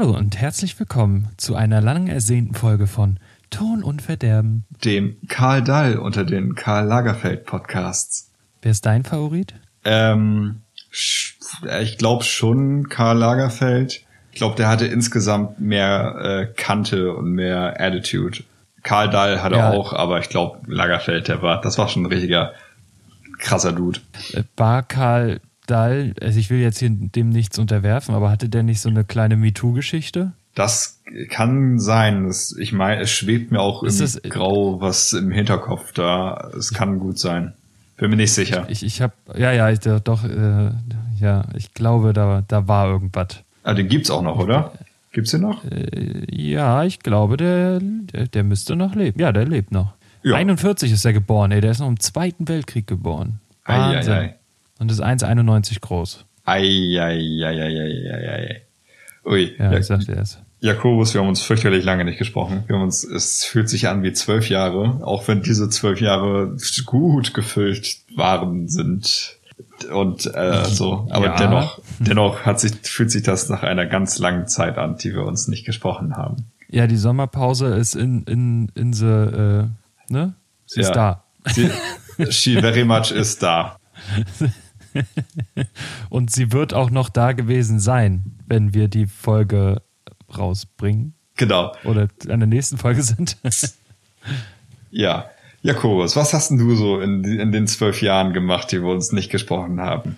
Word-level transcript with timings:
Hallo 0.00 0.16
und 0.16 0.40
herzlich 0.40 0.80
willkommen 0.80 1.28
zu 1.36 1.56
einer 1.56 1.82
lang 1.82 2.06
ersehnten 2.06 2.54
Folge 2.54 2.86
von 2.86 3.18
Ton 3.50 3.82
und 3.82 4.00
Verderben. 4.00 4.64
Dem 4.82 5.18
Karl 5.28 5.62
Dall 5.62 5.98
unter 5.98 6.24
den 6.24 6.54
Karl 6.54 6.86
Lagerfeld 6.86 7.44
Podcasts. 7.44 8.30
Wer 8.62 8.70
ist 8.70 8.86
dein 8.86 9.04
Favorit? 9.04 9.52
Ähm, 9.84 10.62
ich 10.90 11.98
glaube 11.98 12.24
schon 12.24 12.88
Karl 12.88 13.18
Lagerfeld. 13.18 14.02
Ich 14.32 14.38
glaube, 14.38 14.56
der 14.56 14.68
hatte 14.68 14.86
insgesamt 14.86 15.60
mehr 15.60 16.14
äh, 16.18 16.46
Kante 16.56 17.12
und 17.12 17.32
mehr 17.32 17.78
Attitude. 17.78 18.44
Karl 18.82 19.10
Dall 19.10 19.42
hatte 19.42 19.56
ja. 19.56 19.70
auch, 19.70 19.92
aber 19.92 20.18
ich 20.18 20.30
glaube, 20.30 20.60
Lagerfeld, 20.66 21.28
der 21.28 21.42
war, 21.42 21.60
das 21.60 21.76
war 21.76 21.88
schon 21.88 22.04
ein 22.04 22.06
richtiger 22.06 22.54
krasser 23.38 23.72
Dude. 23.72 24.00
Äh, 24.32 24.44
war 24.56 24.82
Karl 24.82 25.42
Dall, 25.70 26.14
also 26.20 26.38
ich 26.38 26.50
will 26.50 26.60
jetzt 26.60 26.78
hier 26.78 26.90
dem 26.90 27.30
nichts 27.30 27.58
unterwerfen, 27.58 28.14
aber 28.14 28.30
hatte 28.30 28.48
der 28.48 28.62
nicht 28.62 28.80
so 28.80 28.88
eine 28.88 29.04
kleine 29.04 29.36
MeToo-Geschichte? 29.36 30.32
Das 30.54 31.00
kann 31.28 31.78
sein. 31.78 32.26
Das, 32.26 32.56
ich 32.58 32.72
meine, 32.72 33.02
es 33.02 33.10
schwebt 33.10 33.52
mir 33.52 33.60
auch 33.60 33.82
ist 33.82 34.00
irgendwie 34.00 34.28
grau 34.28 34.80
was 34.80 35.12
im 35.12 35.30
Hinterkopf 35.30 35.92
da. 35.92 36.50
Es 36.58 36.74
kann 36.74 36.98
gut 36.98 37.18
sein. 37.18 37.54
Bin 37.96 38.10
mir 38.10 38.16
nicht 38.16 38.32
sicher. 38.32 38.66
Ich, 38.68 38.82
ich 38.82 39.00
habe, 39.02 39.12
ja, 39.36 39.52
ja, 39.52 39.70
ich, 39.70 39.80
doch, 39.80 40.24
äh, 40.24 40.70
ja, 41.20 41.44
ich 41.54 41.74
glaube, 41.74 42.12
da, 42.12 42.42
da 42.48 42.66
war 42.66 42.88
irgendwas. 42.88 43.42
Ah, 43.62 43.74
den 43.74 43.88
gibt's 43.88 44.10
auch 44.10 44.22
noch, 44.22 44.38
oder? 44.38 44.72
Gibt's 45.12 45.32
den 45.32 45.42
noch? 45.42 45.64
Äh, 45.64 46.24
ja, 46.30 46.84
ich 46.84 47.00
glaube, 47.00 47.36
der, 47.36 47.78
der, 47.80 48.26
der, 48.26 48.42
müsste 48.42 48.74
noch 48.74 48.94
leben. 48.94 49.20
Ja, 49.20 49.32
der 49.32 49.46
lebt 49.46 49.70
noch. 49.70 49.92
Ja. 50.22 50.36
41 50.36 50.92
ist 50.92 51.04
er 51.04 51.12
geboren, 51.12 51.52
ey. 51.52 51.60
Der 51.60 51.72
ist 51.72 51.80
noch 51.80 51.88
im 51.88 52.00
Zweiten 52.00 52.48
Weltkrieg 52.48 52.86
geboren. 52.86 53.40
Wahnsinn. 53.66 54.12
Ei, 54.12 54.16
ei, 54.16 54.22
ei. 54.28 54.34
Und 54.80 54.90
ist 54.90 55.02
1,91 55.02 55.80
groß. 55.80 56.24
Eieieiei. 56.44 57.42
Ui. 59.24 59.54
Ja, 59.58 59.72
ich 59.76 59.86
sagte 59.86 60.12
es. 60.12 60.38
Jakobus, 60.60 61.14
wir 61.14 61.20
haben 61.20 61.28
uns 61.28 61.42
fürchterlich 61.42 61.84
lange 61.84 62.04
nicht 62.04 62.18
gesprochen. 62.18 62.64
Wir 62.66 62.76
haben 62.76 62.82
uns, 62.82 63.04
es 63.04 63.44
fühlt 63.44 63.68
sich 63.68 63.88
an 63.88 64.02
wie 64.02 64.12
zwölf 64.12 64.48
Jahre, 64.48 65.00
auch 65.06 65.28
wenn 65.28 65.42
diese 65.42 65.68
zwölf 65.68 66.00
Jahre 66.00 66.56
gut 66.86 67.34
gefüllt 67.34 67.98
waren, 68.16 68.68
sind. 68.68 69.38
Und 69.92 70.26
äh, 70.34 70.64
so, 70.64 71.06
aber 71.10 71.26
ja. 71.26 71.36
dennoch, 71.36 71.80
dennoch 71.98 72.46
hat 72.46 72.58
sich, 72.60 72.72
fühlt 72.82 73.10
sich 73.10 73.22
das 73.22 73.48
nach 73.48 73.62
einer 73.62 73.86
ganz 73.86 74.18
langen 74.18 74.48
Zeit 74.48 74.78
an, 74.78 74.96
die 74.96 75.14
wir 75.14 75.24
uns 75.24 75.48
nicht 75.48 75.64
gesprochen 75.64 76.16
haben. 76.16 76.46
Ja, 76.68 76.86
die 76.86 76.96
Sommerpause 76.96 77.74
ist 77.74 77.96
in, 77.96 78.24
in, 78.24 78.70
in 78.74 78.92
the, 78.92 79.04
äh, 79.04 79.64
ne? 80.08 80.34
Sie 80.66 80.80
ja. 80.80 80.88
ist 80.88 80.92
da. 80.92 81.24
Sie, 81.46 81.70
she 82.30 82.60
very 82.60 82.84
much 82.84 83.12
is 83.12 83.38
da. 83.38 83.76
Und 86.10 86.30
sie 86.30 86.52
wird 86.52 86.74
auch 86.74 86.90
noch 86.90 87.08
da 87.08 87.32
gewesen 87.32 87.80
sein, 87.80 88.38
wenn 88.46 88.74
wir 88.74 88.88
die 88.88 89.06
Folge 89.06 89.82
rausbringen. 90.36 91.14
Genau. 91.36 91.72
Oder 91.84 92.08
an 92.28 92.40
der 92.40 92.46
nächsten 92.46 92.78
Folge 92.78 93.02
sind. 93.02 93.36
ja. 94.90 95.30
Jakobus, 95.62 96.16
was 96.16 96.32
hast 96.32 96.50
denn 96.50 96.58
du 96.58 96.74
so 96.74 97.00
in, 97.00 97.22
in 97.24 97.52
den 97.52 97.66
zwölf 97.66 98.00
Jahren 98.00 98.32
gemacht, 98.32 98.72
die 98.72 98.82
wir 98.82 98.88
uns 98.90 99.12
nicht 99.12 99.30
gesprochen 99.30 99.80
haben? 99.80 100.16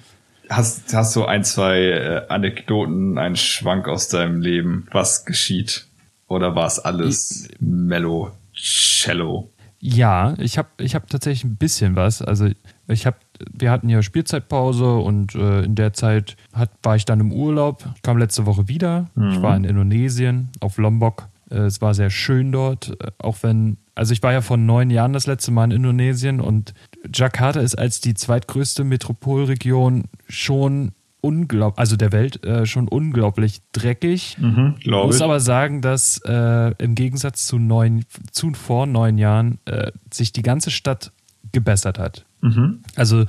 Hast, 0.49 0.95
hast 0.95 1.17
du 1.17 1.25
ein, 1.25 1.45
zwei 1.45 1.81
äh, 1.81 2.27
Anekdoten, 2.29 3.19
einen 3.19 3.37
Schwank 3.37 3.89
aus 3.89 4.09
deinem 4.09 4.41
Leben? 4.41 4.87
Was 4.93 5.25
geschieht? 5.25 5.87
Oder 6.29 6.55
war 6.55 6.67
es 6.67 6.79
alles 6.79 7.49
ich, 7.51 7.57
mellow, 7.61 8.31
cello? 8.55 9.51
Ja, 9.81 10.35
ich 10.39 10.59
habe 10.59 10.69
ich 10.79 10.95
hab 10.95 11.09
tatsächlich 11.09 11.45
ein 11.45 11.57
bisschen 11.57 11.97
was. 11.97 12.23
Also 12.23 12.49
ich 12.87 13.07
habe, 13.07 13.17
wir 13.53 13.71
hatten 13.71 13.89
ja 13.89 14.03
Spielzeitpause 14.03 14.97
und 14.97 15.35
äh, 15.35 15.63
in 15.63 15.75
der 15.75 15.93
Zeit 15.93 16.37
hat, 16.53 16.71
war 16.83 16.97
ich 16.97 17.05
dann 17.05 17.21
im 17.21 17.33
Urlaub. 17.33 17.85
Ich 17.97 18.03
kam 18.03 18.19
letzte 18.19 18.47
Woche 18.47 18.69
wieder. 18.69 19.07
Mhm. 19.15 19.31
Ich 19.31 19.43
war 19.43 19.57
in 19.57 19.65
Indonesien 19.65 20.51
auf 20.61 20.79
Lombok. 20.79 21.29
Äh, 21.51 21.59
es 21.61 21.81
war 21.81 21.95
sehr 21.95 22.11
schön 22.11 22.53
dort, 22.53 22.97
äh, 23.01 23.11
auch 23.19 23.39
wenn, 23.43 23.77
also 23.95 24.13
ich 24.13 24.23
war 24.23 24.33
ja 24.33 24.41
vor 24.41 24.57
neun 24.57 24.91
Jahren 24.91 25.13
das 25.13 25.27
letzte 25.27 25.51
Mal 25.51 25.65
in 25.65 25.71
Indonesien 25.73 26.41
und 26.41 26.75
Jakarta 27.15 27.61
ist 27.61 27.77
als 27.77 28.01
die 28.01 28.15
zweitgrößte 28.15 28.85
Metropolregion 28.85 30.05
schon 30.29 30.93
unglaublich, 31.21 31.79
also 31.79 31.97
der 31.97 32.13
Welt 32.13 32.45
äh, 32.45 32.67
schon 32.67 32.89
unglaublich 32.89 33.63
dreckig. 33.73 34.37
Mhm, 34.39 34.75
Muss 34.85 35.17
ich. 35.17 35.23
aber 35.23 35.41
sagen, 35.41 35.81
dass 35.81 36.21
äh, 36.27 36.75
im 36.79 36.95
Gegensatz 36.95 37.47
zu 37.47 37.59
neun, 37.59 38.05
zu 38.31 38.53
vor 38.55 38.87
neun 38.87 39.19
Jahren 39.19 39.59
äh, 39.65 39.93
sich 40.13 40.33
die 40.33 40.43
ganze 40.43 40.71
Stadt 40.71 41.13
gebessert 41.53 41.99
hat. 41.99 42.25
Mhm. 42.43 42.81
Also 42.95 43.25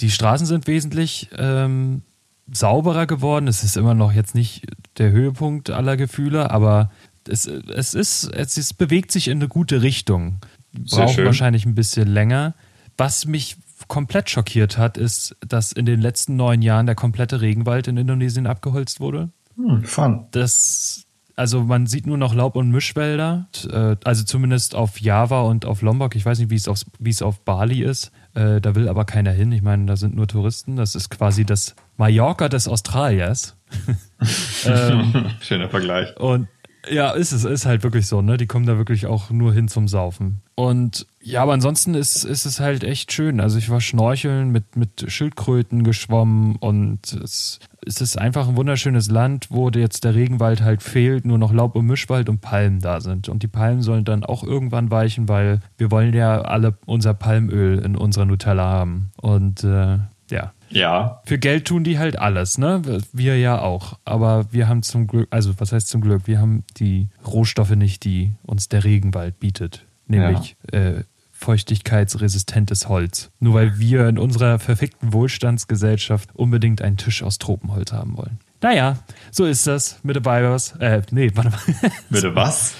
die 0.00 0.10
Straßen 0.10 0.46
sind 0.46 0.66
wesentlich 0.66 1.28
ähm, 1.36 2.02
sauberer 2.50 3.06
geworden. 3.06 3.46
Es 3.48 3.62
ist 3.62 3.76
immer 3.76 3.94
noch 3.94 4.12
jetzt 4.12 4.34
nicht 4.34 4.66
der 4.98 5.10
Höhepunkt 5.10 5.70
aller 5.70 5.96
Gefühle, 5.96 6.50
aber 6.50 6.90
es, 7.28 7.46
es 7.46 7.94
ist, 7.94 8.24
es 8.24 8.56
ist, 8.58 8.74
bewegt 8.74 9.12
sich 9.12 9.28
in 9.28 9.38
eine 9.38 9.48
gute 9.48 9.82
Richtung. 9.82 10.38
Braucht 10.72 11.18
wahrscheinlich 11.18 11.66
ein 11.66 11.74
bisschen 11.74 12.08
länger. 12.08 12.54
Was 12.96 13.26
mich 13.26 13.56
komplett 13.88 14.30
schockiert 14.30 14.78
hat, 14.78 14.96
ist, 14.96 15.36
dass 15.46 15.72
in 15.72 15.86
den 15.86 16.00
letzten 16.00 16.36
neun 16.36 16.62
Jahren 16.62 16.86
der 16.86 16.94
komplette 16.94 17.40
Regenwald 17.40 17.88
in 17.88 17.96
Indonesien 17.96 18.46
abgeholzt 18.46 19.00
wurde. 19.00 19.30
Hm, 19.56 19.84
fun. 19.84 20.26
Das, 20.30 21.04
also 21.36 21.62
man 21.62 21.86
sieht 21.86 22.06
nur 22.06 22.16
noch 22.16 22.34
Laub- 22.34 22.56
und 22.56 22.70
Mischwälder, 22.70 23.48
äh, 23.70 23.96
also 24.04 24.24
zumindest 24.24 24.74
auf 24.74 25.00
Java 25.00 25.42
und 25.42 25.64
auf 25.66 25.82
Lombok. 25.82 26.16
Ich 26.16 26.24
weiß 26.24 26.38
nicht, 26.38 26.50
wie 26.50 26.56
es 26.56 26.68
auf, 26.68 26.80
wie 26.98 27.10
es 27.10 27.22
auf 27.22 27.40
Bali 27.40 27.82
ist. 27.82 28.12
Äh, 28.34 28.60
da 28.60 28.74
will 28.74 28.88
aber 28.88 29.04
keiner 29.04 29.32
hin. 29.32 29.52
Ich 29.52 29.62
meine, 29.62 29.86
da 29.86 29.96
sind 29.96 30.14
nur 30.14 30.26
Touristen. 30.26 30.76
Das 30.76 30.94
ist 30.94 31.10
quasi 31.10 31.44
das 31.44 31.74
Mallorca 31.96 32.48
des 32.48 32.68
Australiers. 32.68 33.56
ähm, 34.66 35.26
Schöner 35.40 35.68
Vergleich. 35.68 36.16
Und 36.16 36.48
ja, 36.88 37.12
ist 37.12 37.32
es, 37.32 37.44
ist 37.44 37.64
halt 37.64 37.84
wirklich 37.84 38.06
so, 38.06 38.22
ne? 38.22 38.36
Die 38.36 38.46
kommen 38.46 38.66
da 38.66 38.76
wirklich 38.76 39.06
auch 39.06 39.30
nur 39.30 39.52
hin 39.52 39.68
zum 39.68 39.86
Saufen. 39.86 40.42
Und 40.56 41.06
ja, 41.20 41.42
aber 41.42 41.52
ansonsten 41.52 41.94
ist, 41.94 42.24
ist 42.24 42.44
es 42.44 42.58
halt 42.58 42.82
echt 42.82 43.12
schön. 43.12 43.40
Also 43.40 43.58
ich 43.58 43.70
war 43.70 43.80
schnorcheln 43.80 44.50
mit, 44.50 44.76
mit 44.76 45.04
Schildkröten 45.06 45.84
geschwommen 45.84 46.56
und 46.56 47.12
es, 47.12 47.60
es 47.86 48.00
ist 48.00 48.18
einfach 48.18 48.48
ein 48.48 48.56
wunderschönes 48.56 49.10
Land, 49.10 49.46
wo 49.50 49.70
jetzt 49.70 50.02
der 50.04 50.14
Regenwald 50.14 50.62
halt 50.62 50.82
fehlt, 50.82 51.24
nur 51.24 51.38
noch 51.38 51.52
Laub- 51.52 51.76
und 51.76 51.86
Mischwald 51.86 52.28
und 52.28 52.40
Palmen 52.40 52.80
da 52.80 53.00
sind. 53.00 53.28
Und 53.28 53.44
die 53.44 53.48
Palmen 53.48 53.82
sollen 53.82 54.04
dann 54.04 54.24
auch 54.24 54.42
irgendwann 54.42 54.90
weichen, 54.90 55.28
weil 55.28 55.60
wir 55.78 55.90
wollen 55.92 56.12
ja 56.14 56.42
alle 56.42 56.76
unser 56.86 57.14
Palmöl 57.14 57.78
in 57.78 57.96
unserer 57.96 58.24
Nutella 58.24 58.64
haben. 58.64 59.10
Und 59.20 59.62
äh, 59.62 59.98
ja, 60.30 60.52
ja. 60.72 61.20
Für 61.24 61.38
Geld 61.38 61.66
tun 61.66 61.84
die 61.84 61.98
halt 61.98 62.18
alles, 62.18 62.58
ne? 62.58 62.82
Wir 63.12 63.38
ja 63.38 63.60
auch. 63.60 63.98
Aber 64.04 64.52
wir 64.52 64.68
haben 64.68 64.82
zum 64.82 65.06
Glück, 65.06 65.28
also 65.30 65.54
was 65.58 65.72
heißt 65.72 65.88
zum 65.88 66.00
Glück? 66.00 66.22
Wir 66.26 66.40
haben 66.40 66.64
die 66.76 67.08
Rohstoffe 67.26 67.74
nicht, 67.76 68.04
die 68.04 68.32
uns 68.42 68.68
der 68.68 68.84
Regenwald 68.84 69.38
bietet. 69.38 69.86
Nämlich 70.06 70.56
ja. 70.72 70.78
äh, 70.78 71.04
feuchtigkeitsresistentes 71.30 72.88
Holz. 72.88 73.30
Nur 73.40 73.54
weil 73.54 73.78
wir 73.78 74.08
in 74.08 74.18
unserer 74.18 74.58
verfickten 74.58 75.12
Wohlstandsgesellschaft 75.12 76.30
unbedingt 76.34 76.82
einen 76.82 76.96
Tisch 76.96 77.22
aus 77.22 77.38
Tropenholz 77.38 77.92
haben 77.92 78.16
wollen. 78.16 78.38
Naja, 78.62 78.96
so 79.32 79.44
ist 79.44 79.66
das 79.66 79.98
mit 80.04 80.14
der 80.14 80.20
BIOS. 80.20 80.76
Äh, 80.78 81.02
nee, 81.10 81.30
warte 81.34 81.50
mal. 81.50 81.60
Mit 82.10 82.22
der 82.22 82.34
was? 82.36 82.74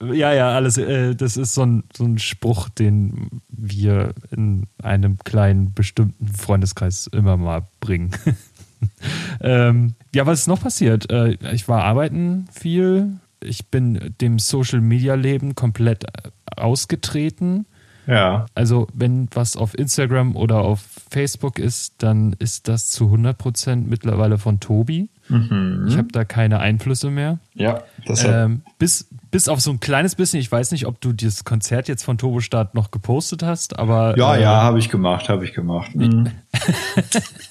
Ja, 0.00 0.32
ja, 0.32 0.50
alles. 0.50 0.78
Äh, 0.78 1.16
das 1.16 1.36
ist 1.36 1.54
so 1.54 1.66
ein, 1.66 1.84
so 1.92 2.04
ein 2.04 2.18
Spruch, 2.18 2.68
den 2.68 3.42
wir 3.48 4.14
in 4.30 4.68
einem 4.80 5.18
kleinen 5.18 5.74
bestimmten 5.74 6.28
Freundeskreis 6.28 7.08
immer 7.08 7.36
mal 7.36 7.66
bringen. 7.80 8.12
ähm, 9.40 9.94
ja, 10.14 10.24
was 10.24 10.40
ist 10.40 10.46
noch 10.46 10.62
passiert? 10.62 11.10
Äh, 11.10 11.36
ich 11.52 11.66
war 11.66 11.82
arbeiten 11.82 12.46
viel. 12.52 13.18
Ich 13.42 13.66
bin 13.66 14.14
dem 14.20 14.38
Social 14.38 14.80
Media 14.80 15.14
Leben 15.14 15.56
komplett 15.56 16.04
ausgetreten. 16.56 17.66
Ja. 18.06 18.46
Also, 18.54 18.86
wenn 18.92 19.28
was 19.32 19.56
auf 19.56 19.76
Instagram 19.76 20.36
oder 20.36 20.58
auf 20.58 20.84
Facebook 21.10 21.58
ist, 21.58 21.94
dann 21.98 22.34
ist 22.38 22.68
das 22.68 22.90
zu 22.90 23.06
100% 23.06 23.76
mittlerweile 23.76 24.38
von 24.38 24.60
Tobi. 24.60 25.08
Mhm. 25.28 25.86
Ich 25.88 25.96
habe 25.96 26.08
da 26.12 26.24
keine 26.24 26.60
Einflüsse 26.60 27.10
mehr. 27.10 27.38
Ja, 27.54 27.82
das 28.06 28.24
ähm, 28.24 28.62
bis, 28.78 29.08
bis 29.30 29.48
auf 29.48 29.60
so 29.60 29.70
ein 29.70 29.80
kleines 29.80 30.14
bisschen, 30.14 30.40
ich 30.40 30.50
weiß 30.50 30.72
nicht, 30.72 30.86
ob 30.86 31.00
du 31.00 31.12
das 31.12 31.44
Konzert 31.44 31.88
jetzt 31.88 32.04
von 32.04 32.18
Turbostart 32.18 32.74
noch 32.74 32.90
gepostet 32.90 33.42
hast, 33.42 33.78
aber. 33.78 34.16
Ja, 34.18 34.36
äh, 34.36 34.42
ja, 34.42 34.62
habe 34.62 34.78
ich 34.78 34.90
gemacht, 34.90 35.28
habe 35.28 35.44
ich 35.44 35.54
gemacht. 35.54 35.94
Mhm. 35.94 36.30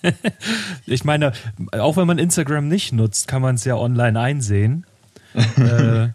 ich 0.85 1.03
meine, 1.03 1.31
auch 1.71 1.97
wenn 1.97 2.07
man 2.07 2.19
Instagram 2.19 2.67
nicht 2.67 2.93
nutzt, 2.93 3.27
kann 3.27 3.41
man 3.41 3.55
es 3.55 3.65
ja 3.65 3.75
online 3.75 4.19
einsehen. 4.19 4.85
äh, 5.33 6.09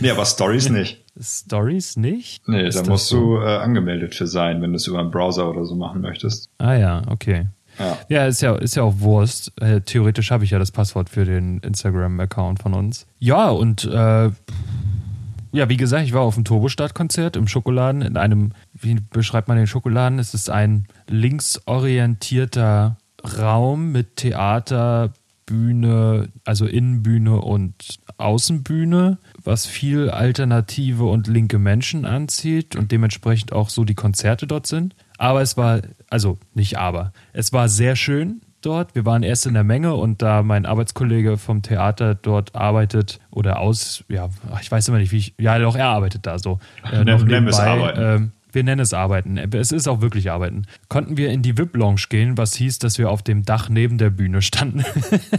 nee, 0.00 0.10
aber 0.10 0.24
Stories 0.24 0.70
nicht. 0.70 1.04
Stories 1.18 1.96
nicht? 1.96 2.46
Nee, 2.48 2.68
da 2.68 2.82
musst 2.82 3.08
so? 3.08 3.38
du 3.38 3.42
äh, 3.42 3.56
angemeldet 3.58 4.14
für 4.14 4.26
sein, 4.26 4.60
wenn 4.60 4.72
du 4.72 4.76
es 4.76 4.86
über 4.86 4.98
einen 4.98 5.10
Browser 5.10 5.48
oder 5.48 5.64
so 5.64 5.76
machen 5.76 6.02
möchtest. 6.02 6.50
Ah 6.58 6.74
ja, 6.74 7.02
okay. 7.08 7.46
Ja. 7.78 7.98
ja, 8.08 8.26
ist 8.26 8.42
ja, 8.42 8.54
ist 8.56 8.76
ja 8.76 8.82
auch 8.82 9.00
Wurst. 9.00 9.52
Äh, 9.60 9.80
theoretisch 9.80 10.30
habe 10.30 10.44
ich 10.44 10.50
ja 10.50 10.58
das 10.58 10.70
Passwort 10.70 11.10
für 11.10 11.24
den 11.24 11.58
Instagram-Account 11.58 12.60
von 12.60 12.74
uns. 12.74 13.06
Ja, 13.18 13.50
und 13.50 13.84
äh, 13.84 14.30
ja, 15.52 15.68
wie 15.68 15.76
gesagt, 15.76 16.04
ich 16.04 16.12
war 16.12 16.22
auf 16.22 16.34
dem 16.34 16.44
Turbostart-Konzert 16.44 17.36
im 17.36 17.48
Schokoladen, 17.48 18.02
in 18.02 18.16
einem, 18.16 18.52
wie 18.74 18.96
beschreibt 19.10 19.48
man 19.48 19.56
den 19.56 19.66
Schokoladen? 19.66 20.18
Es 20.18 20.34
ist 20.34 20.50
ein 20.50 20.86
linksorientierter 21.08 22.98
Raum 23.38 23.92
mit 23.92 24.16
Theater, 24.16 25.12
Bühne, 25.46 26.28
also 26.44 26.66
Innenbühne 26.66 27.40
und 27.40 28.00
Außenbühne, 28.18 29.18
was 29.42 29.64
viel 29.66 30.10
alternative 30.10 31.04
und 31.04 31.28
linke 31.28 31.58
Menschen 31.58 32.04
anzieht 32.04 32.74
und 32.74 32.90
dementsprechend 32.90 33.52
auch 33.52 33.70
so 33.70 33.84
die 33.84 33.94
Konzerte 33.94 34.46
dort 34.46 34.66
sind. 34.66 34.94
Aber 35.18 35.42
es 35.42 35.56
war, 35.56 35.80
also 36.10 36.38
nicht 36.54 36.78
aber, 36.78 37.12
es 37.32 37.52
war 37.52 37.68
sehr 37.68 37.96
schön 37.96 38.42
dort. 38.60 38.94
Wir 38.94 39.04
waren 39.04 39.22
erst 39.22 39.46
in 39.46 39.54
der 39.54 39.64
Menge 39.64 39.94
und 39.94 40.22
da 40.22 40.42
mein 40.42 40.66
Arbeitskollege 40.66 41.38
vom 41.38 41.62
Theater 41.62 42.14
dort 42.14 42.54
arbeitet 42.54 43.20
oder 43.30 43.60
aus, 43.60 44.04
ja, 44.08 44.28
ich 44.60 44.70
weiß 44.70 44.88
immer 44.88 44.98
nicht, 44.98 45.12
wie 45.12 45.18
ich, 45.18 45.34
ja, 45.38 45.58
doch, 45.58 45.76
er 45.76 45.88
arbeitet 45.88 46.26
da 46.26 46.38
so. 46.38 46.58
Äh, 46.90 47.04
noch 47.04 47.24
nebenbei, 47.24 47.94
ähm, 47.96 48.32
wir 48.56 48.64
nennen 48.64 48.80
es 48.80 48.94
Arbeiten. 48.94 49.36
Es 49.36 49.70
ist 49.70 49.86
auch 49.86 50.00
wirklich 50.00 50.30
Arbeiten. 50.30 50.66
Konnten 50.88 51.18
wir 51.18 51.30
in 51.30 51.42
die 51.42 51.58
VIP-Lounge 51.58 52.04
gehen, 52.08 52.38
was 52.38 52.54
hieß, 52.54 52.78
dass 52.78 52.96
wir 52.96 53.10
auf 53.10 53.22
dem 53.22 53.44
Dach 53.44 53.68
neben 53.68 53.98
der 53.98 54.08
Bühne 54.08 54.40
standen. 54.40 54.82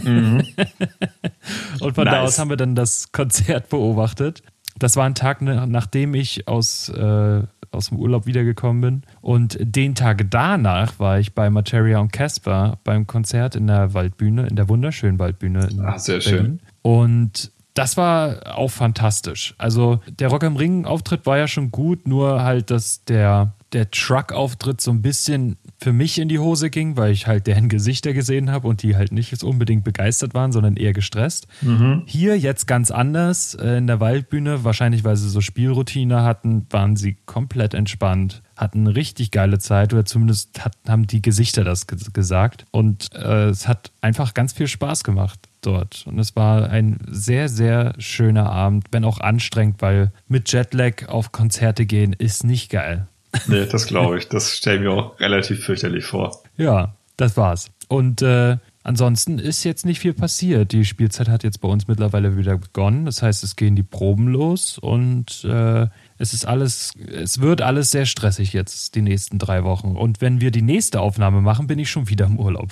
Mhm. 0.04 0.44
Und 1.80 1.94
von 1.96 2.04
nice. 2.04 2.14
da 2.14 2.20
aus 2.22 2.38
haben 2.38 2.48
wir 2.48 2.56
dann 2.56 2.76
das 2.76 3.10
Konzert 3.10 3.70
beobachtet. 3.70 4.42
Das 4.78 4.96
war 4.96 5.04
ein 5.04 5.14
Tag, 5.14 5.42
nachdem 5.42 6.14
ich 6.14 6.48
aus, 6.48 6.88
äh, 6.88 7.42
aus 7.70 7.88
dem 7.88 7.98
Urlaub 7.98 8.26
wiedergekommen 8.26 8.80
bin. 8.80 9.02
Und 9.20 9.58
den 9.60 9.94
Tag 9.94 10.26
danach 10.30 10.98
war 10.98 11.18
ich 11.18 11.34
bei 11.34 11.50
Materia 11.50 11.98
und 11.98 12.12
Casper 12.12 12.78
beim 12.84 13.06
Konzert 13.06 13.56
in 13.56 13.66
der 13.66 13.94
Waldbühne, 13.94 14.46
in 14.46 14.56
der 14.56 14.68
wunderschönen 14.68 15.18
Waldbühne 15.18 15.68
in 15.70 15.80
Ach, 15.84 15.98
sehr 15.98 16.18
Berlin. 16.18 16.38
schön. 16.38 16.60
Und 16.82 17.52
das 17.74 17.96
war 17.96 18.58
auch 18.58 18.70
fantastisch. 18.70 19.54
Also 19.56 20.00
der 20.08 20.28
Rock 20.28 20.42
am 20.42 20.56
Ring 20.56 20.84
Auftritt 20.84 21.26
war 21.26 21.38
ja 21.38 21.46
schon 21.46 21.70
gut, 21.70 22.08
nur 22.08 22.42
halt, 22.42 22.70
dass 22.70 23.04
der, 23.04 23.52
der 23.72 23.90
Truck-Auftritt 23.90 24.80
so 24.80 24.90
ein 24.90 25.02
bisschen 25.02 25.56
für 25.78 25.92
mich 25.92 26.18
in 26.18 26.28
die 26.28 26.38
Hose 26.38 26.70
ging, 26.70 26.96
weil 26.96 27.12
ich 27.12 27.26
halt 27.26 27.46
deren 27.46 27.68
Gesichter 27.68 28.12
gesehen 28.12 28.50
habe 28.50 28.66
und 28.66 28.82
die 28.82 28.96
halt 28.96 29.12
nicht 29.12 29.42
unbedingt 29.44 29.84
begeistert 29.84 30.34
waren, 30.34 30.52
sondern 30.52 30.76
eher 30.76 30.92
gestresst. 30.92 31.46
Mhm. 31.60 32.02
Hier 32.06 32.38
jetzt 32.38 32.66
ganz 32.66 32.90
anders 32.90 33.54
äh, 33.54 33.76
in 33.76 33.86
der 33.86 34.00
Waldbühne, 34.00 34.64
wahrscheinlich 34.64 35.04
weil 35.04 35.16
sie 35.16 35.28
so 35.28 35.40
Spielroutine 35.40 36.22
hatten, 36.22 36.66
waren 36.70 36.96
sie 36.96 37.16
komplett 37.26 37.74
entspannt, 37.74 38.42
hatten 38.56 38.86
eine 38.86 38.96
richtig 38.96 39.30
geile 39.30 39.58
Zeit 39.58 39.92
oder 39.92 40.04
zumindest 40.04 40.64
hat, 40.64 40.76
haben 40.88 41.06
die 41.06 41.22
Gesichter 41.22 41.62
das 41.62 41.86
gesagt 41.86 42.64
und 42.70 43.10
äh, 43.14 43.48
es 43.48 43.68
hat 43.68 43.92
einfach 44.00 44.34
ganz 44.34 44.52
viel 44.52 44.66
Spaß 44.66 45.04
gemacht 45.04 45.48
dort. 45.60 46.04
Und 46.06 46.18
es 46.18 46.34
war 46.36 46.70
ein 46.70 46.98
sehr, 47.08 47.48
sehr 47.48 47.94
schöner 47.98 48.50
Abend, 48.50 48.86
wenn 48.90 49.04
auch 49.04 49.20
anstrengend, 49.20 49.82
weil 49.82 50.12
mit 50.26 50.50
Jetlag 50.52 51.08
auf 51.08 51.32
Konzerte 51.32 51.86
gehen 51.86 52.12
ist 52.12 52.44
nicht 52.44 52.70
geil. 52.70 53.08
Nee, 53.46 53.66
das 53.66 53.86
glaube 53.86 54.18
ich. 54.18 54.28
Das 54.28 54.56
stelle 54.56 54.76
ich 54.76 54.82
mir 54.82 54.90
auch 54.92 55.20
relativ 55.20 55.64
fürchterlich 55.64 56.04
vor. 56.04 56.42
Ja, 56.56 56.94
das 57.16 57.36
war's. 57.36 57.70
Und 57.88 58.22
äh, 58.22 58.58
ansonsten 58.82 59.38
ist 59.38 59.64
jetzt 59.64 59.86
nicht 59.86 60.00
viel 60.00 60.12
passiert. 60.12 60.72
Die 60.72 60.84
Spielzeit 60.84 61.28
hat 61.28 61.44
jetzt 61.44 61.60
bei 61.60 61.68
uns 61.68 61.88
mittlerweile 61.88 62.36
wieder 62.36 62.58
begonnen. 62.58 63.06
Das 63.06 63.22
heißt, 63.22 63.42
es 63.44 63.56
gehen 63.56 63.76
die 63.76 63.82
Proben 63.82 64.28
los 64.28 64.78
und 64.78 65.44
äh, 65.44 65.86
es 66.18 66.32
ist 66.32 66.46
alles, 66.46 66.92
es 67.10 67.40
wird 67.40 67.62
alles 67.62 67.90
sehr 67.90 68.04
stressig 68.04 68.52
jetzt 68.52 68.94
die 68.94 69.02
nächsten 69.02 69.38
drei 69.38 69.64
Wochen. 69.64 69.96
Und 69.96 70.20
wenn 70.20 70.40
wir 70.40 70.50
die 70.50 70.62
nächste 70.62 71.00
Aufnahme 71.00 71.40
machen, 71.40 71.66
bin 71.66 71.78
ich 71.78 71.90
schon 71.90 72.08
wieder 72.08 72.26
im 72.26 72.38
Urlaub. 72.38 72.70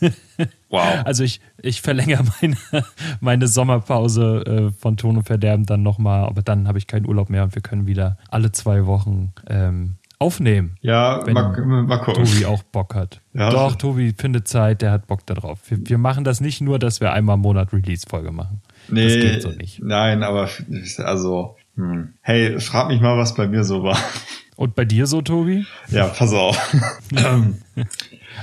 Wow. 0.70 1.00
Also 1.04 1.24
ich, 1.24 1.40
ich 1.62 1.80
verlängere 1.80 2.24
meine, 2.42 2.56
meine 3.20 3.48
Sommerpause 3.48 4.44
äh, 4.46 4.78
von 4.78 4.98
Ton 4.98 5.16
und 5.16 5.22
Verderben 5.24 5.64
dann 5.64 5.82
nochmal, 5.82 6.24
aber 6.26 6.42
dann 6.42 6.68
habe 6.68 6.76
ich 6.76 6.86
keinen 6.86 7.06
Urlaub 7.06 7.30
mehr 7.30 7.42
und 7.42 7.54
wir 7.54 7.62
können 7.62 7.86
wieder 7.86 8.18
alle 8.28 8.52
zwei 8.52 8.84
Wochen 8.84 9.32
ähm, 9.48 9.96
aufnehmen. 10.18 10.76
Ja, 10.80 11.24
wenn 11.26 11.34
mal, 11.34 11.82
mal 11.82 11.98
gucken. 11.98 12.24
Tobi 12.24 12.44
auch 12.46 12.62
Bock 12.64 12.94
hat. 12.94 13.20
Ja, 13.34 13.50
Doch, 13.50 13.76
Tobi 13.76 14.12
findet 14.16 14.48
Zeit, 14.48 14.82
der 14.82 14.90
hat 14.90 15.06
Bock 15.06 15.24
darauf. 15.26 15.70
Wir, 15.70 15.78
wir 15.80 15.98
machen 15.98 16.24
das 16.24 16.40
nicht 16.40 16.60
nur, 16.60 16.78
dass 16.78 17.00
wir 17.00 17.12
einmal 17.12 17.36
im 17.36 17.42
Monat 17.42 17.72
Release-Folge 17.72 18.32
machen. 18.32 18.60
Nee, 18.88 19.04
das 19.04 19.14
geht 19.14 19.42
so 19.42 19.50
nicht. 19.50 19.82
Nein, 19.82 20.22
aber 20.22 20.48
also, 20.98 21.56
hm. 21.76 22.14
hey, 22.20 22.58
frag 22.60 22.88
mich 22.88 23.00
mal, 23.00 23.16
was 23.16 23.34
bei 23.34 23.46
mir 23.46 23.64
so 23.64 23.82
war. 23.82 23.98
Und 24.56 24.74
bei 24.74 24.84
dir 24.84 25.06
so, 25.06 25.22
Tobi? 25.22 25.66
Ja, 25.88 26.08
pass 26.08 26.32
auf. 26.32 26.58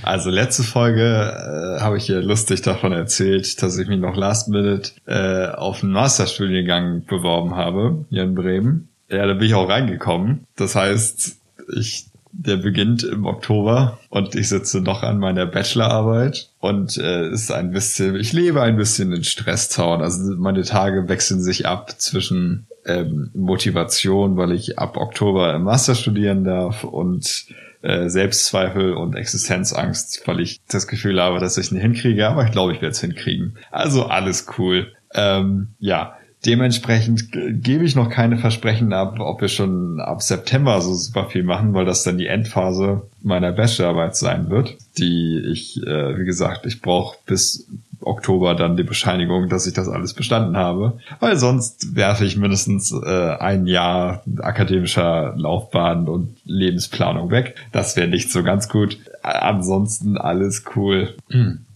also 0.04 0.30
letzte 0.30 0.64
Folge 0.64 1.02
äh, 1.02 1.82
habe 1.82 1.98
ich 1.98 2.06
hier 2.06 2.22
lustig 2.22 2.62
davon 2.62 2.94
erzählt, 2.94 3.62
dass 3.62 3.78
ich 3.78 3.90
mich 3.90 4.00
noch 4.00 4.16
last 4.16 4.48
minute 4.48 4.92
äh, 5.08 5.54
auf 5.54 5.84
einen 5.84 5.92
Masterstudiengang 5.92 7.04
beworben 7.06 7.56
habe, 7.56 8.06
hier 8.10 8.24
in 8.24 8.34
Bremen. 8.34 8.88
Ja, 9.10 9.26
da 9.28 9.34
bin 9.34 9.48
ich 9.48 9.56
auch 9.56 9.68
reingekommen. 9.68 10.48
Das 10.56 10.76
heißt, 10.76 11.38
ich 11.74 12.08
der 12.38 12.58
beginnt 12.58 13.04
im 13.04 13.26
Oktober 13.26 13.98
und 14.10 14.36
ich 14.36 14.50
sitze 14.50 14.82
noch 14.82 15.04
an 15.04 15.20
meiner 15.20 15.46
Bachelorarbeit 15.46 16.50
und 16.60 16.98
äh, 16.98 17.30
ist 17.30 17.52
ein 17.52 17.72
bisschen, 17.72 18.16
ich 18.16 18.34
lebe 18.34 18.62
ein 18.62 18.76
bisschen 18.76 19.14
in 19.14 19.24
Stresszaun. 19.24 20.02
Also 20.02 20.36
meine 20.36 20.64
Tage 20.64 21.08
wechseln 21.08 21.42
sich 21.42 21.66
ab 21.66 21.96
zwischen 21.98 22.68
ähm, 22.86 23.32
Motivation, 23.34 24.36
weil 24.38 24.52
ich 24.52 24.78
ab 24.78 24.98
Oktober 24.98 25.54
im 25.54 25.64
Master 25.64 25.96
studieren 25.96 26.44
darf 26.44 26.84
und 26.84 27.46
äh, 27.82 28.10
Selbstzweifel 28.10 28.94
und 28.94 29.16
Existenzangst, 29.16 30.24
weil 30.26 30.42
ich 30.42 30.62
das 30.68 30.88
Gefühl 30.88 31.22
habe, 31.22 31.40
dass 31.40 31.58
ich 31.58 31.68
es 31.68 31.72
nicht 31.72 31.84
hinkriege, 31.84 32.28
aber 32.28 32.44
ich 32.44 32.52
glaube, 32.52 32.74
ich 32.74 32.82
werde 32.82 32.92
es 32.92 33.02
hinkriegen. 33.02 33.58
Also 33.72 34.08
alles 34.08 34.48
cool. 34.58 34.92
Ähm, 35.14 35.70
ja, 35.80 36.18
dementsprechend 36.46 37.32
gebe 37.32 37.84
ich 37.86 37.96
noch 37.96 38.10
keine 38.10 38.38
Versprechen 38.38 38.94
ab, 38.94 39.20
ob 39.20 39.42
wir 39.42 39.48
schon 39.48 40.00
ab 40.00 40.22
September 40.22 40.82
so 40.82 40.94
super 40.94 41.26
viel 41.30 41.44
machen, 41.44 41.74
weil 41.74 41.86
das 41.86 42.04
dann 42.04 42.18
die 42.18 42.28
Endphase 42.28 43.04
meiner 43.22 43.52
Bachelorarbeit 43.52 44.16
sein 44.16 44.50
wird, 44.50 44.78
die 44.98 45.40
ich, 45.52 45.82
äh, 45.84 46.18
wie 46.18 46.26
gesagt, 46.26 46.66
ich 46.66 46.82
brauche 46.82 47.18
bis 47.26 47.68
Oktober 48.02 48.56
dann 48.56 48.78
die 48.78 48.84
Bescheinigung, 48.84 49.50
dass 49.50 49.66
ich 49.66 49.74
das 49.74 49.88
alles 49.88 50.14
bestanden 50.14 50.58
habe. 50.58 51.00
Weil 51.20 51.38
sonst 51.38 51.96
werfe 51.96 52.26
ich 52.26 52.38
mindestens 52.38 52.92
äh, 52.92 53.36
ein 53.40 53.66
Jahr 53.66 54.24
akademischer 54.40 55.34
Laufbahn 55.38 56.08
und 56.08 56.36
Lebensplanung 56.46 57.32
weg. 57.32 57.56
Das 57.72 57.96
wäre 57.96 58.08
nicht 58.08 58.32
so 58.32 58.44
ganz 58.44 58.70
gut. 58.70 59.00
Ansonsten 59.24 60.18
alles 60.18 60.64
cool. 60.76 61.16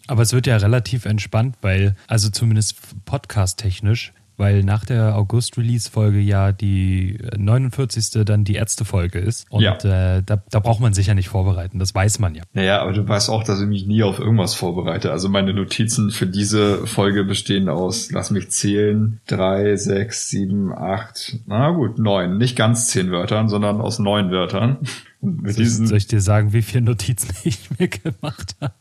Aber 0.08 0.22
es 0.22 0.34
wird 0.34 0.48
ja 0.48 0.58
relativ 0.58 1.06
entspannt, 1.06 1.56
weil, 1.62 1.96
also 2.08 2.30
zumindest 2.30 2.78
podcast-technisch, 3.06 4.14
weil 4.40 4.64
nach 4.64 4.86
der 4.86 5.16
August-Release-Folge 5.16 6.20
ja 6.20 6.52
die 6.52 7.20
49. 7.38 8.26
dann 8.26 8.44
die 8.44 8.56
Ärzte-Folge 8.56 9.20
ist. 9.20 9.46
Und 9.50 9.62
ja. 9.62 9.76
äh, 9.76 10.24
da, 10.26 10.42
da 10.50 10.60
braucht 10.60 10.80
man 10.80 10.94
sich 10.94 11.08
ja 11.08 11.14
nicht 11.14 11.30
vorbereiten, 11.30 11.78
das 11.78 11.94
weiß 11.94 12.20
man 12.20 12.36
ja. 12.36 12.44
Naja, 12.54 12.82
aber 12.82 12.94
du 12.94 13.08
weißt 13.08 13.30
auch, 13.30 13.44
dass 13.44 13.62
ich 13.62 13.68
mich 13.68 13.86
nie 13.86 14.04
auf 14.04 14.20
irgendwas 14.20 14.56
vorbereite. 14.56 15.12
Also 15.12 15.30
meine 15.30 15.54
Notizen 15.54 16.10
für 16.12 16.28
diese 16.28 16.88
Folge 16.88 17.24
bestehen 17.24 17.70
aus, 17.70 18.12
lass 18.12 18.32
mich 18.32 18.50
zählen, 18.50 19.20
drei, 19.28 19.76
sechs, 19.76 20.30
sieben, 20.30 20.74
acht, 20.74 21.38
na 21.46 21.72
gut, 21.72 22.00
neun. 22.00 22.38
Nicht 22.38 22.56
ganz 22.56 22.88
zehn 22.88 23.12
Wörtern, 23.12 23.50
sondern 23.50 23.82
aus 23.82 24.00
neun 24.00 24.32
Wörtern. 24.32 24.78
Mit 25.22 25.56
soll, 25.56 25.64
diesen 25.64 25.88
soll 25.88 25.98
ich 25.98 26.08
dir 26.08 26.22
sagen, 26.22 26.54
wie 26.54 26.62
viele 26.62 26.84
Notizen 26.84 27.36
ich 27.44 27.70
mir 27.78 27.90
gemacht 27.90 28.56
habe? 28.62 28.74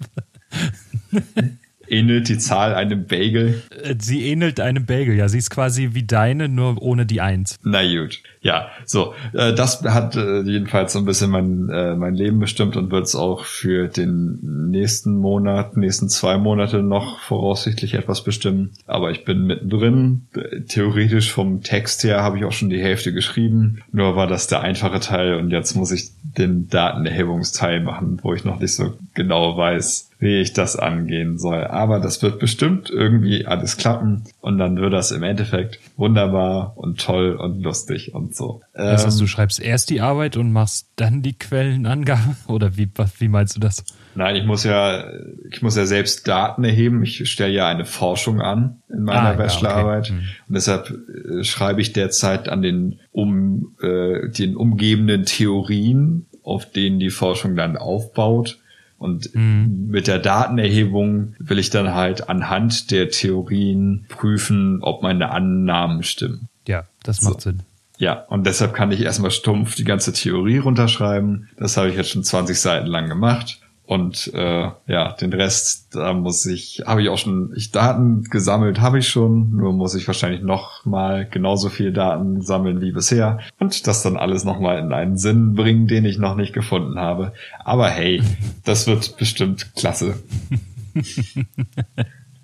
Ähnelt 1.90 2.28
die 2.28 2.38
Zahl 2.38 2.74
einem 2.74 3.06
Bagel? 3.06 3.62
Äh, 3.82 3.94
sie 3.98 4.26
ähnelt 4.26 4.60
einem 4.60 4.86
Bagel, 4.86 5.16
ja. 5.16 5.28
Sie 5.28 5.38
ist 5.38 5.50
quasi 5.50 5.90
wie 5.92 6.04
deine, 6.04 6.48
nur 6.48 6.80
ohne 6.82 7.06
die 7.06 7.20
Eins. 7.20 7.56
Na 7.62 7.82
gut. 7.82 8.20
Ja, 8.40 8.68
so. 8.84 9.14
Äh, 9.32 9.54
das 9.54 9.82
hat 9.84 10.16
äh, 10.16 10.42
jedenfalls 10.42 10.92
so 10.92 10.98
ein 11.00 11.04
bisschen 11.04 11.30
mein, 11.30 11.66
mein 11.98 12.14
Leben 12.14 12.38
bestimmt 12.38 12.76
und 12.76 12.90
wird 12.90 13.04
es 13.04 13.14
auch 13.14 13.44
für 13.44 13.88
den 13.88 14.68
nächsten 14.70 15.16
Monat, 15.16 15.76
nächsten 15.76 16.08
zwei 16.08 16.38
Monate 16.38 16.82
noch 16.82 17.20
voraussichtlich 17.20 17.94
etwas 17.94 18.24
bestimmen. 18.24 18.70
Aber 18.86 19.10
ich 19.10 19.24
bin 19.24 19.46
mittendrin. 19.46 20.26
Theoretisch 20.68 21.32
vom 21.32 21.62
Text 21.62 22.04
her 22.04 22.22
habe 22.22 22.38
ich 22.38 22.44
auch 22.44 22.52
schon 22.52 22.70
die 22.70 22.80
Hälfte 22.80 23.12
geschrieben. 23.12 23.82
Nur 23.92 24.16
war 24.16 24.26
das 24.26 24.46
der 24.46 24.60
einfache 24.60 25.00
Teil 25.00 25.34
und 25.34 25.50
jetzt 25.50 25.74
muss 25.74 25.92
ich 25.92 26.10
den 26.22 26.68
Datenerhebungsteil 26.68 27.80
machen, 27.80 28.18
wo 28.22 28.34
ich 28.34 28.44
noch 28.44 28.60
nicht 28.60 28.74
so 28.74 28.94
genau 29.14 29.56
weiß, 29.56 30.07
wie 30.18 30.40
ich 30.40 30.52
das 30.52 30.76
angehen 30.76 31.38
soll. 31.38 31.64
Aber 31.64 32.00
das 32.00 32.22
wird 32.22 32.40
bestimmt 32.40 32.90
irgendwie 32.90 33.46
alles 33.46 33.76
klappen 33.76 34.24
und 34.40 34.58
dann 34.58 34.76
wird 34.76 34.92
das 34.92 35.12
im 35.12 35.22
Endeffekt 35.22 35.78
wunderbar 35.96 36.76
und 36.76 37.00
toll 37.00 37.36
und 37.36 37.62
lustig 37.62 38.14
und 38.14 38.34
so. 38.34 38.62
Das 38.74 39.06
heißt, 39.06 39.18
du 39.18 39.24
ähm, 39.24 39.28
schreibst 39.28 39.60
erst 39.60 39.90
die 39.90 40.00
Arbeit 40.00 40.36
und 40.36 40.52
machst 40.52 40.90
dann 40.96 41.22
die 41.22 41.38
Quellenangabe 41.38 42.36
oder 42.48 42.76
wie, 42.76 42.90
wie 43.18 43.28
meinst 43.28 43.56
du 43.56 43.60
das? 43.60 43.84
Nein, 44.16 44.34
ich 44.34 44.44
muss 44.44 44.64
ja, 44.64 45.04
ich 45.50 45.62
muss 45.62 45.76
ja 45.76 45.86
selbst 45.86 46.26
Daten 46.26 46.64
erheben. 46.64 47.04
Ich 47.04 47.30
stelle 47.30 47.52
ja 47.52 47.68
eine 47.68 47.84
Forschung 47.84 48.40
an 48.40 48.82
in 48.88 49.04
meiner 49.04 49.30
ah, 49.30 49.32
Bachelorarbeit 49.34 50.08
ja, 50.08 50.14
okay. 50.14 50.22
hm. 50.22 50.28
und 50.48 50.54
deshalb 50.54 50.90
äh, 50.90 51.44
schreibe 51.44 51.80
ich 51.80 51.92
derzeit 51.92 52.48
an 52.48 52.62
den 52.62 52.98
um 53.12 53.76
äh, 53.80 54.28
den 54.30 54.56
umgebenden 54.56 55.24
Theorien, 55.24 56.26
auf 56.42 56.68
denen 56.68 56.98
die 56.98 57.10
Forschung 57.10 57.54
dann 57.54 57.76
aufbaut 57.76 58.58
und 58.98 59.34
mhm. 59.34 59.86
mit 59.88 60.06
der 60.06 60.18
Datenerhebung 60.18 61.34
will 61.38 61.58
ich 61.58 61.70
dann 61.70 61.94
halt 61.94 62.28
anhand 62.28 62.90
der 62.90 63.08
Theorien 63.10 64.06
prüfen, 64.08 64.82
ob 64.82 65.02
meine 65.02 65.30
Annahmen 65.30 66.02
stimmen. 66.02 66.48
Ja, 66.66 66.84
das 67.04 67.22
macht 67.22 67.40
so. 67.40 67.50
Sinn. 67.50 67.62
Ja, 67.98 68.24
und 68.28 68.46
deshalb 68.46 68.74
kann 68.74 68.92
ich 68.92 69.00
erstmal 69.00 69.32
stumpf 69.32 69.74
die 69.74 69.84
ganze 69.84 70.12
Theorie 70.12 70.58
runterschreiben. 70.58 71.48
Das 71.56 71.76
habe 71.76 71.88
ich 71.88 71.96
jetzt 71.96 72.10
schon 72.10 72.22
20 72.22 72.58
Seiten 72.58 72.86
lang 72.86 73.08
gemacht. 73.08 73.60
Und 73.88 74.30
äh, 74.34 74.70
ja, 74.86 75.12
den 75.12 75.32
Rest, 75.32 75.94
da 75.94 76.12
muss 76.12 76.44
ich, 76.44 76.82
habe 76.84 77.00
ich 77.00 77.08
auch 77.08 77.16
schon, 77.16 77.54
ich 77.56 77.70
Daten 77.70 78.22
gesammelt, 78.24 78.82
habe 78.82 78.98
ich 78.98 79.08
schon, 79.08 79.52
nur 79.52 79.72
muss 79.72 79.94
ich 79.94 80.06
wahrscheinlich 80.06 80.42
noch 80.42 80.84
mal 80.84 81.26
genauso 81.26 81.70
viel 81.70 81.90
Daten 81.90 82.42
sammeln 82.42 82.82
wie 82.82 82.92
bisher 82.92 83.38
und 83.58 83.86
das 83.86 84.02
dann 84.02 84.18
alles 84.18 84.44
noch 84.44 84.60
mal 84.60 84.78
in 84.78 84.92
einen 84.92 85.16
Sinn 85.16 85.54
bringen, 85.54 85.86
den 85.86 86.04
ich 86.04 86.18
noch 86.18 86.36
nicht 86.36 86.52
gefunden 86.52 86.98
habe. 86.98 87.32
Aber 87.64 87.88
hey, 87.88 88.22
das 88.66 88.86
wird 88.86 89.16
bestimmt 89.16 89.74
klasse. 89.74 90.22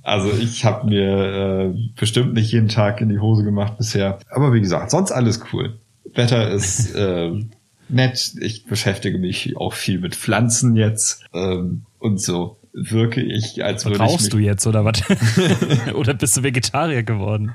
Also 0.03 0.31
ich 0.31 0.65
habe 0.65 0.87
mir 0.87 1.75
äh, 1.75 1.75
bestimmt 1.95 2.33
nicht 2.33 2.53
jeden 2.53 2.69
Tag 2.69 3.03
in 3.03 3.11
die 3.11 3.19
Hose 3.19 3.45
gemacht 3.45 3.77
bisher. 3.77 4.19
Aber 4.31 4.55
wie 4.55 4.63
gesagt, 4.63 4.91
sonst 4.91 5.13
alles 5.13 5.43
cool. 5.53 5.79
Wetter 6.15 6.51
ist 6.51 6.95
äh, 6.95 7.33
nett. 7.95 8.35
Ich 8.41 8.67
beschäftige 8.67 9.19
mich 9.19 9.57
auch 9.57 9.73
viel 9.73 9.99
mit 9.99 10.15
Pflanzen 10.15 10.77
jetzt 10.77 11.25
ähm, 11.33 11.87
und 11.99 12.21
so 12.21 12.59
wirke 12.75 13.23
ich, 13.23 13.65
als 13.65 13.85
würde 13.85 13.99
Rauchst 13.99 14.27
ich 14.27 14.31
du 14.31 14.39
jetzt 14.39 14.67
oder 14.67 14.85
was? 14.85 15.01
oder 15.95 16.13
bist 16.15 16.37
du 16.37 16.43
Vegetarier 16.43 17.05
geworden? 17.05 17.55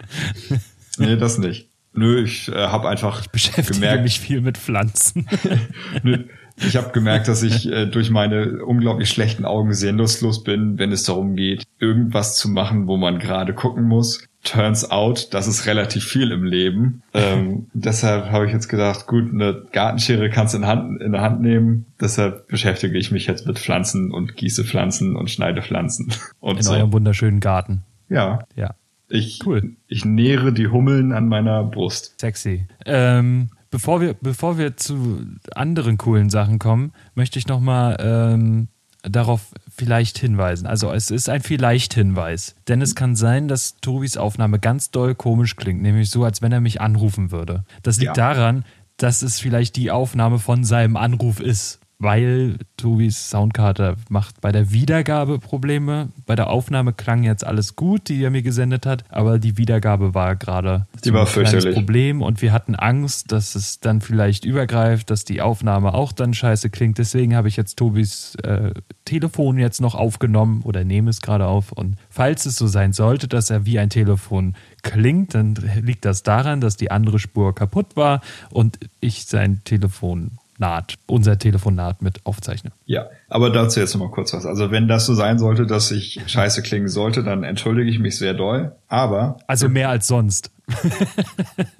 nee, 0.97 1.17
das 1.17 1.37
nicht. 1.37 1.67
Nö, 1.93 2.23
ich 2.23 2.47
äh, 2.49 2.53
habe 2.53 2.87
einfach 2.87 3.21
ich 3.21 3.29
beschäftige 3.29 3.79
gemerkt, 3.79 4.03
mich 4.03 4.19
viel 4.19 4.41
mit 4.41 4.57
Pflanzen. 4.57 5.27
Nö, 6.03 6.23
ich 6.65 6.75
habe 6.75 6.91
gemerkt, 6.91 7.27
dass 7.27 7.43
ich 7.43 7.69
äh, 7.71 7.85
durch 7.85 8.09
meine 8.09 8.63
unglaublich 8.65 9.09
schlechten 9.09 9.45
Augen 9.45 9.73
sehr 9.73 9.91
lustlos 9.91 10.43
bin, 10.43 10.77
wenn 10.79 10.91
es 10.91 11.03
darum 11.03 11.35
geht, 11.35 11.63
irgendwas 11.79 12.35
zu 12.35 12.49
machen, 12.49 12.87
wo 12.87 12.97
man 12.97 13.19
gerade 13.19 13.53
gucken 13.53 13.83
muss. 13.87 14.23
Turns 14.43 14.89
out, 14.89 15.33
das 15.33 15.47
ist 15.47 15.65
relativ 15.65 16.05
viel 16.05 16.31
im 16.31 16.45
Leben. 16.45 17.03
Ähm, 17.13 17.67
deshalb 17.73 18.31
habe 18.31 18.47
ich 18.47 18.53
jetzt 18.53 18.69
gedacht, 18.69 19.05
gut, 19.05 19.33
eine 19.33 19.63
Gartenschere 19.73 20.29
kannst 20.29 20.53
du 20.53 20.59
in, 20.59 20.65
Hand, 20.67 21.01
in 21.01 21.11
der 21.11 21.21
Hand 21.21 21.41
nehmen. 21.41 21.85
Deshalb 21.99 22.47
beschäftige 22.47 22.97
ich 22.97 23.11
mich 23.11 23.27
jetzt 23.27 23.45
mit 23.45 23.59
Pflanzen 23.59 24.11
und 24.11 24.35
gieße 24.37 24.63
Pflanzen 24.63 25.15
und 25.17 25.29
schneide 25.29 25.61
Pflanzen. 25.61 26.13
Und 26.39 26.57
In 26.57 26.63
so. 26.63 26.71
eurem 26.71 26.93
wunderschönen 26.93 27.41
Garten. 27.41 27.83
Ja, 28.07 28.39
Ja, 28.55 28.75
ich, 29.09 29.41
Cool. 29.45 29.75
ich 29.87 30.05
nähere 30.05 30.53
die 30.53 30.67
Hummeln 30.67 31.11
an 31.11 31.27
meiner 31.27 31.63
Brust. 31.63 32.17
sexy. 32.19 32.65
Ähm, 32.85 33.49
bevor, 33.71 34.01
wir, 34.01 34.13
bevor 34.13 34.57
wir 34.57 34.77
zu 34.77 35.25
anderen 35.55 35.97
coolen 35.97 36.29
Sachen 36.29 36.59
kommen, 36.59 36.91
möchte 37.15 37.39
ich 37.39 37.47
nochmal 37.47 37.97
ähm, 37.99 38.67
darauf 39.03 39.53
vielleicht 39.75 40.17
hinweisen. 40.17 40.67
Also 40.67 40.91
es 40.91 41.09
ist 41.11 41.29
ein 41.29 41.41
vielleicht 41.41 41.93
Hinweis. 41.93 42.55
Denn 42.67 42.81
es 42.81 42.95
kann 42.95 43.15
sein, 43.15 43.47
dass 43.47 43.77
Tobis 43.77 44.17
Aufnahme 44.17 44.59
ganz 44.59 44.91
doll 44.91 45.15
komisch 45.15 45.55
klingt, 45.55 45.81
nämlich 45.81 46.09
so, 46.09 46.23
als 46.23 46.41
wenn 46.41 46.51
er 46.51 46.61
mich 46.61 46.81
anrufen 46.81 47.31
würde. 47.31 47.63
Das 47.83 47.97
liegt 47.97 48.17
Ja. 48.17 48.33
daran, 48.33 48.65
dass 48.97 49.21
es 49.21 49.39
vielleicht 49.39 49.77
die 49.77 49.91
Aufnahme 49.91 50.39
von 50.39 50.63
seinem 50.65 50.97
Anruf 50.97 51.39
ist. 51.39 51.79
Weil 51.99 52.57
Tobis 52.77 53.29
Soundkarte 53.29 53.97
macht 54.09 54.39
bei 54.39 54.53
der 54.53 54.71
Wiedergabe 54.71 55.37
Probleme. 55.37 56.09
Bei 56.25 56.35
der 56.35 56.49
Aufnahme 56.49 56.93
klang 56.93 57.23
jetzt 57.23 57.45
alles 57.45 57.75
gut, 57.75 58.07
die 58.07 58.23
er 58.23 58.29
mir 58.29 58.41
gesendet 58.41 58.85
hat, 58.85 59.03
aber 59.09 59.37
die 59.37 59.57
Wiedergabe 59.57 60.13
war 60.13 60.37
gerade 60.37 60.87
Die 61.03 61.13
war 61.13 61.25
ein. 61.25 61.73
Problem 61.73 62.21
und 62.21 62.41
wir 62.41 62.53
hatten 62.53 62.75
Angst, 62.75 63.33
dass 63.33 63.53
es 63.55 63.81
dann 63.81 63.99
vielleicht 63.99 64.45
übergreift, 64.45 65.09
dass 65.09 65.25
die 65.25 65.41
Aufnahme 65.41 65.93
auch 65.93 66.13
dann 66.13 66.33
scheiße 66.33 66.69
klingt. 66.69 66.97
Deswegen 66.97 67.35
habe 67.35 67.49
ich 67.49 67.57
jetzt 67.57 67.77
Tobis 67.77 68.35
äh, 68.43 68.71
Telefon 69.03 69.57
jetzt 69.57 69.81
noch 69.81 69.95
aufgenommen 69.95 70.61
oder 70.63 70.85
nehme 70.85 71.09
es 71.09 71.21
gerade 71.21 71.47
auf. 71.47 71.71
Und 71.73 71.97
falls 72.09 72.45
es 72.45 72.55
so 72.55 72.67
sein 72.67 72.93
sollte, 72.93 73.27
dass 73.27 73.49
er 73.49 73.65
wie 73.65 73.77
ein 73.77 73.89
Telefon 73.89 74.55
klingt, 74.83 75.35
dann 75.35 75.55
liegt 75.81 76.05
das 76.05 76.23
daran, 76.23 76.61
dass 76.61 76.77
die 76.77 76.91
andere 76.91 77.19
Spur 77.19 77.53
kaputt 77.53 77.95
war 77.95 78.21
und 78.51 78.79
ich 79.01 79.25
sein 79.25 79.61
Telefonat, 80.59 80.95
unser 81.07 81.39
Telefonat 81.39 82.01
mit 82.01 82.25
aufzeichne. 82.25 82.71
Ja, 82.85 83.07
aber 83.29 83.49
dazu 83.49 83.79
jetzt 83.79 83.93
noch 83.95 84.01
mal 84.01 84.11
kurz 84.11 84.33
was. 84.33 84.45
Also 84.45 84.71
wenn 84.71 84.87
das 84.87 85.05
so 85.05 85.13
sein 85.13 85.39
sollte, 85.39 85.65
dass 85.65 85.91
ich 85.91 86.19
scheiße 86.27 86.61
klingen 86.63 86.89
sollte, 86.89 87.23
dann 87.23 87.43
entschuldige 87.43 87.89
ich 87.89 87.99
mich 87.99 88.17
sehr 88.17 88.33
doll. 88.33 88.73
Aber 88.87 89.37
Also 89.47 89.69
mehr 89.69 89.89
als 89.89 90.07
sonst. 90.07 90.51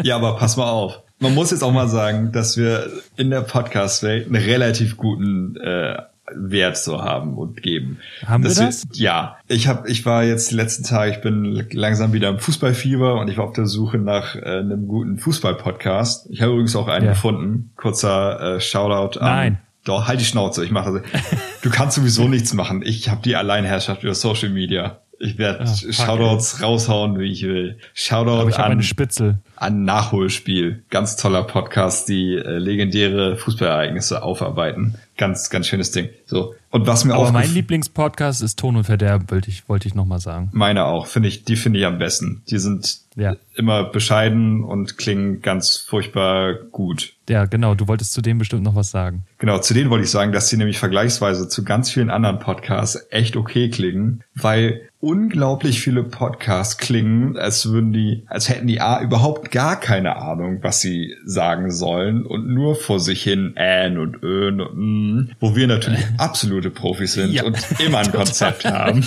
Ja, 0.01 0.15
aber 0.15 0.37
pass 0.37 0.57
mal 0.57 0.69
auf. 0.69 1.01
Man 1.19 1.35
muss 1.35 1.51
jetzt 1.51 1.63
auch 1.63 1.73
mal 1.73 1.89
sagen, 1.89 2.31
dass 2.31 2.57
wir 2.57 2.89
in 3.17 3.29
der 3.29 3.41
Podcast-Welt 3.41 4.25
einen 4.27 4.35
relativ 4.35 4.95
guten 4.97 5.57
äh, 5.57 5.97
Wert 6.35 6.77
so 6.77 7.01
haben 7.03 7.37
und 7.37 7.61
geben. 7.61 7.99
Haben 8.25 8.43
wir 8.43 8.49
Dass 8.49 8.57
das? 8.57 8.87
ja, 8.93 9.37
ich 9.47 9.67
habe, 9.67 9.89
ich 9.89 10.05
war 10.05 10.23
jetzt 10.23 10.51
die 10.51 10.55
letzten 10.55 10.83
Tage, 10.83 11.11
ich 11.11 11.21
bin 11.21 11.65
langsam 11.71 12.13
wieder 12.13 12.29
im 12.29 12.39
Fußballfieber 12.39 13.19
und 13.19 13.29
ich 13.29 13.37
war 13.37 13.45
auf 13.45 13.53
der 13.53 13.65
Suche 13.65 13.97
nach 13.97 14.35
äh, 14.35 14.39
einem 14.59 14.87
guten 14.87 15.17
Fußball-Podcast. 15.17 16.27
Ich 16.31 16.41
habe 16.41 16.51
übrigens 16.53 16.75
auch 16.75 16.87
einen 16.87 17.05
Ja. 17.05 17.11
gefunden. 17.11 17.71
Kurzer 17.75 18.55
äh, 18.55 18.61
Shoutout 18.61 19.19
an. 19.19 19.25
Nein. 19.25 19.57
Doch, 19.85 20.07
halt 20.07 20.19
die 20.19 20.25
Schnauze. 20.25 20.63
Ich 20.65 20.71
mache 20.71 21.01
das. 21.13 21.21
Du 21.61 21.69
kannst 21.69 21.95
sowieso 21.97 22.27
nichts 22.29 22.53
machen. 22.53 22.81
Ich 22.85 23.09
habe 23.09 23.21
die 23.23 23.35
Alleinherrschaft 23.35 24.03
über 24.03 24.13
Social 24.13 24.49
Media. 24.49 24.99
Ich 25.19 25.37
werde 25.37 25.65
Ah, 25.65 25.67
Shoutouts 25.67 26.61
raushauen, 26.63 27.19
wie 27.19 27.29
ich 27.31 27.43
will. 27.43 27.77
Shoutout 27.93 28.31
Aber 28.39 28.49
ich 28.49 28.55
habe 28.57 28.67
an 28.67 28.71
eine 28.73 28.83
Spitzel. 28.83 29.39
Ein 29.59 29.83
Nachholspiel. 29.83 30.83
Ganz 30.89 31.15
toller 31.15 31.43
Podcast, 31.43 32.09
die 32.09 32.35
äh, 32.35 32.57
legendäre 32.57 33.35
Fußballereignisse 33.37 34.23
aufarbeiten. 34.23 34.95
Ganz, 35.17 35.49
ganz 35.49 35.67
schönes 35.67 35.91
Ding. 35.91 36.09
So. 36.25 36.55
Und 36.71 36.87
was 36.87 37.03
mir 37.03 37.15
auch 37.17 37.31
mein 37.31 37.51
Lieblingspodcast 37.53 38.41
ist 38.41 38.57
Ton 38.59 38.75
und 38.77 38.83
Verderben, 38.85 39.29
wollte 39.29 39.49
ich, 39.49 39.67
wollte 39.67 39.87
ich 39.87 39.95
nochmal 39.95 40.19
sagen. 40.19 40.49
meine 40.53 40.85
auch, 40.85 41.07
finde 41.07 41.27
ich, 41.27 41.43
die 41.43 41.55
finde 41.57 41.79
ich 41.79 41.85
am 41.85 41.97
besten. 41.97 42.43
Die 42.49 42.57
sind 42.59 42.99
Ja. 43.15 43.35
immer 43.55 43.83
bescheiden 43.83 44.63
und 44.63 44.97
klingen 44.97 45.41
ganz 45.41 45.75
furchtbar 45.77 46.53
gut. 46.53 47.13
Ja, 47.27 47.45
genau, 47.45 47.75
du 47.75 47.87
wolltest 47.87 48.13
zu 48.13 48.21
dem 48.21 48.37
bestimmt 48.37 48.63
noch 48.63 48.75
was 48.75 48.91
sagen. 48.91 49.23
Genau, 49.39 49.57
zu 49.59 49.73
denen 49.73 49.89
wollte 49.89 50.05
ich 50.05 50.11
sagen, 50.11 50.31
dass 50.31 50.47
sie 50.47 50.57
nämlich 50.57 50.77
vergleichsweise 50.79 51.49
zu 51.49 51.63
ganz 51.65 51.89
vielen 51.89 52.09
anderen 52.11 52.39
Podcasts 52.39 53.07
echt 53.09 53.35
okay 53.35 53.69
klingen, 53.69 54.23
weil 54.35 54.81
unglaublich 55.01 55.81
viele 55.81 56.03
Podcasts 56.03 56.77
klingen, 56.77 57.35
als 57.37 57.69
würden 57.71 57.91
die, 57.93 58.23
als 58.27 58.47
hätten 58.47 58.67
die 58.67 58.79
A 58.79 59.01
überhaupt 59.01 59.48
gar 59.51 59.79
keine 59.79 60.17
Ahnung, 60.17 60.59
was 60.61 60.81
sie 60.81 61.15
sagen 61.25 61.71
sollen 61.71 62.25
und 62.25 62.47
nur 62.47 62.75
vor 62.75 62.99
sich 62.99 63.23
hin 63.23 63.53
ähn 63.55 63.97
und 63.97 64.23
öhn 64.23 64.61
und 64.61 64.77
mm, 64.77 65.31
wo 65.39 65.55
wir 65.55 65.67
natürlich 65.67 66.05
absolute 66.17 66.69
Profis 66.69 67.13
sind 67.13 67.31
Ja, 67.31 67.43
und 67.43 67.57
immer 67.79 67.99
ein 67.99 68.11
Konzept 68.11 68.65
haben. 68.69 69.05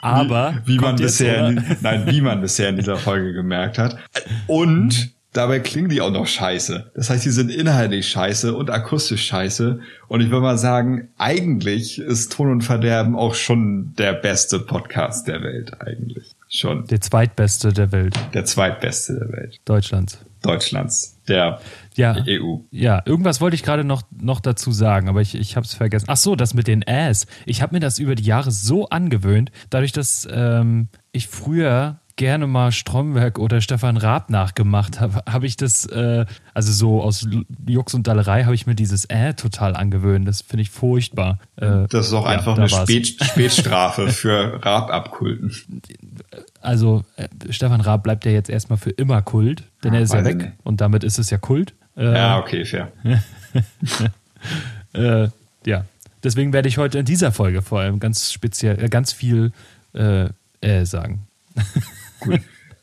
Aber 0.00 0.58
wie 0.64 0.76
man 0.76 0.84
kommt 0.84 1.00
jetzt, 1.00 1.18
bisher, 1.18 1.48
in, 1.48 1.64
nein, 1.80 2.06
wie 2.06 2.20
man 2.20 2.40
bisher 2.40 2.68
in 2.68 2.76
dieser 2.76 2.96
Folge 2.96 3.32
gemerkt 3.32 3.78
hat. 3.78 3.98
Und 4.46 5.12
dabei 5.32 5.60
klingen 5.60 5.88
die 5.88 6.00
auch 6.00 6.10
noch 6.10 6.26
scheiße. 6.26 6.92
Das 6.94 7.10
heißt, 7.10 7.24
die 7.24 7.30
sind 7.30 7.50
inhaltlich 7.50 8.08
scheiße 8.08 8.54
und 8.54 8.70
akustisch 8.70 9.26
scheiße. 9.26 9.80
Und 10.08 10.20
ich 10.20 10.30
würde 10.30 10.42
mal 10.42 10.58
sagen, 10.58 11.08
eigentlich 11.18 11.98
ist 11.98 12.32
Ton 12.32 12.50
und 12.50 12.62
Verderben 12.62 13.16
auch 13.16 13.34
schon 13.34 13.94
der 13.96 14.12
beste 14.12 14.58
Podcast 14.60 15.28
der 15.28 15.42
Welt, 15.42 15.80
eigentlich. 15.80 16.34
Schon. 16.52 16.84
der 16.86 17.00
zweitbeste 17.00 17.72
der 17.72 17.92
Welt, 17.92 18.14
Der 18.34 18.44
zweitbeste 18.44 19.14
der 19.14 19.28
Welt. 19.32 19.60
Deutschlands. 19.64 20.18
Deutschlands. 20.42 21.16
Der 21.28 21.60
Ja. 21.94 22.16
EU. 22.26 22.56
Ja, 22.72 23.02
irgendwas 23.04 23.40
wollte 23.40 23.54
ich 23.54 23.62
gerade 23.62 23.84
noch, 23.84 24.02
noch 24.10 24.40
dazu 24.40 24.72
sagen, 24.72 25.08
aber 25.08 25.20
ich, 25.20 25.34
ich 25.36 25.54
habe 25.56 25.64
es 25.64 25.74
vergessen. 25.74 26.06
Ach 26.08 26.16
so, 26.16 26.34
das 26.34 26.54
mit 26.54 26.66
den 26.66 26.82
Ass. 26.88 27.26
Ich 27.46 27.62
habe 27.62 27.74
mir 27.76 27.80
das 27.80 27.98
über 28.00 28.14
die 28.16 28.24
Jahre 28.24 28.50
so 28.50 28.88
angewöhnt, 28.88 29.52
dadurch, 29.68 29.92
dass 29.92 30.26
ähm, 30.30 30.88
ich 31.12 31.28
früher 31.28 32.00
gerne 32.16 32.46
mal 32.46 32.70
Stromberg 32.70 33.38
oder 33.38 33.62
Stefan 33.62 33.96
Raab 33.96 34.28
nachgemacht 34.28 35.00
habe, 35.00 35.22
habe 35.30 35.46
ich 35.46 35.56
das, 35.56 35.86
äh, 35.86 36.26
also 36.52 36.70
so 36.72 37.00
aus 37.02 37.26
Jux 37.66 37.94
und 37.94 38.06
Dallerei 38.06 38.44
habe 38.44 38.54
ich 38.54 38.66
mir 38.66 38.74
dieses 38.74 39.06
Äh 39.06 39.32
total 39.34 39.74
angewöhnt. 39.74 40.28
Das 40.28 40.42
finde 40.42 40.62
ich 40.62 40.70
furchtbar. 40.70 41.38
Äh, 41.56 41.86
Das 41.88 42.08
ist 42.08 42.12
auch 42.12 42.24
ja, 42.26 42.32
einfach 42.32 42.58
eine. 42.58 42.68
Spät 42.68 43.06
Spätstrafe 43.22 44.08
für 44.12 44.60
Raab-Abkulten. 44.62 45.50
Also 46.60 47.04
äh, 47.16 47.28
Stefan 47.50 47.80
Raab 47.80 48.02
bleibt 48.02 48.24
ja 48.24 48.32
jetzt 48.32 48.50
erstmal 48.50 48.78
für 48.78 48.90
immer 48.90 49.22
Kult, 49.22 49.64
denn 49.84 49.94
er 49.94 50.00
ist 50.00 50.12
ja 50.12 50.24
weg 50.24 50.52
und 50.62 50.80
damit 50.80 51.04
ist 51.04 51.18
es 51.18 51.30
ja 51.30 51.38
Kult. 51.38 51.74
Äh, 51.96 52.12
Ja, 52.12 52.38
okay, 52.38 52.64
fair. 52.64 52.92
Äh, 54.92 55.28
ja, 55.66 55.84
deswegen 56.24 56.52
werde 56.52 56.68
ich 56.68 56.78
heute 56.78 56.98
in 56.98 57.04
dieser 57.04 57.30
Folge 57.30 57.62
vor 57.62 57.80
allem 57.80 58.00
ganz 58.00 58.32
speziell, 58.32 58.82
äh, 58.82 58.88
ganz 58.88 59.12
viel 59.12 59.52
äh, 59.94 60.28
äh, 60.60 60.84
sagen. 60.84 61.26
Gut. 62.20 62.40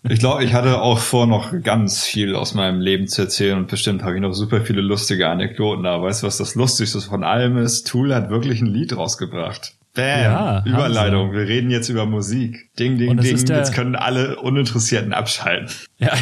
Ich 0.10 0.20
glaube, 0.20 0.44
ich 0.44 0.54
hatte 0.54 0.80
auch 0.82 1.00
vor, 1.00 1.28
noch 1.28 1.52
ganz 1.64 2.04
viel 2.04 2.36
aus 2.36 2.54
meinem 2.54 2.80
Leben 2.80 3.08
zu 3.08 3.24
erzählen 3.24 3.58
und 3.58 3.68
bestimmt 3.68 4.04
habe 4.04 4.16
ich 4.16 4.22
noch 4.22 4.34
super 4.34 4.62
viele 4.62 4.82
lustige 4.82 5.28
Anekdoten. 5.28 5.86
Aber 5.86 6.04
weißt 6.04 6.24
du, 6.24 6.28
was 6.28 6.38
das 6.38 6.56
Lustigste 6.56 7.02
von 7.02 7.24
allem 7.24 7.58
ist? 7.58 7.88
Tool 7.88 8.16
hat 8.16 8.30
wirklich 8.30 8.62
ein 8.62 8.68
Lied 8.68 8.96
rausgebracht. 8.96 9.74
Bam! 9.98 10.22
Ja, 10.22 10.64
Überleitung. 10.64 11.34
Wir 11.34 11.48
reden 11.48 11.72
jetzt 11.72 11.90
über 11.90 12.06
Musik. 12.06 12.70
Ding, 12.78 13.00
ding, 13.00 13.18
ding. 13.18 13.36
Jetzt 13.36 13.74
können 13.74 13.96
alle 13.96 14.40
Uninteressierten 14.40 15.12
abschalten. 15.12 15.74
Ja. 15.98 16.14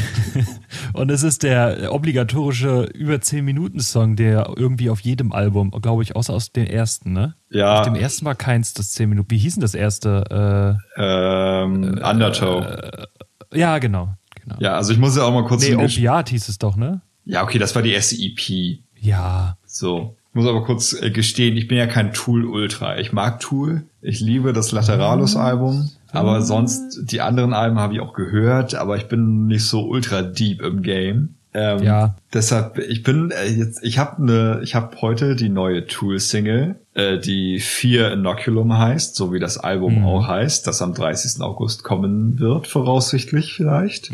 Und 0.93 1.11
es 1.11 1.23
ist 1.23 1.43
der 1.43 1.93
obligatorische 1.93 2.83
über 2.93 3.19
10 3.19 3.43
Minuten 3.43 3.81
Song, 3.81 4.15
der 4.15 4.53
irgendwie 4.55 4.89
auf 4.89 5.01
jedem 5.01 5.33
Album, 5.33 5.71
glaube 5.71 6.03
ich, 6.03 6.15
außer 6.15 6.33
aus 6.33 6.53
dem 6.53 6.65
ersten, 6.65 7.11
ne? 7.11 7.35
Ja. 7.49 7.81
Auf 7.81 7.85
dem 7.85 7.95
ersten 7.95 8.25
war 8.25 8.35
keins 8.35 8.73
das 8.73 8.91
10 8.91 9.09
Minuten. 9.09 9.29
Wie 9.29 9.37
hieß 9.39 9.55
denn 9.55 9.61
das 9.61 9.75
erste? 9.75 10.79
Ähm, 10.95 11.99
Undertow. 12.01 12.65
Äh, 12.65 13.59
ja, 13.59 13.77
genau. 13.79 14.15
genau. 14.41 14.55
ja, 14.59 14.75
also 14.75 14.93
ich 14.93 14.99
muss 14.99 15.17
ja 15.17 15.23
auch 15.23 15.33
mal 15.33 15.43
kurz 15.43 15.67
Nee, 15.67 15.75
Opiat 15.75 16.29
hieß 16.29 16.47
es 16.47 16.57
doch, 16.59 16.77
ne? 16.77 17.01
Ja, 17.25 17.43
okay, 17.43 17.59
das 17.59 17.75
war 17.75 17.81
die 17.81 17.91
erste 17.91 18.15
EP. 18.15 18.39
Wie 18.47 18.85
Ja. 19.01 19.57
So. 19.65 20.15
Ich 20.35 20.41
muss 20.41 20.49
aber 20.49 20.65
kurz 20.65 20.91
äh, 20.91 21.11
gestehen, 21.11 21.55
ich 21.55 21.69
bin 21.69 21.77
ja 21.77 21.87
kein 21.87 22.11
Tool-Ultra. 22.11 22.97
Ich 22.99 23.13
mag 23.13 23.39
Tool. 23.39 23.83
Ich 24.01 24.19
liebe 24.19 24.51
das 24.51 24.73
Lateralus-Album. 24.73 25.91
Aber 26.11 26.41
sonst, 26.41 27.09
die 27.09 27.21
anderen 27.21 27.53
Alben 27.53 27.79
habe 27.79 27.93
ich 27.93 28.01
auch 28.01 28.13
gehört, 28.13 28.75
aber 28.75 28.97
ich 28.97 29.07
bin 29.07 29.47
nicht 29.47 29.63
so 29.63 29.87
ultra 29.87 30.23
deep 30.23 30.61
im 30.61 30.81
Game. 30.81 31.34
Ähm, 31.57 31.81
Ja. 31.83 32.15
Deshalb, 32.33 32.79
ich 32.79 33.01
bin 33.03 33.31
äh, 33.31 33.45
jetzt, 33.45 33.79
ich 33.81 33.97
habe 33.97 34.25
ne, 34.25 34.59
ich 34.61 34.75
habe 34.75 34.99
heute 35.01 35.37
die 35.37 35.47
neue 35.47 35.87
Tool-Single, 35.87 36.75
äh, 36.95 37.17
die 37.17 37.61
Fear 37.61 38.11
Inoculum 38.11 38.77
heißt, 38.77 39.15
so 39.15 39.31
wie 39.31 39.39
das 39.39 39.57
Album 39.57 39.99
Mhm. 39.99 40.05
auch 40.05 40.27
heißt, 40.27 40.67
das 40.67 40.81
am 40.81 40.93
30. 40.93 41.41
August 41.41 41.83
kommen 41.83 42.39
wird, 42.39 42.67
voraussichtlich 42.67 43.53
vielleicht. 43.53 44.11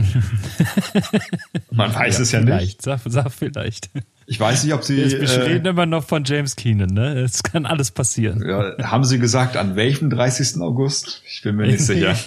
Man 1.72 1.94
weiß 1.96 2.20
es 2.20 2.32
ja 2.32 2.42
nicht. 2.42 2.82
Sag, 2.84 3.00
sag 3.06 3.32
vielleicht. 3.32 3.90
Ich 4.28 4.40
weiß 4.40 4.64
nicht, 4.64 4.74
ob 4.74 4.84
sie. 4.84 4.98
Wir 4.98 5.22
Äh, 5.24 5.42
reden 5.42 5.66
immer 5.66 5.88
noch 5.88 6.04
von 6.04 6.24
James 6.24 6.56
Keenan, 6.56 6.90
ne? 6.94 7.20
Es 7.22 7.42
kann 7.42 7.66
alles 7.66 7.90
passieren. 7.92 8.44
ja, 8.48 8.76
haben 8.84 9.04
sie 9.04 9.18
gesagt, 9.18 9.58
an 9.58 9.76
welchem 9.76 10.10
30. 10.12 10.62
August? 10.62 11.24
Ich 11.28 11.42
bin 11.42 11.56
mir 11.56 11.66
nicht 11.68 11.80
sicher. 11.86 12.16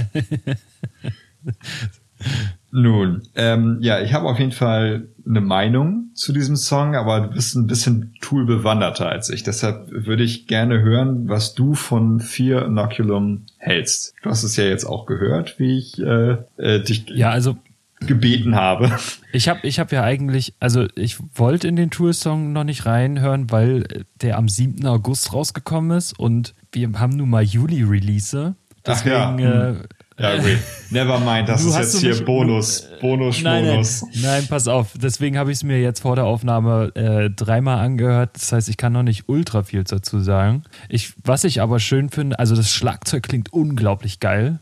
Nun, 2.71 3.23
ähm, 3.37 3.79
ja, 3.81 4.01
ich 4.01 4.13
habe 4.13 4.27
auf 4.29 4.39
jeden 4.41 4.51
Fall 4.51 5.07
eine 5.27 5.41
Meinung 5.41 6.11
zu 6.15 6.33
diesem 6.33 6.57
Song, 6.57 6.97
aber 6.97 7.21
du 7.21 7.29
bist 7.29 7.55
ein 7.55 7.69
bisschen 7.69 8.15
Tool 8.21 8.47
bewanderter 8.47 9.09
als 9.09 9.31
ich. 9.31 9.45
Deshalb 9.45 9.87
würde 9.91 10.25
ich 10.25 10.49
gerne 10.49 10.81
hören, 10.83 11.29
was 11.29 11.55
du 11.55 11.75
von 11.75 12.19
Fear 12.21 12.67
Inoculum 12.67 13.47
hältst. 13.59 14.15
Du 14.23 14.31
hast 14.31 14.43
es 14.43 14.57
ja 14.57 14.65
jetzt 14.65 14.85
auch 14.85 15.07
gehört, 15.07 15.59
wie 15.59 15.79
ich 15.79 15.99
äh, 16.01 16.37
äh, 16.57 16.83
dich 16.83 17.07
Ja, 17.11 17.31
also 17.31 17.57
gebeten 18.01 18.55
habe. 18.57 18.91
ich 19.33 19.49
habe 19.49 19.61
ich 19.63 19.79
hab 19.79 19.93
ja 19.93 20.03
eigentlich, 20.03 20.55
also 20.61 20.87
ich 20.97 21.17
wollte 21.35 21.69
in 21.69 21.77
den 21.77 21.91
Tour-Song 21.91 22.53
noch 22.53 22.65
nicht 22.65 22.87
reinhören, 22.87 23.51
weil 23.51 24.05
der 24.21 24.37
am 24.37 24.49
7. 24.49 24.85
August 24.87 25.33
rausgekommen 25.33 25.97
ist 25.97 26.19
und 26.19 26.55
wir 26.73 26.91
haben 26.99 27.17
nun 27.17 27.31
mal 27.31 27.43
Juli-Release. 27.45 28.57
Ach 28.87 29.05
ja, 29.07 29.33
Deswegen, 29.33 29.49
äh, 29.51 29.75
Ja, 30.19 30.35
okay. 30.35 30.59
Never 30.91 31.19
mind, 31.19 31.49
das 31.49 31.63
Du 31.63 31.71
ist 31.71 31.77
jetzt 31.77 31.99
hier 31.99 32.25
Bonus, 32.25 32.89
Bonus, 33.01 33.43
Nein, 33.43 33.65
nein, 33.65 33.73
Bonus. 33.75 34.05
nein, 34.23 34.47
pass 34.49 34.69
auf. 34.69 34.93
Deswegen 34.97 35.37
habe 35.39 35.51
ich 35.51 35.59
es 35.59 35.63
mir 35.65 35.81
jetzt 35.81 36.01
vor 36.01 36.15
der 36.15 36.25
Aufnahme 36.25 36.93
äh, 36.95 37.31
dreimal 37.31 37.79
angehört. 37.85 38.31
Das 38.35 38.53
heißt, 38.53 38.69
ich 38.69 38.77
kann 38.77 38.93
noch 38.93 39.03
nicht 39.03 39.29
ultra 39.29 39.65
viel 39.65 39.83
dazu 39.83 40.21
sagen. 40.21 40.63
Ich, 40.89 41.15
was 41.25 41.43
ich 41.43 41.61
aber 41.61 41.81
schön 41.81 42.11
finde, 42.11 42.39
also 42.39 42.55
das 42.55 42.71
Schlagzeug 42.71 43.25
klingt 43.25 43.53
unglaublich 43.53 44.21
geil. 44.21 44.61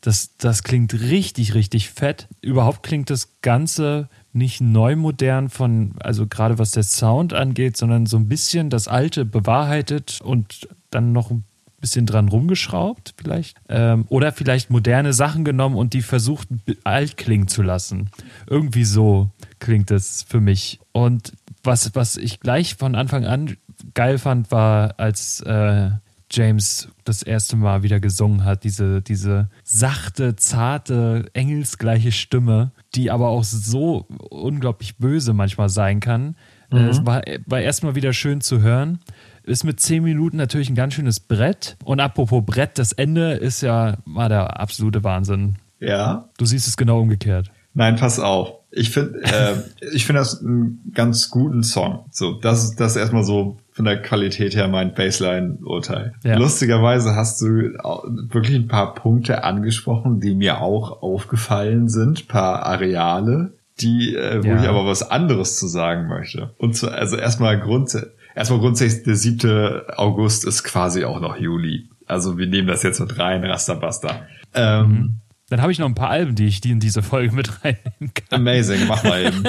Das, 0.00 0.36
das 0.38 0.62
klingt 0.62 0.94
richtig, 0.94 1.52
richtig 1.52 1.90
fett. 1.90 2.26
Überhaupt 2.40 2.82
klingt 2.82 3.10
das 3.10 3.28
Ganze 3.42 4.08
nicht 4.32 4.62
neu 4.62 4.96
modern 4.96 5.50
von, 5.50 5.92
also 6.00 6.26
gerade 6.26 6.58
was 6.58 6.70
der 6.70 6.82
Sound 6.84 7.34
angeht, 7.34 7.76
sondern 7.76 8.06
so 8.06 8.16
ein 8.16 8.28
bisschen 8.28 8.70
das 8.70 8.88
Alte 8.88 9.26
bewahrheitet 9.26 10.20
und 10.22 10.66
dann 10.90 11.12
noch 11.12 11.30
ein 11.30 11.44
bisschen 11.82 12.06
dran 12.06 12.28
rumgeschraubt, 12.28 13.12
vielleicht. 13.18 13.58
Ähm, 13.68 14.06
oder 14.08 14.32
vielleicht 14.32 14.70
moderne 14.70 15.12
Sachen 15.12 15.44
genommen 15.44 15.76
und 15.76 15.92
die 15.92 16.00
versucht, 16.00 16.48
alt 16.84 17.18
klingen 17.18 17.48
zu 17.48 17.60
lassen. 17.60 18.08
Irgendwie 18.48 18.84
so 18.84 19.28
klingt 19.58 19.90
es 19.90 20.24
für 20.26 20.40
mich. 20.40 20.80
Und 20.92 21.34
was, 21.62 21.94
was 21.94 22.16
ich 22.16 22.40
gleich 22.40 22.76
von 22.76 22.94
Anfang 22.94 23.26
an 23.26 23.56
geil 23.92 24.18
fand, 24.18 24.50
war, 24.50 24.98
als 24.98 25.40
äh, 25.40 25.90
James 26.30 26.88
das 27.04 27.22
erste 27.22 27.56
Mal 27.56 27.82
wieder 27.82 28.00
gesungen 28.00 28.44
hat, 28.44 28.64
diese, 28.64 29.02
diese 29.02 29.50
sachte, 29.64 30.34
zarte, 30.36 31.28
engelsgleiche 31.34 32.10
Stimme, 32.10 32.72
die 32.94 33.10
aber 33.10 33.28
auch 33.28 33.44
so 33.44 34.06
unglaublich 34.30 34.96
böse 34.96 35.34
manchmal 35.34 35.68
sein 35.68 36.00
kann. 36.00 36.36
Äh, 36.72 36.88
Es 36.88 37.04
war, 37.04 37.22
war 37.46 37.60
erstmal 37.60 37.94
wieder 37.94 38.12
schön 38.14 38.40
zu 38.40 38.62
hören. 38.62 39.00
Ist 39.44 39.64
mit 39.64 39.80
zehn 39.80 40.02
Minuten 40.04 40.36
natürlich 40.36 40.70
ein 40.70 40.74
ganz 40.76 40.94
schönes 40.94 41.20
Brett. 41.20 41.76
Und 41.84 42.00
apropos 42.00 42.44
Brett, 42.44 42.78
das 42.78 42.92
Ende 42.92 43.32
ist 43.32 43.60
ja 43.62 43.96
mal 44.04 44.28
der 44.28 44.60
absolute 44.60 45.02
Wahnsinn. 45.04 45.56
Ja. 45.80 46.28
Du 46.38 46.44
siehst 46.44 46.68
es 46.68 46.76
genau 46.76 47.00
umgekehrt. 47.00 47.50
Nein, 47.74 47.96
pass 47.96 48.20
auf. 48.20 48.52
Ich 48.70 48.90
finde, 48.90 49.20
äh, 49.22 49.54
ich 49.92 50.06
finde 50.06 50.20
das 50.20 50.40
einen 50.40 50.92
ganz 50.94 51.28
guten 51.30 51.62
Song. 51.62 52.04
So, 52.10 52.34
das 52.34 52.62
ist 52.64 52.80
das 52.80 52.92
ist 52.92 52.96
erstmal 52.98 53.24
so 53.24 53.56
von 53.72 53.84
der 53.86 54.00
Qualität 54.00 54.54
her 54.54 54.68
mein 54.68 54.94
Baseline-Urteil. 54.94 56.14
Ja. 56.24 56.36
Lustigerweise 56.36 57.14
hast 57.16 57.40
du 57.40 57.46
wirklich 57.46 58.56
ein 58.56 58.68
paar 58.68 58.94
Punkte 58.94 59.44
angesprochen, 59.44 60.20
die 60.20 60.34
mir 60.34 60.60
auch 60.60 61.02
aufgefallen 61.02 61.88
sind, 61.88 62.28
paar 62.28 62.64
Areale, 62.66 63.52
die, 63.80 64.14
äh, 64.14 64.42
wo 64.44 64.48
Ja. 64.48 64.62
ich 64.62 64.68
aber 64.68 64.86
was 64.86 65.02
anderes 65.10 65.58
zu 65.58 65.66
sagen 65.66 66.08
möchte. 66.08 66.50
Und 66.58 66.76
zu, 66.76 66.90
also 66.90 67.16
erstmal 67.16 67.58
Grund, 67.58 67.88
erstmal 68.34 68.60
grundsätzlich 68.60 69.04
der 69.04 69.16
7. 69.16 69.88
August 69.96 70.44
ist 70.44 70.64
quasi 70.64 71.04
auch 71.04 71.20
noch 71.20 71.36
Juli. 71.36 71.88
Also 72.06 72.38
wir 72.38 72.46
nehmen 72.46 72.68
das 72.68 72.82
jetzt 72.82 73.00
mit 73.00 73.18
rein, 73.18 73.44
Rasterbasta. 73.44 74.26
Ähm, 74.54 75.20
Dann 75.48 75.62
habe 75.62 75.72
ich 75.72 75.78
noch 75.78 75.86
ein 75.86 75.94
paar 75.94 76.10
Alben, 76.10 76.34
die 76.34 76.46
ich 76.46 76.60
die 76.60 76.70
in 76.70 76.80
diese 76.80 77.02
Folge 77.02 77.34
mit 77.34 77.64
reinnehmen 77.64 78.12
kann. 78.14 78.40
Amazing, 78.40 78.86
mach 78.86 79.02
mal 79.04 79.22
eben. 79.24 79.44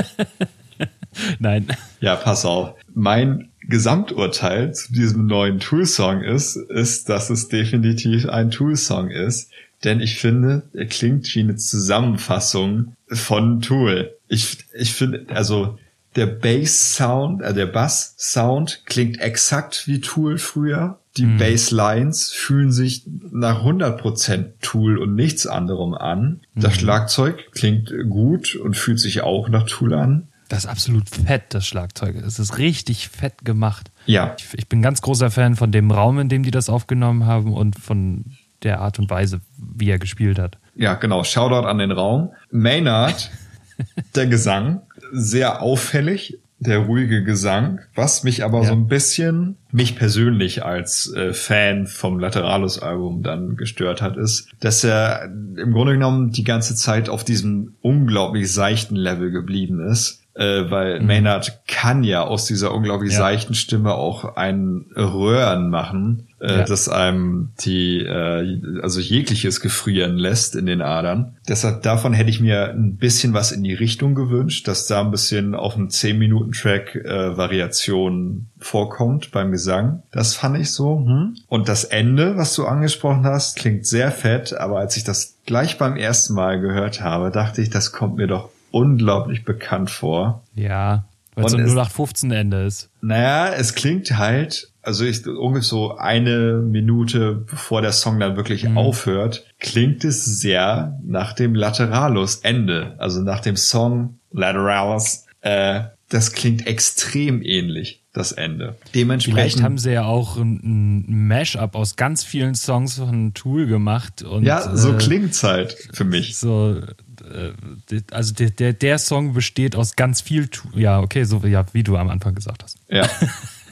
Nein. 1.39 1.67
Ja, 1.99 2.15
pass 2.15 2.45
auf. 2.45 2.75
Mein 2.93 3.49
Gesamturteil 3.61 4.73
zu 4.73 4.93
diesem 4.93 5.25
neuen 5.27 5.59
Tool-Song 5.59 6.21
ist, 6.21 6.55
ist, 6.55 7.09
dass 7.09 7.29
es 7.29 7.47
definitiv 7.47 8.27
ein 8.27 8.51
Tool-Song 8.51 9.09
ist. 9.09 9.51
Denn 9.83 9.99
ich 9.99 10.17
finde, 10.17 10.63
er 10.73 10.85
klingt 10.85 11.33
wie 11.35 11.41
eine 11.41 11.55
Zusammenfassung 11.55 12.95
von 13.07 13.61
Tool. 13.61 14.15
Ich, 14.27 14.57
ich 14.73 14.93
finde, 14.93 15.25
also 15.29 15.77
der 16.15 16.27
Bass-Sound, 16.27 17.41
äh, 17.41 17.53
der 17.53 17.65
Bass-Sound 17.65 18.83
klingt 18.85 19.19
exakt 19.19 19.87
wie 19.87 20.01
Tool 20.01 20.37
früher. 20.37 20.99
Die 21.17 21.25
Basslines 21.27 22.31
fühlen 22.31 22.71
sich 22.71 23.03
nach 23.31 23.63
100% 23.63 24.53
Tool 24.61 24.97
und 24.97 25.13
nichts 25.13 25.45
anderem 25.45 25.93
an. 25.93 26.41
Das 26.55 26.75
Schlagzeug 26.75 27.51
klingt 27.51 27.93
gut 28.09 28.55
und 28.55 28.75
fühlt 28.75 28.99
sich 28.99 29.21
auch 29.21 29.47
nach 29.47 29.67
Tool 29.67 29.93
an. 29.93 30.27
Das 30.49 30.65
ist 30.65 30.69
absolut 30.69 31.09
fett, 31.09 31.43
das 31.49 31.67
Schlagzeug. 31.67 32.15
Es 32.15 32.39
ist 32.39 32.57
richtig 32.57 33.09
fett 33.09 33.45
gemacht. 33.45 33.91
Ja, 34.07 34.35
Ich, 34.39 34.57
ich 34.57 34.67
bin 34.67 34.81
ganz 34.81 35.01
großer 35.01 35.29
Fan 35.29 35.55
von 35.55 35.71
dem 35.71 35.91
Raum, 35.91 36.19
in 36.19 36.29
dem 36.29 36.43
die 36.43 36.51
das 36.51 36.67
aufgenommen 36.69 37.25
haben 37.25 37.53
und 37.53 37.79
von 37.79 38.25
der 38.63 38.79
Art 38.81 38.97
und 38.97 39.09
Weise, 39.09 39.41
wie 39.57 39.89
er 39.89 39.99
gespielt 39.99 40.39
hat. 40.39 40.57
Ja, 40.75 40.95
genau. 40.95 41.23
Shoutout 41.23 41.67
an 41.67 41.77
den 41.77 41.91
Raum. 41.91 42.31
Maynard, 42.49 43.31
der 44.15 44.27
Gesang, 44.27 44.81
sehr 45.13 45.61
auffällig, 45.61 46.39
der 46.59 46.79
ruhige 46.79 47.23
Gesang, 47.23 47.79
was 47.93 48.23
mich 48.23 48.43
aber 48.43 48.61
Ja. 48.61 48.67
so 48.69 48.73
ein 48.73 48.87
bisschen, 48.87 49.57
mich 49.71 49.95
persönlich 49.97 50.63
als 50.63 51.11
äh, 51.13 51.33
Fan 51.33 51.87
vom 51.87 52.19
Lateralus-Album 52.19 53.21
dann 53.21 53.55
gestört 53.57 54.01
hat, 54.01 54.15
ist, 54.17 54.49
dass 54.61 54.83
er 54.83 55.25
im 55.25 55.71
Grunde 55.73 55.93
genommen 55.93 56.31
die 56.31 56.43
ganze 56.45 56.75
Zeit 56.75 57.09
auf 57.09 57.23
diesem 57.25 57.75
unglaublich 57.81 58.51
seichten 58.51 58.95
Level 58.95 59.29
geblieben 59.31 59.85
ist. 59.85 60.21
Äh, 60.35 60.71
weil 60.71 60.99
Maynard 61.01 61.59
kann 61.67 62.03
ja 62.03 62.23
aus 62.23 62.45
dieser 62.45 62.73
unglaublich 62.73 63.11
Ja. 63.11 63.19
seichten 63.19 63.53
Stimme 63.53 63.93
auch 63.93 64.35
ein 64.35 64.85
Röhren 64.95 65.69
machen, 65.69 66.27
äh, 66.43 66.57
Ja. 66.59 66.63
das 66.65 66.89
einem 66.89 67.51
die, 67.61 67.99
äh, 67.99 68.61
also 68.81 68.99
jegliches 68.99 69.61
gefrieren 69.61 70.17
lässt 70.17 70.55
in 70.55 70.65
den 70.65 70.81
Adern. 70.81 71.37
Deshalb 71.47 71.81
davon 71.83 72.11
hätte 72.13 72.29
ich 72.29 72.39
mir 72.41 72.69
ein 72.71 72.97
bisschen 72.97 73.33
was 73.33 73.51
in 73.53 73.63
die 73.63 73.73
Richtung 73.73 74.13
gewünscht, 74.13 74.67
dass 74.67 74.85
da 74.87 75.01
ein 75.01 75.11
bisschen 75.11 75.55
auf 75.55 75.75
einem 75.75 75.87
10-Minuten-Track 75.87 76.95
äh, 76.95 77.37
Variation 77.37 78.47
vorkommt 78.59 79.31
beim 79.31 79.51
Gesang. 79.51 80.03
Das 80.11 80.35
fand 80.35 80.57
ich 80.57 80.71
so. 80.71 80.99
Hm. 81.05 81.35
Und 81.47 81.69
das 81.69 81.83
Ende, 81.85 82.37
was 82.37 82.55
du 82.55 82.65
angesprochen 82.65 83.25
hast, 83.25 83.57
klingt 83.57 83.85
sehr 83.85 84.11
fett, 84.11 84.53
aber 84.53 84.79
als 84.79 84.97
ich 84.97 85.03
das 85.03 85.37
gleich 85.45 85.77
beim 85.77 85.95
ersten 85.97 86.33
Mal 86.33 86.59
gehört 86.59 87.01
habe, 87.01 87.31
dachte 87.31 87.61
ich, 87.61 87.69
das 87.69 87.91
kommt 87.91 88.17
mir 88.17 88.27
doch 88.27 88.49
unglaublich 88.71 89.45
bekannt 89.45 89.89
vor. 89.91 90.43
Ja, 90.55 91.05
weil 91.35 91.45
es 91.45 91.53
ein 91.53 91.61
es- 91.61 91.71
0815 91.71 92.31
Ende 92.31 92.63
ist. 92.65 92.89
Naja, 93.01 93.53
es 93.53 93.75
klingt 93.75 94.17
halt, 94.17 94.69
also 94.83 95.05
ich 95.05 95.25
ungefähr 95.25 95.63
so 95.63 95.97
eine 95.97 96.61
Minute 96.61 97.45
bevor 97.49 97.81
der 97.81 97.93
Song 97.93 98.19
dann 98.19 98.35
wirklich 98.35 98.67
aufhört, 98.75 99.45
klingt 99.59 100.03
es 100.03 100.25
sehr 100.25 100.99
nach 101.03 101.33
dem 101.33 101.55
Lateralus 101.55 102.35
Ende, 102.37 102.95
also 102.99 103.21
nach 103.21 103.39
dem 103.39 103.55
Song 103.55 104.19
Lateralus. 104.31 105.25
Äh, 105.41 105.85
das 106.09 106.33
klingt 106.33 106.67
extrem 106.67 107.41
ähnlich, 107.41 108.03
das 108.13 108.33
Ende. 108.33 108.75
Dementsprechend. 108.93 109.39
Vielleicht 109.39 109.63
haben 109.63 109.77
sie 109.79 109.93
ja 109.93 110.03
auch 110.03 110.37
ein, 110.37 110.59
ein 110.63 111.27
Mashup 111.27 111.75
aus 111.75 111.95
ganz 111.95 112.23
vielen 112.23 112.53
Songs 112.53 112.97
von 112.97 113.33
Tool 113.33 113.65
gemacht. 113.65 114.21
Und, 114.21 114.43
ja, 114.43 114.75
so 114.75 114.93
äh, 114.93 114.97
klingt's 114.97 115.43
halt 115.43 115.75
für 115.91 116.03
mich. 116.03 116.37
So, 116.37 116.77
äh, 116.77 118.01
also 118.11 118.33
der, 118.33 118.51
der, 118.51 118.73
der 118.73 118.99
Song 118.99 119.33
besteht 119.33 119.75
aus 119.75 119.95
ganz 119.95 120.21
viel 120.21 120.49
Tool. 120.49 120.79
Ja, 120.79 120.99
okay, 120.99 121.23
so 121.23 121.39
ja, 121.47 121.65
wie 121.73 121.83
du 121.83 121.97
am 121.97 122.09
Anfang 122.09 122.35
gesagt 122.35 122.63
hast. 122.63 122.77
Ja. 122.89 123.09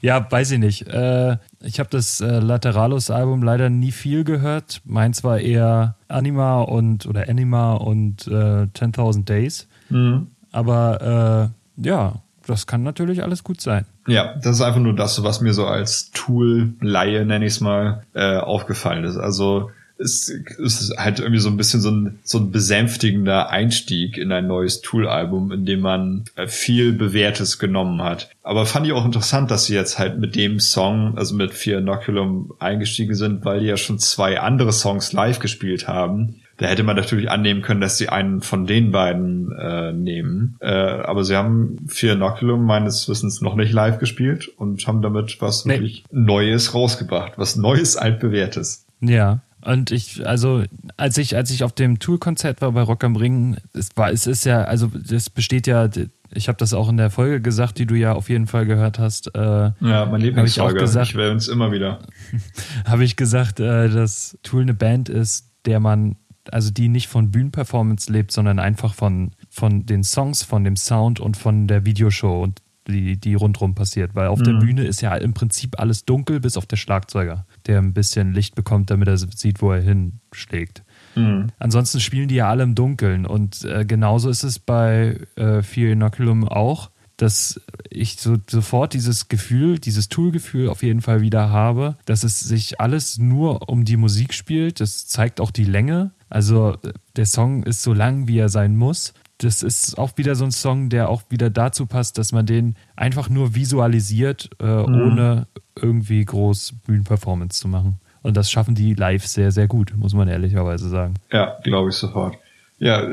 Ja, 0.00 0.30
weiß 0.30 0.52
ich 0.52 0.58
nicht. 0.58 0.86
Äh, 0.88 1.38
ich 1.60 1.80
habe 1.80 1.90
das 1.90 2.20
äh, 2.20 2.38
Lateralus-Album 2.38 3.42
leider 3.42 3.68
nie 3.68 3.92
viel 3.92 4.24
gehört. 4.24 4.80
Meins 4.84 5.24
war 5.24 5.38
eher 5.38 5.96
Anima 6.08 6.60
und 6.62 7.06
oder 7.06 7.28
Anima 7.28 7.74
und 7.74 8.26
äh, 8.28 8.66
10.000 8.66 9.24
Days. 9.24 9.68
Mhm. 9.90 10.28
Aber 10.52 11.50
äh, 11.76 11.86
ja, 11.86 12.22
das 12.46 12.66
kann 12.66 12.82
natürlich 12.82 13.22
alles 13.22 13.44
gut 13.44 13.60
sein. 13.60 13.84
Ja, 14.06 14.34
das 14.42 14.56
ist 14.56 14.62
einfach 14.62 14.80
nur 14.80 14.94
das, 14.94 15.22
was 15.22 15.40
mir 15.40 15.52
so 15.52 15.66
als 15.66 16.10
Tool-Laie, 16.12 17.26
nenne 17.26 17.44
ich 17.44 17.52
es 17.54 17.60
mal, 17.60 18.04
äh, 18.14 18.36
aufgefallen 18.36 19.04
ist. 19.04 19.18
Also 19.18 19.70
es 19.98 20.28
ist 20.28 20.94
halt 20.96 21.18
irgendwie 21.18 21.40
so 21.40 21.48
ein 21.48 21.56
bisschen 21.56 21.80
so 21.80 21.90
ein, 21.90 22.18
so 22.22 22.38
ein 22.38 22.50
besänftigender 22.50 23.50
Einstieg 23.50 24.16
in 24.16 24.32
ein 24.32 24.46
neues 24.46 24.80
Tool-Album, 24.80 25.52
in 25.52 25.66
dem 25.66 25.80
man 25.80 26.24
äh, 26.36 26.46
viel 26.46 26.92
Bewährtes 26.92 27.58
genommen 27.58 28.02
hat. 28.02 28.30
Aber 28.42 28.64
fand 28.64 28.86
ich 28.86 28.92
auch 28.92 29.04
interessant, 29.04 29.50
dass 29.50 29.66
sie 29.66 29.74
jetzt 29.74 29.98
halt 29.98 30.18
mit 30.18 30.36
dem 30.36 30.60
Song, 30.60 31.16
also 31.16 31.34
mit 31.34 31.52
Fear 31.52 31.80
Inoculum 31.80 32.54
eingestiegen 32.58 33.14
sind, 33.14 33.44
weil 33.44 33.60
die 33.60 33.66
ja 33.66 33.76
schon 33.76 33.98
zwei 33.98 34.40
andere 34.40 34.72
Songs 34.72 35.12
live 35.12 35.40
gespielt 35.40 35.88
haben. 35.88 36.40
Da 36.58 36.66
hätte 36.66 36.82
man 36.82 36.96
natürlich 36.96 37.30
annehmen 37.30 37.62
können, 37.62 37.80
dass 37.80 37.98
sie 37.98 38.08
einen 38.08 38.40
von 38.40 38.66
den 38.66 38.90
beiden 38.90 39.52
äh, 39.52 39.92
nehmen. 39.92 40.56
Äh, 40.60 40.72
aber 40.72 41.22
sie 41.22 41.36
haben 41.36 41.76
Fear 41.86 42.14
Inoculum 42.14 42.64
meines 42.64 43.08
Wissens 43.08 43.40
noch 43.40 43.54
nicht 43.54 43.72
live 43.72 43.98
gespielt 43.98 44.48
und 44.48 44.84
haben 44.86 45.00
damit 45.00 45.40
was 45.40 45.64
nee. 45.64 45.74
wirklich 45.74 46.04
Neues 46.10 46.74
rausgebracht, 46.74 47.34
was 47.36 47.54
Neues, 47.54 47.96
altbewährtes. 47.96 48.86
Ja, 49.00 49.40
und 49.64 49.90
ich, 49.90 50.26
also, 50.26 50.64
als 50.96 51.18
ich, 51.18 51.36
als 51.36 51.50
ich 51.50 51.64
auf 51.64 51.72
dem 51.72 51.98
Tour-Konzert 51.98 52.60
war 52.60 52.72
bei 52.72 52.82
Rock 52.82 53.04
am 53.04 53.16
Ring, 53.16 53.56
es 53.72 53.90
war, 53.96 54.10
es 54.10 54.26
ist 54.26 54.44
ja, 54.44 54.62
also, 54.62 54.90
es 55.10 55.30
besteht 55.30 55.66
ja, 55.66 55.88
ich 56.32 56.48
habe 56.48 56.58
das 56.58 56.74
auch 56.74 56.88
in 56.88 56.96
der 56.96 57.10
Folge 57.10 57.40
gesagt, 57.40 57.78
die 57.78 57.86
du 57.86 57.94
ja 57.94 58.12
auf 58.12 58.28
jeden 58.28 58.46
Fall 58.46 58.66
gehört 58.66 58.98
hast. 58.98 59.34
Äh, 59.34 59.40
ja, 59.80 60.06
mein 60.06 60.20
Lieblingsfolge. 60.20 60.84
Ich, 60.84 60.94
ich 60.94 61.14
wähle 61.14 61.32
uns 61.32 61.48
immer 61.48 61.72
wieder. 61.72 62.00
habe 62.84 63.04
ich 63.04 63.16
gesagt, 63.16 63.60
äh, 63.60 63.88
dass 63.88 64.38
Tool 64.42 64.62
eine 64.62 64.74
Band 64.74 65.08
ist, 65.08 65.50
der 65.64 65.80
man, 65.80 66.16
also 66.50 66.70
die 66.70 66.88
nicht 66.88 67.08
von 67.08 67.30
Bühnenperformance 67.30 68.12
lebt, 68.12 68.30
sondern 68.30 68.58
einfach 68.58 68.94
von, 68.94 69.32
von 69.48 69.86
den 69.86 70.04
Songs, 70.04 70.42
von 70.42 70.64
dem 70.64 70.76
Sound 70.76 71.18
und 71.18 71.36
von 71.36 71.66
der 71.66 71.84
Videoshow. 71.84 72.42
Und 72.42 72.60
die, 72.88 73.18
die 73.18 73.34
rundrum 73.34 73.74
passiert. 73.74 74.14
Weil 74.14 74.28
auf 74.28 74.40
mhm. 74.40 74.44
der 74.44 74.52
Bühne 74.54 74.84
ist 74.84 75.00
ja 75.00 75.14
im 75.14 75.34
Prinzip 75.34 75.78
alles 75.78 76.04
dunkel, 76.04 76.40
bis 76.40 76.56
auf 76.56 76.66
der 76.66 76.76
Schlagzeuger, 76.76 77.46
der 77.68 77.78
ein 77.78 77.92
bisschen 77.92 78.32
Licht 78.32 78.54
bekommt, 78.54 78.90
damit 78.90 79.08
er 79.08 79.18
sieht, 79.18 79.62
wo 79.62 79.72
er 79.72 79.80
hinschlägt. 79.80 80.82
Mhm. 81.14 81.48
Ansonsten 81.58 82.00
spielen 82.00 82.28
die 82.28 82.36
ja 82.36 82.48
alle 82.48 82.62
im 82.62 82.74
Dunkeln. 82.74 83.26
Und 83.26 83.64
äh, 83.64 83.84
genauso 83.84 84.30
ist 84.30 84.42
es 84.42 84.58
bei 84.58 85.18
äh, 85.36 85.62
Fear 85.62 85.92
Inoculum 85.92 86.48
auch, 86.48 86.90
dass 87.16 87.60
ich 87.90 88.16
so, 88.16 88.36
sofort 88.48 88.94
dieses 88.94 89.28
Gefühl, 89.28 89.78
dieses 89.78 90.08
Tool-Gefühl 90.08 90.68
auf 90.68 90.82
jeden 90.82 91.02
Fall 91.02 91.20
wieder 91.20 91.50
habe, 91.50 91.96
dass 92.04 92.22
es 92.24 92.40
sich 92.40 92.80
alles 92.80 93.18
nur 93.18 93.68
um 93.68 93.84
die 93.84 93.96
Musik 93.96 94.34
spielt. 94.34 94.80
Das 94.80 95.06
zeigt 95.06 95.40
auch 95.40 95.50
die 95.50 95.64
Länge. 95.64 96.12
Also 96.28 96.74
äh, 96.82 96.92
der 97.16 97.26
Song 97.26 97.62
ist 97.64 97.82
so 97.82 97.92
lang, 97.92 98.28
wie 98.28 98.38
er 98.38 98.48
sein 98.48 98.76
muss 98.76 99.14
das 99.38 99.62
ist 99.62 99.96
auch 99.98 100.10
wieder 100.16 100.34
so 100.34 100.44
ein 100.44 100.50
Song, 100.50 100.88
der 100.88 101.08
auch 101.08 101.22
wieder 101.30 101.48
dazu 101.48 101.86
passt, 101.86 102.18
dass 102.18 102.32
man 102.32 102.44
den 102.44 102.76
einfach 102.96 103.28
nur 103.28 103.54
visualisiert, 103.54 104.50
äh, 104.60 104.64
mhm. 104.64 104.94
ohne 104.94 105.46
irgendwie 105.80 106.24
groß 106.24 106.74
Bühnenperformance 106.86 107.60
zu 107.60 107.68
machen. 107.68 108.00
Und 108.22 108.36
das 108.36 108.50
schaffen 108.50 108.74
die 108.74 108.94
live 108.94 109.26
sehr, 109.26 109.52
sehr 109.52 109.68
gut, 109.68 109.92
muss 109.96 110.12
man 110.12 110.28
ehrlicherweise 110.28 110.88
sagen. 110.88 111.14
Ja, 111.32 111.56
glaube 111.62 111.90
ich 111.90 111.94
sofort. 111.94 112.36
Ja, 112.78 113.08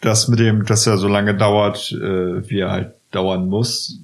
das 0.00 0.28
mit 0.28 0.38
dem, 0.38 0.64
dass 0.64 0.86
er 0.86 0.96
so 0.96 1.08
lange 1.08 1.36
dauert, 1.36 1.92
äh, 1.92 2.48
wie 2.48 2.60
er 2.60 2.70
halt 2.70 2.94
dauern 3.10 3.48
muss, 3.48 4.00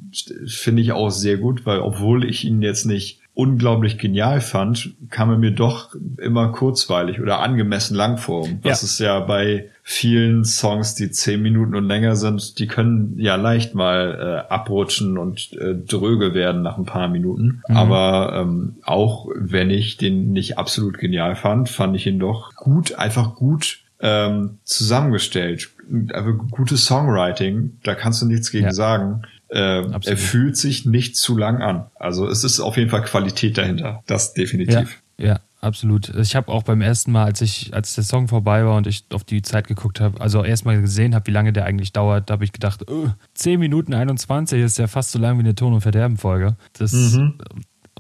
finde 0.46 0.82
ich 0.82 0.92
auch 0.92 1.10
sehr 1.10 1.36
gut, 1.36 1.66
weil 1.66 1.80
obwohl 1.80 2.24
ich 2.24 2.44
ihn 2.44 2.62
jetzt 2.62 2.84
nicht 2.84 3.20
unglaublich 3.34 3.98
genial 3.98 4.40
fand, 4.40 4.94
kam 5.10 5.30
er 5.30 5.38
mir 5.38 5.50
doch 5.50 5.94
immer 6.18 6.52
kurzweilig 6.52 7.20
oder 7.20 7.40
angemessen 7.40 7.96
lang 7.96 8.16
vor. 8.16 8.48
Was 8.62 8.82
ja. 8.82 8.86
ist 8.86 8.98
ja 9.00 9.20
bei 9.20 9.70
vielen 9.82 10.44
Songs, 10.44 10.94
die 10.94 11.10
zehn 11.10 11.42
Minuten 11.42 11.74
und 11.74 11.88
länger 11.88 12.14
sind, 12.14 12.60
die 12.60 12.68
können 12.68 13.18
ja 13.18 13.34
leicht 13.34 13.74
mal 13.74 14.44
äh, 14.48 14.52
abrutschen 14.52 15.18
und 15.18 15.52
äh, 15.54 15.74
dröge 15.74 16.32
werden 16.32 16.62
nach 16.62 16.78
ein 16.78 16.84
paar 16.84 17.08
Minuten. 17.08 17.62
Mhm. 17.68 17.76
Aber 17.76 18.40
ähm, 18.40 18.76
auch 18.84 19.28
wenn 19.34 19.68
ich 19.68 19.96
den 19.96 20.30
nicht 20.32 20.56
absolut 20.56 20.98
genial 20.98 21.34
fand, 21.34 21.68
fand 21.68 21.96
ich 21.96 22.06
ihn 22.06 22.20
doch 22.20 22.54
gut, 22.54 22.94
einfach 22.94 23.34
gut 23.34 23.80
ähm, 24.00 24.58
zusammengestellt. 24.62 25.70
Also 26.12 26.34
gutes 26.34 26.86
Songwriting, 26.86 27.78
da 27.82 27.94
kannst 27.96 28.22
du 28.22 28.26
nichts 28.26 28.52
gegen 28.52 28.66
ja. 28.66 28.72
sagen. 28.72 29.22
Äh, 29.54 29.88
er 29.88 30.16
fühlt 30.16 30.56
sich 30.56 30.84
nicht 30.84 31.16
zu 31.16 31.36
lang 31.36 31.62
an. 31.62 31.86
Also 31.94 32.26
es 32.28 32.42
ist 32.42 32.58
auf 32.58 32.76
jeden 32.76 32.90
Fall 32.90 33.02
Qualität 33.02 33.56
dahinter. 33.56 34.02
Das 34.06 34.34
definitiv. 34.34 35.00
Ja, 35.16 35.26
ja 35.26 35.40
absolut. 35.60 36.08
Ich 36.16 36.34
habe 36.34 36.50
auch 36.50 36.64
beim 36.64 36.80
ersten 36.80 37.12
Mal, 37.12 37.24
als 37.24 37.40
ich, 37.40 37.72
als 37.72 37.94
der 37.94 38.02
Song 38.02 38.26
vorbei 38.26 38.64
war 38.64 38.76
und 38.76 38.88
ich 38.88 39.04
auf 39.12 39.22
die 39.22 39.42
Zeit 39.42 39.68
geguckt 39.68 40.00
habe, 40.00 40.20
also 40.20 40.42
erstmal 40.42 40.80
gesehen 40.80 41.14
habe, 41.14 41.28
wie 41.28 41.30
lange 41.30 41.52
der 41.52 41.66
eigentlich 41.66 41.92
dauert, 41.92 42.30
da 42.30 42.32
habe 42.34 42.44
ich 42.44 42.50
gedacht, 42.50 42.90
oh, 42.90 43.10
10 43.34 43.60
Minuten 43.60 43.94
21 43.94 44.60
ist 44.60 44.76
ja 44.78 44.88
fast 44.88 45.12
so 45.12 45.20
lang 45.20 45.36
wie 45.36 45.42
eine 45.42 45.54
Ton- 45.54 45.72
und 45.72 45.82
Verderben-Folge. 45.82 46.56
Das 46.72 46.92
mhm. 46.92 47.38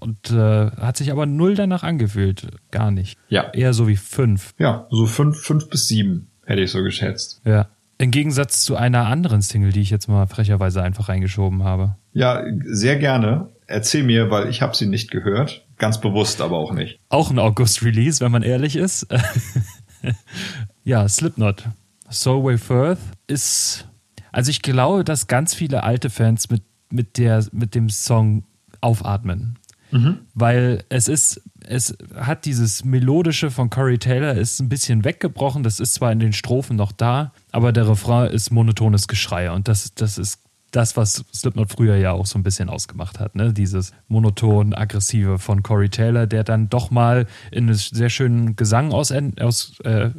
und 0.00 0.30
äh, 0.32 0.72
hat 0.72 0.96
sich 0.96 1.12
aber 1.12 1.24
null 1.24 1.54
danach 1.54 1.84
angefühlt. 1.84 2.48
Gar 2.72 2.90
nicht. 2.90 3.16
Ja. 3.28 3.52
Eher 3.52 3.74
so 3.74 3.86
wie 3.86 3.96
fünf. 3.96 4.54
Ja, 4.58 4.88
so 4.90 5.06
fünf, 5.06 5.38
fünf 5.38 5.70
bis 5.70 5.86
sieben 5.86 6.32
hätte 6.46 6.62
ich 6.62 6.72
so 6.72 6.82
geschätzt. 6.82 7.40
Ja. 7.44 7.68
Im 7.98 8.10
Gegensatz 8.10 8.62
zu 8.62 8.76
einer 8.76 9.06
anderen 9.06 9.40
Single, 9.40 9.72
die 9.72 9.80
ich 9.80 9.90
jetzt 9.90 10.08
mal 10.08 10.26
frecherweise 10.26 10.82
einfach 10.82 11.08
reingeschoben 11.08 11.62
habe. 11.62 11.96
Ja, 12.12 12.42
sehr 12.64 12.96
gerne. 12.96 13.50
Erzähl 13.66 14.02
mir, 14.02 14.30
weil 14.30 14.48
ich 14.48 14.62
habe 14.62 14.76
sie 14.76 14.86
nicht 14.86 15.10
gehört. 15.10 15.66
Ganz 15.78 16.00
bewusst 16.00 16.40
aber 16.40 16.58
auch 16.58 16.72
nicht. 16.72 16.98
Auch 17.08 17.30
ein 17.30 17.38
August-Release, 17.38 18.20
wenn 18.20 18.32
man 18.32 18.42
ehrlich 18.42 18.76
ist. 18.76 19.06
ja, 20.84 21.08
Slipknot. 21.08 21.64
So 22.08 22.44
Way 22.44 22.58
Firth 22.58 22.98
ist. 23.26 23.88
Also 24.32 24.50
ich 24.50 24.62
glaube, 24.62 25.04
dass 25.04 25.26
ganz 25.26 25.54
viele 25.54 25.82
alte 25.84 26.10
Fans 26.10 26.50
mit, 26.50 26.62
mit, 26.90 27.18
der, 27.18 27.44
mit 27.52 27.74
dem 27.74 27.88
Song 27.88 28.44
aufatmen. 28.80 29.58
Mhm. 29.90 30.18
Weil 30.34 30.84
es 30.88 31.08
ist, 31.08 31.40
es 31.64 31.96
hat 32.14 32.44
dieses 32.44 32.84
Melodische 32.84 33.50
von 33.50 33.70
Corey 33.70 33.98
Taylor 33.98 34.34
ist 34.34 34.60
ein 34.60 34.68
bisschen 34.68 35.04
weggebrochen. 35.04 35.62
Das 35.62 35.80
ist 35.80 35.94
zwar 35.94 36.12
in 36.12 36.18
den 36.18 36.32
Strophen 36.32 36.76
noch 36.76 36.92
da, 36.92 37.32
aber 37.54 37.72
der 37.72 37.88
Refrain 37.88 38.30
ist 38.30 38.50
monotones 38.50 39.06
Geschrei. 39.06 39.50
Und 39.52 39.68
das, 39.68 39.94
das 39.94 40.18
ist 40.18 40.40
das, 40.72 40.96
was 40.96 41.24
Slipknot 41.32 41.70
früher 41.70 41.94
ja 41.94 42.10
auch 42.10 42.26
so 42.26 42.36
ein 42.36 42.42
bisschen 42.42 42.68
ausgemacht 42.68 43.20
hat, 43.20 43.36
ne? 43.36 43.52
Dieses 43.52 43.92
monoton 44.08 44.74
aggressive 44.74 45.38
von 45.38 45.62
Corey 45.62 45.88
Taylor, 45.88 46.26
der 46.26 46.42
dann 46.42 46.68
doch 46.68 46.90
mal 46.90 47.26
in 47.52 47.66
einem 47.66 47.74
sehr 47.74 48.10
schönen 48.10 48.56
Gesang 48.56 48.92
aus, 48.92 49.12
aus 49.40 49.78
äh, 49.84 50.10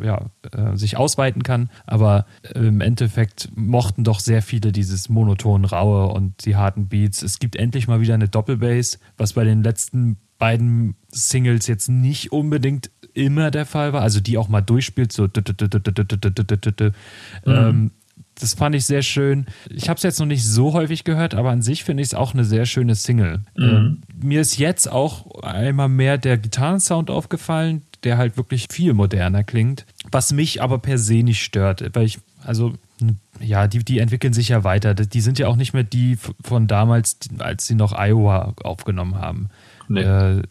ja, 0.00 0.26
äh, 0.52 0.76
sich 0.76 0.96
ausweiten 0.96 1.42
kann. 1.42 1.68
Aber 1.84 2.26
im 2.54 2.80
Endeffekt 2.80 3.50
mochten 3.56 4.04
doch 4.04 4.20
sehr 4.20 4.40
viele 4.40 4.70
dieses 4.70 5.08
monoton 5.08 5.64
raue 5.64 6.12
und 6.12 6.44
die 6.46 6.54
harten 6.54 6.86
Beats. 6.86 7.22
Es 7.22 7.40
gibt 7.40 7.56
endlich 7.56 7.88
mal 7.88 8.00
wieder 8.00 8.14
eine 8.14 8.28
Doppelbass, 8.28 9.00
was 9.16 9.32
bei 9.32 9.42
den 9.42 9.64
letzten 9.64 10.18
beiden 10.38 10.96
Singles 11.08 11.66
jetzt 11.66 11.88
nicht 11.88 12.32
unbedingt 12.32 12.90
immer 13.14 13.50
der 13.50 13.66
Fall 13.66 13.92
war, 13.92 14.02
also 14.02 14.20
die 14.20 14.38
auch 14.38 14.48
mal 14.48 14.60
durchspielt, 14.60 15.12
so 15.12 15.28
ähm, 17.46 17.90
das 18.34 18.54
fand 18.54 18.74
ich 18.74 18.84
sehr 18.84 19.02
schön. 19.02 19.46
Ich 19.70 19.88
habe 19.88 19.96
es 19.96 20.02
jetzt 20.02 20.18
noch 20.18 20.26
nicht 20.26 20.44
so 20.44 20.72
häufig 20.72 21.04
gehört, 21.04 21.34
aber 21.34 21.50
an 21.50 21.62
sich 21.62 21.84
finde 21.84 22.02
ich 22.02 22.08
es 22.08 22.14
auch 22.14 22.34
eine 22.34 22.44
sehr 22.44 22.66
schöne 22.66 22.94
Single. 22.96 23.42
Mhm. 23.56 23.64
Ähm, 23.64 24.02
mir 24.20 24.40
ist 24.40 24.58
jetzt 24.58 24.90
auch 24.90 25.42
einmal 25.42 25.88
mehr 25.88 26.18
der 26.18 26.36
Gitarrensound 26.38 27.10
aufgefallen, 27.10 27.82
der 28.02 28.18
halt 28.18 28.36
wirklich 28.36 28.66
viel 28.70 28.92
moderner 28.92 29.44
klingt, 29.44 29.86
was 30.10 30.32
mich 30.32 30.60
aber 30.60 30.78
per 30.78 30.98
se 30.98 31.22
nicht 31.22 31.42
stört, 31.42 31.84
weil 31.94 32.06
ich, 32.06 32.18
also 32.42 32.74
ja, 33.40 33.66
die, 33.66 33.84
die 33.84 33.98
entwickeln 33.98 34.32
sich 34.32 34.48
ja 34.48 34.64
weiter. 34.64 34.94
Die 34.94 35.20
sind 35.20 35.38
ja 35.38 35.48
auch 35.48 35.56
nicht 35.56 35.72
mehr 35.72 35.84
die 35.84 36.16
von 36.42 36.66
damals, 36.66 37.18
als 37.38 37.66
sie 37.66 37.74
noch 37.74 37.92
Iowa 37.92 38.54
aufgenommen 38.62 39.16
haben. 39.16 39.48
Nee. 39.88 40.00
Äh, 40.00 40.42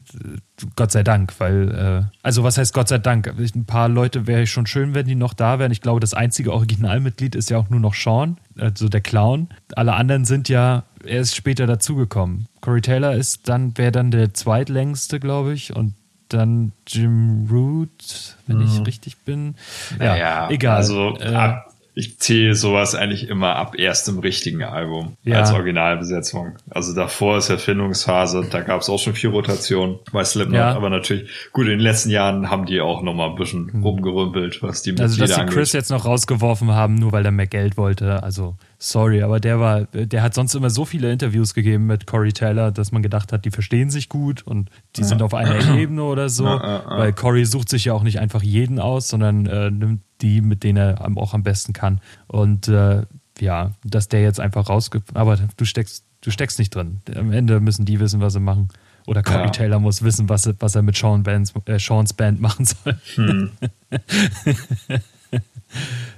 Gott 0.76 0.92
sei 0.92 1.04
Dank, 1.04 1.34
weil, 1.40 1.72
äh, 2.04 2.16
also 2.22 2.44
was 2.44 2.58
heißt 2.58 2.74
Gott 2.74 2.88
sei 2.88 3.00
Dank? 3.00 3.28
Ein 3.28 3.66
paar 3.66 3.90
Leute 3.90 4.28
wäre 4.28 4.46
schon 4.48 4.66
schön, 4.66 4.94
wenn 4.94 5.08
die 5.08 5.16
noch 5.16 5.34
da 5.34 5.60
wären. 5.60 5.72
Ich 5.72 5.82
glaube, 5.82 6.00
das 6.00 6.14
einzige 6.14 6.54
Originalmitglied 6.54 7.36
ist 7.36 7.50
ja 7.50 7.58
auch 7.58 7.70
nur 7.70 7.80
noch 7.80 7.96
Sean, 7.96 8.38
also 8.58 8.88
der 8.88 9.02
Clown. 9.02 9.50
Alle 9.76 9.94
anderen 9.94 10.26
sind 10.26 10.50
ja 10.50 10.84
er 11.06 11.20
ist 11.20 11.36
später 11.36 11.68
dazugekommen. 11.68 12.48
Corey 12.62 12.82
Taylor 12.82 13.14
ist 13.14 13.50
dann, 13.50 13.78
wäre 13.78 13.92
dann 13.92 14.12
der 14.12 14.34
zweitlängste, 14.34 15.20
glaube 15.20 15.54
ich, 15.54 15.76
und 15.76 15.96
dann 16.30 16.72
Jim 16.88 17.48
Root, 17.52 18.38
wenn 18.48 18.58
mhm. 18.58 18.66
ich 18.66 18.88
richtig 18.88 19.18
bin. 19.18 19.56
Ja, 20.00 20.06
naja, 20.06 20.50
egal. 20.50 20.78
Also 20.78 21.18
äh, 21.20 21.36
ab, 21.36 21.73
ich 21.96 22.18
zähle 22.20 22.56
sowas 22.56 22.96
eigentlich 22.96 23.30
immer 23.30 23.56
ab 23.56 23.78
erstem 23.78 24.20
richtigen 24.20 24.64
Album 24.64 25.16
ja. 25.24 25.40
als 25.40 25.52
Originalbesetzung. 25.52 26.58
Also 26.70 26.96
davor 26.96 27.38
ist 27.38 27.50
Erfindungsphase, 27.50 28.48
da 28.50 28.62
gab 28.62 28.82
es 28.82 28.90
auch 28.90 28.98
schon 28.98 29.14
viel 29.14 29.30
Rotation 29.30 30.00
bei 30.12 30.24
Slipknot, 30.24 30.58
ja. 30.58 30.76
aber 30.76 30.90
natürlich, 30.90 31.30
gut, 31.52 31.66
in 31.66 31.72
den 31.72 31.80
letzten 31.80 32.10
Jahren 32.10 32.50
haben 32.50 32.66
die 32.66 32.82
auch 32.82 33.04
noch 33.04 33.14
mal 33.14 33.30
ein 33.30 33.36
bisschen 33.36 33.72
hm. 33.72 33.84
rumgerümpelt, 33.84 34.64
was 34.64 34.82
die 34.82 34.92
Mitglieder 34.92 35.04
Also, 35.04 35.26
dass 35.26 35.36
sie 35.36 35.46
Chris 35.46 35.74
jetzt 35.74 35.92
noch 35.92 36.06
rausgeworfen 36.06 36.72
haben, 36.72 36.96
nur 36.96 37.12
weil 37.12 37.24
der 37.24 37.32
mehr 37.32 37.48
Geld 37.48 37.78
wollte, 37.78 38.24
also 38.24 38.56
sorry, 38.84 39.24
aber 39.24 39.40
der 39.40 39.60
war, 39.60 39.86
der 39.86 40.22
hat 40.22 40.34
sonst 40.34 40.54
immer 40.56 40.70
so 40.70 40.84
viele 40.84 41.12
Interviews 41.12 41.54
gegeben 41.54 41.86
mit 41.86 42.06
Corey 42.06 42.34
Taylor, 42.34 42.72
dass 42.72 42.92
man 42.92 43.02
gedacht 43.02 43.32
hat, 43.32 43.46
die 43.46 43.52
verstehen 43.52 43.90
sich 43.90 44.10
gut 44.10 44.42
und 44.42 44.70
die 44.98 45.02
ja. 45.02 45.08
sind 45.08 45.22
auf 45.22 45.34
einer 45.34 45.78
Ebene 45.78 46.04
oder 46.04 46.28
so, 46.28 46.44
weil 46.44 47.14
Corey 47.14 47.46
sucht 47.46 47.70
sich 47.70 47.86
ja 47.86 47.94
auch 47.94 48.04
nicht 48.04 48.20
einfach 48.20 48.44
jeden 48.44 48.80
aus, 48.80 49.08
sondern 49.08 49.46
äh, 49.46 49.72
nimmt 49.72 50.02
die, 50.22 50.42
mit 50.42 50.64
denen 50.64 50.78
er 50.78 51.18
auch 51.18 51.34
am 51.34 51.44
besten 51.44 51.72
kann. 51.72 52.02
Und 52.28 52.68
äh, 52.68 53.04
ja, 53.40 53.72
dass 53.86 54.10
der 54.10 54.22
jetzt 54.22 54.42
einfach 54.42 54.70
rausgibt. 54.70 55.16
Aber 55.16 55.38
du 55.56 55.66
steckst, 55.66 56.06
du 56.22 56.30
steckst 56.30 56.60
nicht 56.60 56.76
drin. 56.76 57.02
Am 57.16 57.32
Ende 57.32 57.62
müssen 57.62 57.86
die 57.86 58.00
wissen, 58.02 58.20
was 58.20 58.34
sie 58.34 58.40
machen. 58.42 58.68
Oder 59.08 59.24
Corey 59.24 59.46
ja. 59.46 59.50
Taylor 59.50 59.80
muss 59.80 60.04
wissen, 60.04 60.28
was, 60.30 60.50
was 60.60 60.76
er 60.76 60.82
mit 60.82 60.98
Sean 60.98 61.24
Bands, 61.24 61.54
äh, 61.66 61.80
Seans 61.80 62.14
Band 62.14 62.42
machen 62.42 62.66
soll. 62.66 62.98
Hm. 63.16 63.52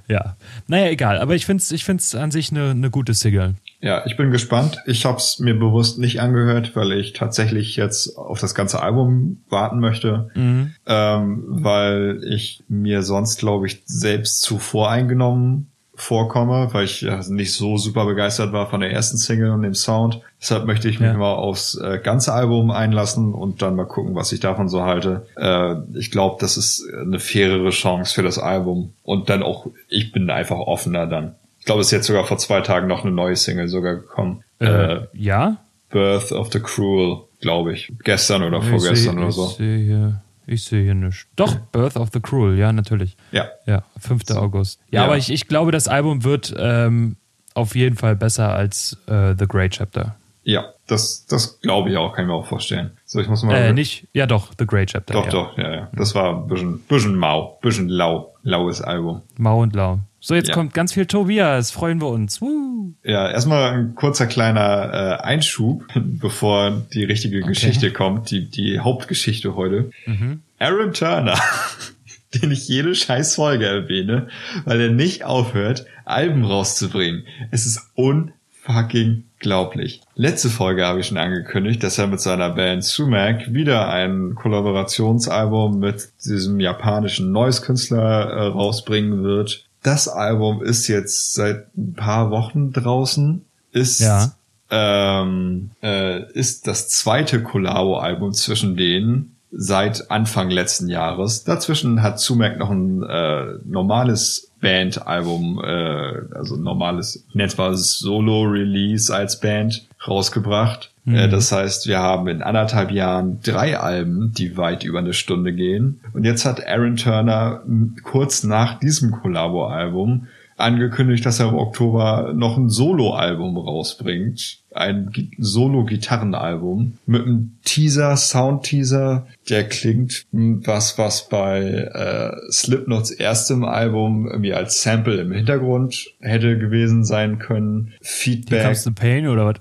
ja, 0.08 0.36
naja, 0.66 0.90
egal. 0.90 1.18
Aber 1.18 1.34
ich 1.34 1.46
finde 1.46 1.62
es 1.62 1.72
ich 1.72 1.84
find's 1.84 2.14
an 2.14 2.30
sich 2.30 2.50
eine, 2.50 2.70
eine 2.70 2.90
gute 2.90 3.14
Single. 3.14 3.54
Ja, 3.80 4.06
ich 4.06 4.16
bin 4.16 4.30
gespannt. 4.30 4.78
Ich 4.86 5.04
habe 5.04 5.18
es 5.18 5.38
mir 5.38 5.58
bewusst 5.58 5.98
nicht 5.98 6.20
angehört, 6.20 6.74
weil 6.74 6.92
ich 6.92 7.12
tatsächlich 7.12 7.76
jetzt 7.76 8.16
auf 8.16 8.40
das 8.40 8.54
ganze 8.54 8.82
Album 8.82 9.42
warten 9.48 9.80
möchte, 9.80 10.30
mhm. 10.34 10.74
ähm, 10.86 11.44
weil 11.46 12.20
ich 12.24 12.64
mir 12.68 13.02
sonst, 13.02 13.38
glaube 13.38 13.66
ich, 13.66 13.82
selbst 13.84 14.40
zu 14.40 14.58
voreingenommen 14.58 15.70
vorkomme, 15.96 16.68
weil 16.72 16.84
ich 16.84 17.00
ja 17.00 17.20
nicht 17.28 17.54
so 17.54 17.78
super 17.78 18.04
begeistert 18.04 18.52
war 18.52 18.68
von 18.68 18.80
der 18.80 18.92
ersten 18.92 19.16
Single 19.16 19.50
und 19.50 19.62
dem 19.62 19.74
Sound. 19.74 20.20
Deshalb 20.40 20.66
möchte 20.66 20.88
ich 20.88 21.00
mich 21.00 21.10
ja. 21.10 21.16
mal 21.16 21.34
aufs 21.34 21.74
äh, 21.76 21.98
ganze 22.02 22.32
Album 22.32 22.70
einlassen 22.70 23.32
und 23.32 23.62
dann 23.62 23.76
mal 23.76 23.86
gucken, 23.86 24.14
was 24.14 24.30
ich 24.32 24.40
davon 24.40 24.68
so 24.68 24.82
halte. 24.82 25.26
Äh, 25.36 25.76
ich 25.98 26.10
glaube, 26.10 26.36
das 26.38 26.56
ist 26.56 26.86
eine 26.92 27.18
fairere 27.18 27.70
Chance 27.70 28.14
für 28.14 28.22
das 28.22 28.38
Album. 28.38 28.92
Und 29.02 29.30
dann 29.30 29.42
auch, 29.42 29.66
ich 29.88 30.12
bin 30.12 30.28
einfach 30.30 30.58
offener 30.58 31.06
dann. 31.06 31.34
Ich 31.58 31.64
glaube, 31.64 31.80
es 31.80 31.88
ist 31.88 31.92
jetzt 31.92 32.06
sogar 32.06 32.24
vor 32.24 32.38
zwei 32.38 32.60
Tagen 32.60 32.86
noch 32.86 33.02
eine 33.02 33.12
neue 33.12 33.34
Single 33.34 33.68
sogar 33.68 33.96
gekommen. 33.96 34.44
Äh, 34.60 34.66
äh 34.66 35.06
ja? 35.14 35.56
Birth 35.90 36.30
of 36.32 36.52
the 36.52 36.60
Cruel, 36.60 37.22
glaube 37.40 37.72
ich. 37.72 37.92
Gestern 38.04 38.42
oder 38.42 38.58
ich 38.58 38.68
vorgestern 38.68 39.16
seh, 39.16 39.22
oder 39.22 39.32
so. 39.32 39.46
Ich 39.46 39.56
sehe 39.56 39.78
hier. 39.78 40.22
Ich 40.46 40.64
sehe 40.64 40.84
hier 40.84 40.94
nichts. 40.94 41.26
Doch, 41.36 41.56
Birth 41.72 41.96
of 41.96 42.10
the 42.12 42.20
Cruel, 42.20 42.56
ja, 42.56 42.72
natürlich. 42.72 43.16
Ja. 43.32 43.48
Ja, 43.66 43.82
5. 43.98 44.22
So. 44.26 44.36
August. 44.38 44.80
Ja, 44.90 45.00
ja, 45.00 45.06
aber 45.06 45.16
ich, 45.16 45.30
ich 45.30 45.48
glaube, 45.48 45.72
das 45.72 45.88
Album 45.88 46.24
wird 46.24 46.54
ähm, 46.56 47.16
auf 47.54 47.74
jeden 47.74 47.96
Fall 47.96 48.14
besser 48.16 48.54
als 48.54 48.96
äh, 49.06 49.34
The 49.36 49.46
Great 49.46 49.72
Chapter. 49.72 50.16
Ja, 50.44 50.72
das, 50.86 51.26
das 51.26 51.60
glaube 51.60 51.90
ich 51.90 51.96
auch, 51.96 52.12
kann 52.12 52.26
ich 52.26 52.28
mir 52.28 52.34
auch 52.34 52.46
vorstellen. 52.46 52.92
So, 53.04 53.18
ich 53.18 53.26
muss 53.26 53.42
mal. 53.42 53.56
Äh, 53.56 53.72
nicht, 53.72 54.06
ja 54.12 54.26
doch, 54.26 54.52
The 54.56 54.64
Great 54.64 54.90
Chapter. 54.90 55.14
Doch, 55.14 55.24
ja. 55.24 55.30
doch, 55.32 55.58
ja, 55.58 55.74
ja. 55.74 55.88
Das 55.92 56.14
war 56.14 56.36
ein 56.36 56.46
bisschen, 56.46 56.78
bisschen 56.82 57.16
mau, 57.16 57.58
bisschen 57.62 57.88
lau, 57.88 58.32
laues 58.44 58.80
Album. 58.80 59.22
Mau 59.36 59.62
und 59.62 59.74
lau. 59.74 59.98
So, 60.26 60.34
jetzt 60.34 60.48
ja. 60.48 60.54
kommt 60.54 60.74
ganz 60.74 60.92
viel 60.92 61.06
Tobias, 61.06 61.70
freuen 61.70 62.00
wir 62.00 62.08
uns. 62.08 62.42
Woo. 62.42 62.94
Ja, 63.04 63.30
erstmal 63.30 63.70
ein 63.74 63.94
kurzer 63.94 64.26
kleiner 64.26 65.20
äh, 65.20 65.22
Einschub, 65.22 65.84
bevor 65.94 66.82
die 66.92 67.04
richtige 67.04 67.38
okay. 67.38 67.50
Geschichte 67.50 67.92
kommt, 67.92 68.32
die, 68.32 68.50
die 68.50 68.80
Hauptgeschichte 68.80 69.54
heute. 69.54 69.92
Mhm. 70.04 70.40
Aaron 70.58 70.92
Turner, 70.92 71.38
den 72.34 72.50
ich 72.50 72.66
jede 72.66 72.96
scheiß 72.96 73.36
Folge 73.36 73.66
erwähne, 73.66 74.26
weil 74.64 74.80
er 74.80 74.90
nicht 74.90 75.22
aufhört, 75.22 75.86
Alben 76.04 76.44
rauszubringen. 76.44 77.22
Es 77.52 77.64
ist 77.64 77.88
unfucking 77.94 79.26
glaublich. 79.38 80.00
Letzte 80.16 80.50
Folge 80.50 80.86
habe 80.86 80.98
ich 80.98 81.06
schon 81.06 81.18
angekündigt, 81.18 81.84
dass 81.84 81.98
er 81.98 82.08
mit 82.08 82.20
seiner 82.20 82.50
Band 82.50 82.82
Sumac 82.82 83.54
wieder 83.54 83.90
ein 83.90 84.34
Kollaborationsalbum 84.34 85.78
mit 85.78 86.08
diesem 86.24 86.58
japanischen 86.58 87.30
Noise-Künstler 87.30 88.24
äh, 88.28 88.46
rausbringen 88.48 89.22
wird 89.22 89.65
das 89.86 90.08
Album 90.08 90.64
ist 90.64 90.88
jetzt 90.88 91.34
seit 91.34 91.76
ein 91.76 91.94
paar 91.94 92.30
Wochen 92.30 92.72
draußen. 92.72 93.44
Ist, 93.70 94.00
ja. 94.00 94.34
ähm, 94.68 95.70
äh, 95.80 96.28
ist 96.32 96.66
das 96.66 96.88
zweite 96.88 97.42
Collabo-Album 97.42 98.32
zwischen 98.32 98.76
denen 98.76 99.35
seit 99.50 100.10
Anfang 100.10 100.50
letzten 100.50 100.88
Jahres. 100.88 101.44
Dazwischen 101.44 102.02
hat 102.02 102.20
Sumac 102.20 102.58
noch 102.58 102.70
ein 102.70 103.02
äh, 103.02 103.58
normales 103.64 104.52
Band-Album, 104.60 105.60
äh, 105.62 106.34
also 106.34 106.56
normales, 106.56 107.24
es 107.34 107.58
mal 107.58 107.74
Solo-Release 107.76 109.14
als 109.14 109.40
Band 109.40 109.86
rausgebracht. 110.06 110.90
Mhm. 111.04 111.30
Das 111.30 111.52
heißt, 111.52 111.86
wir 111.86 111.98
haben 111.98 112.26
in 112.28 112.42
anderthalb 112.42 112.90
Jahren 112.90 113.40
drei 113.42 113.78
Alben, 113.78 114.32
die 114.32 114.56
weit 114.56 114.82
über 114.84 114.98
eine 114.98 115.12
Stunde 115.12 115.52
gehen. 115.52 116.00
Und 116.12 116.24
jetzt 116.24 116.44
hat 116.44 116.66
Aaron 116.66 116.96
Turner 116.96 117.62
kurz 118.02 118.42
nach 118.42 118.78
diesem 118.80 119.12
Collabo-Album 119.12 120.26
angekündigt, 120.56 121.24
dass 121.26 121.40
er 121.40 121.48
im 121.48 121.54
Oktober 121.54 122.32
noch 122.34 122.56
ein 122.56 122.68
Solo-Album 122.68 123.56
rausbringt. 123.58 124.58
Ein 124.72 125.10
Solo-Gitarrenalbum 125.38 126.94
mit 127.06 127.22
einem 127.22 127.56
Teaser, 127.64 128.16
Sound-Teaser, 128.16 129.26
der 129.48 129.68
klingt 129.68 130.26
was, 130.32 130.98
was 130.98 131.28
bei 131.28 131.60
äh, 131.62 132.50
Slipknots 132.50 133.10
erstem 133.10 133.64
Album 133.64 134.26
irgendwie 134.26 134.52
als 134.52 134.82
Sample 134.82 135.20
im 135.20 135.32
Hintergrund 135.32 136.06
hätte 136.20 136.58
gewesen 136.58 137.04
sein 137.04 137.38
können. 137.38 137.92
Feedback. 138.02 138.76
The 138.76 138.90
pain 138.90 139.28
oder 139.28 139.46
was? 139.46 139.56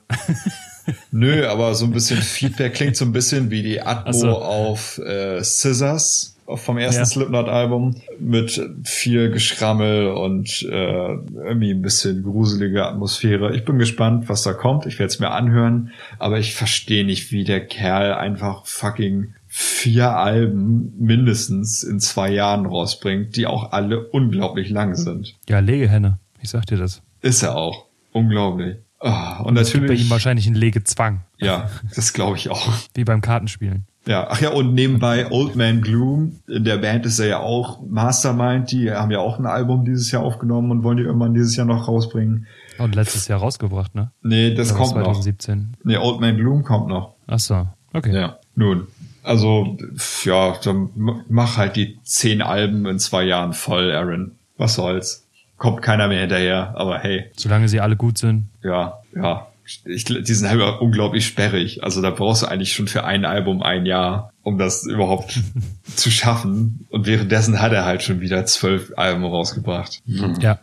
Nö, 1.11 1.47
aber 1.47 1.73
so 1.75 1.85
ein 1.85 1.91
bisschen 1.91 2.21
Feedback 2.21 2.73
klingt 2.73 2.95
so 2.95 3.05
ein 3.05 3.11
bisschen 3.11 3.49
wie 3.51 3.63
die 3.63 3.81
Atmo 3.81 4.11
so. 4.11 4.37
auf 4.37 4.97
äh, 4.99 5.43
Scissors 5.43 6.34
vom 6.47 6.77
ersten 6.77 7.01
ja. 7.01 7.05
Slipknot-Album 7.05 7.95
mit 8.19 8.61
viel 8.83 9.31
Geschrammel 9.31 10.09
und 10.09 10.61
äh, 10.63 11.13
irgendwie 11.13 11.71
ein 11.71 11.81
bisschen 11.81 12.23
gruselige 12.23 12.85
Atmosphäre. 12.85 13.55
Ich 13.55 13.65
bin 13.65 13.79
gespannt, 13.79 14.29
was 14.29 14.43
da 14.43 14.53
kommt. 14.53 14.85
Ich 14.85 14.99
werde 14.99 15.11
es 15.11 15.19
mir 15.19 15.31
anhören, 15.31 15.91
aber 16.19 16.37
ich 16.37 16.53
verstehe 16.53 17.05
nicht, 17.05 17.31
wie 17.31 17.43
der 17.43 17.65
Kerl 17.65 18.13
einfach 18.13 18.65
fucking 18.65 19.33
vier 19.47 20.17
Alben 20.17 20.93
mindestens 20.99 21.83
in 21.83 21.99
zwei 21.99 22.29
Jahren 22.29 22.65
rausbringt, 22.65 23.35
die 23.35 23.47
auch 23.47 23.71
alle 23.71 24.07
unglaublich 24.07 24.69
lang 24.69 24.95
sind. 24.95 25.35
Ja, 25.47 25.59
Legehenne. 25.59 26.19
Ich 26.41 26.49
sag 26.49 26.65
dir 26.65 26.77
das. 26.77 27.01
Ist 27.21 27.41
er 27.41 27.55
auch. 27.55 27.85
Unglaublich. 28.11 28.77
Oh, 28.99 29.09
und, 29.39 29.47
und 29.47 29.53
natürlich. 29.55 29.87
bei 29.87 29.93
ihm 29.95 30.09
wahrscheinlich 30.09 30.45
ein 30.47 30.55
Legezwang. 30.55 31.21
Ja, 31.37 31.69
das 31.95 32.13
glaube 32.13 32.37
ich 32.37 32.49
auch. 32.49 32.73
Wie 32.93 33.03
beim 33.03 33.21
Kartenspielen. 33.21 33.85
Ja, 34.07 34.27
ach 34.29 34.39
ja, 34.39 34.51
und 34.51 34.73
nebenbei 34.73 35.31
Old 35.31 35.55
Man 35.55 35.81
Gloom, 35.81 36.39
in 36.47 36.63
der 36.63 36.77
Band 36.77 37.05
ist 37.05 37.19
er 37.19 37.27
ja 37.27 37.39
auch 37.39 37.81
Mastermind, 37.87 38.71
die 38.71 38.91
haben 38.91 39.09
ja 39.11 39.19
auch 39.19 39.39
ein 39.39 39.47
Album 39.47 39.83
dieses 39.83 40.11
Jahr 40.11 40.23
aufgenommen 40.23 40.69
und 40.69 40.83
wollen 40.83 40.97
die 40.97 41.03
irgendwann 41.03 41.33
dieses 41.33 41.55
Jahr 41.55 41.65
noch 41.65 41.87
rausbringen. 41.87 42.45
Und 42.77 42.93
letztes 42.93 43.27
Jahr 43.27 43.39
rausgebracht, 43.39 43.95
ne? 43.95 44.11
Nee, 44.21 44.53
das 44.53 44.71
Oder 44.71 44.79
kommt 44.79 44.91
2017. 44.91 45.59
noch. 45.59 45.85
Nee, 45.85 45.97
Old 45.97 46.19
Man 46.19 46.37
Gloom 46.37 46.63
kommt 46.63 46.87
noch. 46.87 47.15
Ach 47.25 47.39
so, 47.39 47.67
okay. 47.93 48.13
Ja, 48.13 48.37
nun. 48.55 48.87
Also, 49.23 49.77
ja, 50.23 50.53
dann 50.63 50.89
mach 51.27 51.57
halt 51.57 51.75
die 51.75 51.97
zehn 52.03 52.43
Alben 52.43 52.85
in 52.85 52.99
zwei 52.99 53.23
Jahren 53.23 53.53
voll, 53.53 53.91
Aaron. 53.91 54.33
Was 54.57 54.75
soll's? 54.75 55.25
Kommt 55.57 55.81
keiner 55.81 56.07
mehr 56.07 56.19
hinterher, 56.21 56.73
aber 56.75 56.99
hey. 56.99 57.31
Solange 57.35 57.67
sie 57.67 57.79
alle 57.79 57.95
gut 57.95 58.19
sind. 58.19 58.49
Ja, 58.61 58.99
ja 59.15 59.47
ich, 59.65 60.05
die 60.05 60.33
sind 60.33 60.49
halt 60.49 60.81
unglaublich 60.81 61.25
sperrig. 61.25 61.83
Also 61.83 62.01
da 62.01 62.11
brauchst 62.11 62.43
du 62.43 62.47
eigentlich 62.47 62.73
schon 62.73 62.87
für 62.87 63.03
ein 63.03 63.25
Album 63.25 63.61
ein 63.61 63.85
Jahr, 63.85 64.31
um 64.43 64.57
das 64.57 64.85
überhaupt 64.85 65.39
zu 65.95 66.11
schaffen. 66.11 66.85
Und 66.89 67.05
währenddessen 67.05 67.61
hat 67.61 67.71
er 67.71 67.85
halt 67.85 68.03
schon 68.03 68.21
wieder 68.21 68.45
zwölf 68.45 68.93
Alben 68.95 69.23
rausgebracht. 69.23 70.01
Hm. 70.05 70.39
Ja. 70.39 70.59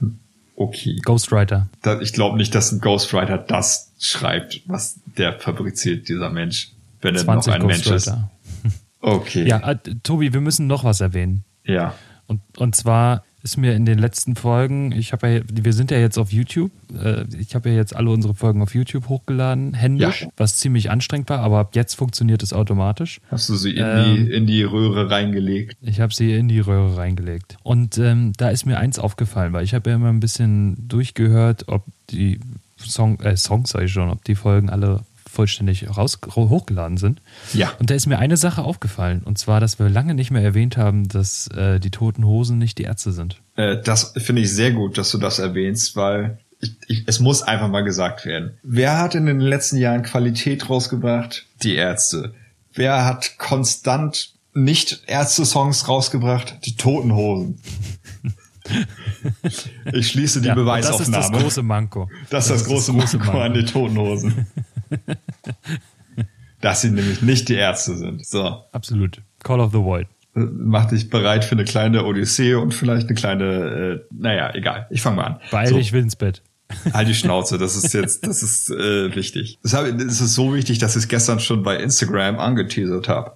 Okay. 0.55 0.99
Ghostwriter. 1.05 1.69
Da, 1.83 2.01
ich 2.01 2.13
glaube 2.13 2.37
nicht, 2.37 2.55
dass 2.55 2.71
ein 2.71 2.81
Ghostwriter 2.81 3.39
das 3.39 3.93
schreibt, 3.99 4.63
was 4.67 5.01
der 5.17 5.39
fabriziert, 5.39 6.09
dieser 6.09 6.31
Mensch, 6.31 6.71
wenn 7.01 7.17
er 7.17 7.25
noch 7.25 7.47
ein 7.49 7.67
Mensch 7.67 7.87
ist. 7.87 8.13
Okay. 9.01 9.49
Ja, 9.49 9.59
äh, 9.69 9.77
Tobi, 10.05 10.33
wir 10.33 10.41
müssen 10.41 10.69
noch 10.69 10.85
was 10.85 11.01
erwähnen. 11.01 11.45
Ja. 11.65 11.95
Und, 12.29 12.41
und 12.57 12.77
zwar 12.77 13.25
ist 13.43 13.57
mir 13.57 13.75
in 13.75 13.85
den 13.85 13.99
letzten 13.99 14.37
Folgen, 14.37 14.93
ich 14.93 15.13
habe 15.13 15.29
ja, 15.29 15.41
wir 15.51 15.73
sind 15.73 15.91
ja 15.91 15.99
jetzt 15.99 16.19
auf 16.19 16.33
YouTube, 16.33 16.71
äh, 16.95 17.25
ich 17.39 17.55
habe 17.55 17.71
ja 17.71 17.77
jetzt 17.77 17.95
alle 17.95 18.11
unsere 18.11 18.35
Folgen 18.35 18.63
auf 18.63 18.75
YouTube 18.75 19.09
hochgeladen, 19.09 19.75
händisch, 19.75 20.23
ja. 20.23 20.29
was 20.37 20.59
ziemlich 20.59 20.91
anstrengend 20.91 21.29
war, 21.29 21.41
aber 21.41 21.59
ab 21.59 21.75
jetzt 21.75 21.95
funktioniert 21.95 22.43
es 22.43 22.53
automatisch. 22.53 23.21
Hast 23.31 23.49
du 23.49 23.57
sie 23.57 23.73
in, 23.73 23.85
ähm, 23.85 24.27
die, 24.27 24.33
in 24.33 24.47
die 24.47 24.63
Röhre 24.63 25.11
reingelegt? 25.11 25.77
Ich 25.81 26.01
habe 26.01 26.15
sie 26.15 26.33
in 26.33 26.49
die 26.49 26.61
Röhre 26.61 26.97
reingelegt. 26.97 27.57
Und 27.63 27.99
ähm, 27.99 28.33
da 28.37 28.51
ist 28.51 28.65
mir 28.65 28.79
eins 28.79 28.99
aufgefallen, 28.99 29.53
weil 29.53 29.65
ich 29.65 29.75
habe 29.75 29.91
ja 29.91 29.97
immer 29.97 30.09
ein 30.09 30.21
bisschen 30.21 30.89
durchgehört, 30.89 31.65
ob 31.67 31.85
die 32.11 32.39
Song, 32.79 33.19
äh, 33.21 33.37
Songs 33.37 33.71
sag 33.71 33.83
ich 33.83 33.93
schon, 33.93 34.11
ob 34.11 34.25
die 34.25 34.35
Folgen 34.35 34.71
alle 34.71 35.01
vollständig 35.33 35.97
raus, 35.97 36.19
hochgeladen 36.35 36.99
sind. 36.99 37.21
Ja. 37.53 37.73
Und 37.79 37.91
da 37.91 37.95
ist 37.95 38.07
mir 38.07 38.19
eine 38.19 38.37
Sache 38.37 38.63
aufgefallen, 38.63 39.23
und 39.25 39.39
zwar, 39.39 39.61
dass 39.61 39.79
wir 39.79 39.89
lange 39.89 40.15
nicht 40.15 40.31
mehr 40.31 40.43
erwähnt 40.43 40.77
haben, 40.77 41.09
dass 41.09 41.49
äh, 41.49 41.81
die 41.81 41.91
Toten 41.91 42.25
Hosen 42.25 42.59
nicht 42.59 42.79
die 42.79 42.85
Ärzte 42.85 43.13
sind. 43.13 43.41
Äh, 43.57 43.79
das 43.83 44.15
finde 44.17 44.43
ich 44.43 44.53
sehr 44.53 44.73
gut, 44.73 44.99
dass 44.99 45.11
du 45.11 45.19
das 45.19 45.39
erwähnst, 45.39 45.97
weil 45.97 46.39
ich, 46.61 46.77
ich, 46.87 47.05
es 47.07 47.19
muss 47.19 47.43
einfach 47.43 47.69
mal 47.69 47.83
gesagt 47.83 48.25
werden. 48.25 48.59
Wer 48.63 48.99
hat 48.99 49.15
in 49.15 49.27
den 49.27 49.41
letzten 49.41 49.77
Jahren 49.79 50.03
Qualität 50.03 50.69
rausgebracht? 50.69 51.47
Die 51.63 51.75
Ärzte. 51.75 52.35
Wer 52.75 53.05
hat 53.05 53.39
konstant 53.39 54.35
nicht 54.55 55.03
Ärzte-Songs 55.07 55.89
rausgebracht? 55.89 56.59
Die 56.65 56.77
Toten 56.77 57.15
Hosen. 57.15 57.59
Ich 59.93 60.09
schließe 60.09 60.41
die 60.41 60.49
ja, 60.49 60.55
Beweisaufnahme. 60.55 61.17
Das 61.17 61.25
ist 61.27 61.33
das 61.33 61.43
große 61.43 61.63
Manko. 61.63 62.09
Das, 62.31 62.47
das 62.47 62.47
ist 62.47 62.51
das, 62.53 62.65
große, 62.65 62.93
das 62.93 63.01
große 63.01 63.19
Manko, 63.19 63.33
Manko 63.33 63.45
an 63.45 63.55
die 63.55 63.65
Toten 63.65 63.99
Hosen. 63.99 64.47
Dass 66.61 66.83
sie 66.83 66.91
nämlich 66.91 67.23
nicht 67.23 67.49
die 67.49 67.55
Ärzte 67.55 67.97
sind. 67.97 68.25
So. 68.25 68.65
Absolut. 68.73 69.21
Call 69.43 69.61
of 69.61 69.73
the 69.73 69.79
Void. 69.79 70.07
Mach 70.35 70.87
dich 70.87 71.11
bereit 71.11 71.45
für 71.45 71.53
eine 71.53 71.65
kleine 71.65 72.05
Odyssee 72.05 72.55
und 72.55 72.73
vielleicht 72.73 73.09
eine 73.09 73.15
kleine, 73.15 73.45
äh, 73.45 74.01
naja, 74.11 74.55
egal. 74.55 74.87
Ich 74.91 75.03
fange 75.03 75.17
mal 75.17 75.25
an. 75.25 75.41
Beeil 75.51 75.69
so. 75.69 75.77
dich, 75.77 75.93
will 75.93 76.03
ins 76.03 76.17
Bett. 76.17 76.43
Halt 76.95 77.09
die 77.09 77.15
Schnauze, 77.15 77.59
das 77.59 77.77
ist 77.77 77.93
jetzt, 77.93 78.27
das 78.27 78.43
ist 78.43 78.71
äh, 78.71 79.15
wichtig. 79.15 79.59
Das, 79.63 79.75
hab, 79.75 79.87
das 79.99 80.21
ist 80.21 80.35
so 80.35 80.55
wichtig, 80.55 80.79
dass 80.79 80.97
ich 80.97 81.03
es 81.03 81.09
gestern 81.09 81.39
schon 81.39 81.63
bei 81.63 81.77
Instagram 81.77 82.39
angeteasert 82.39 83.09
habe. 83.09 83.35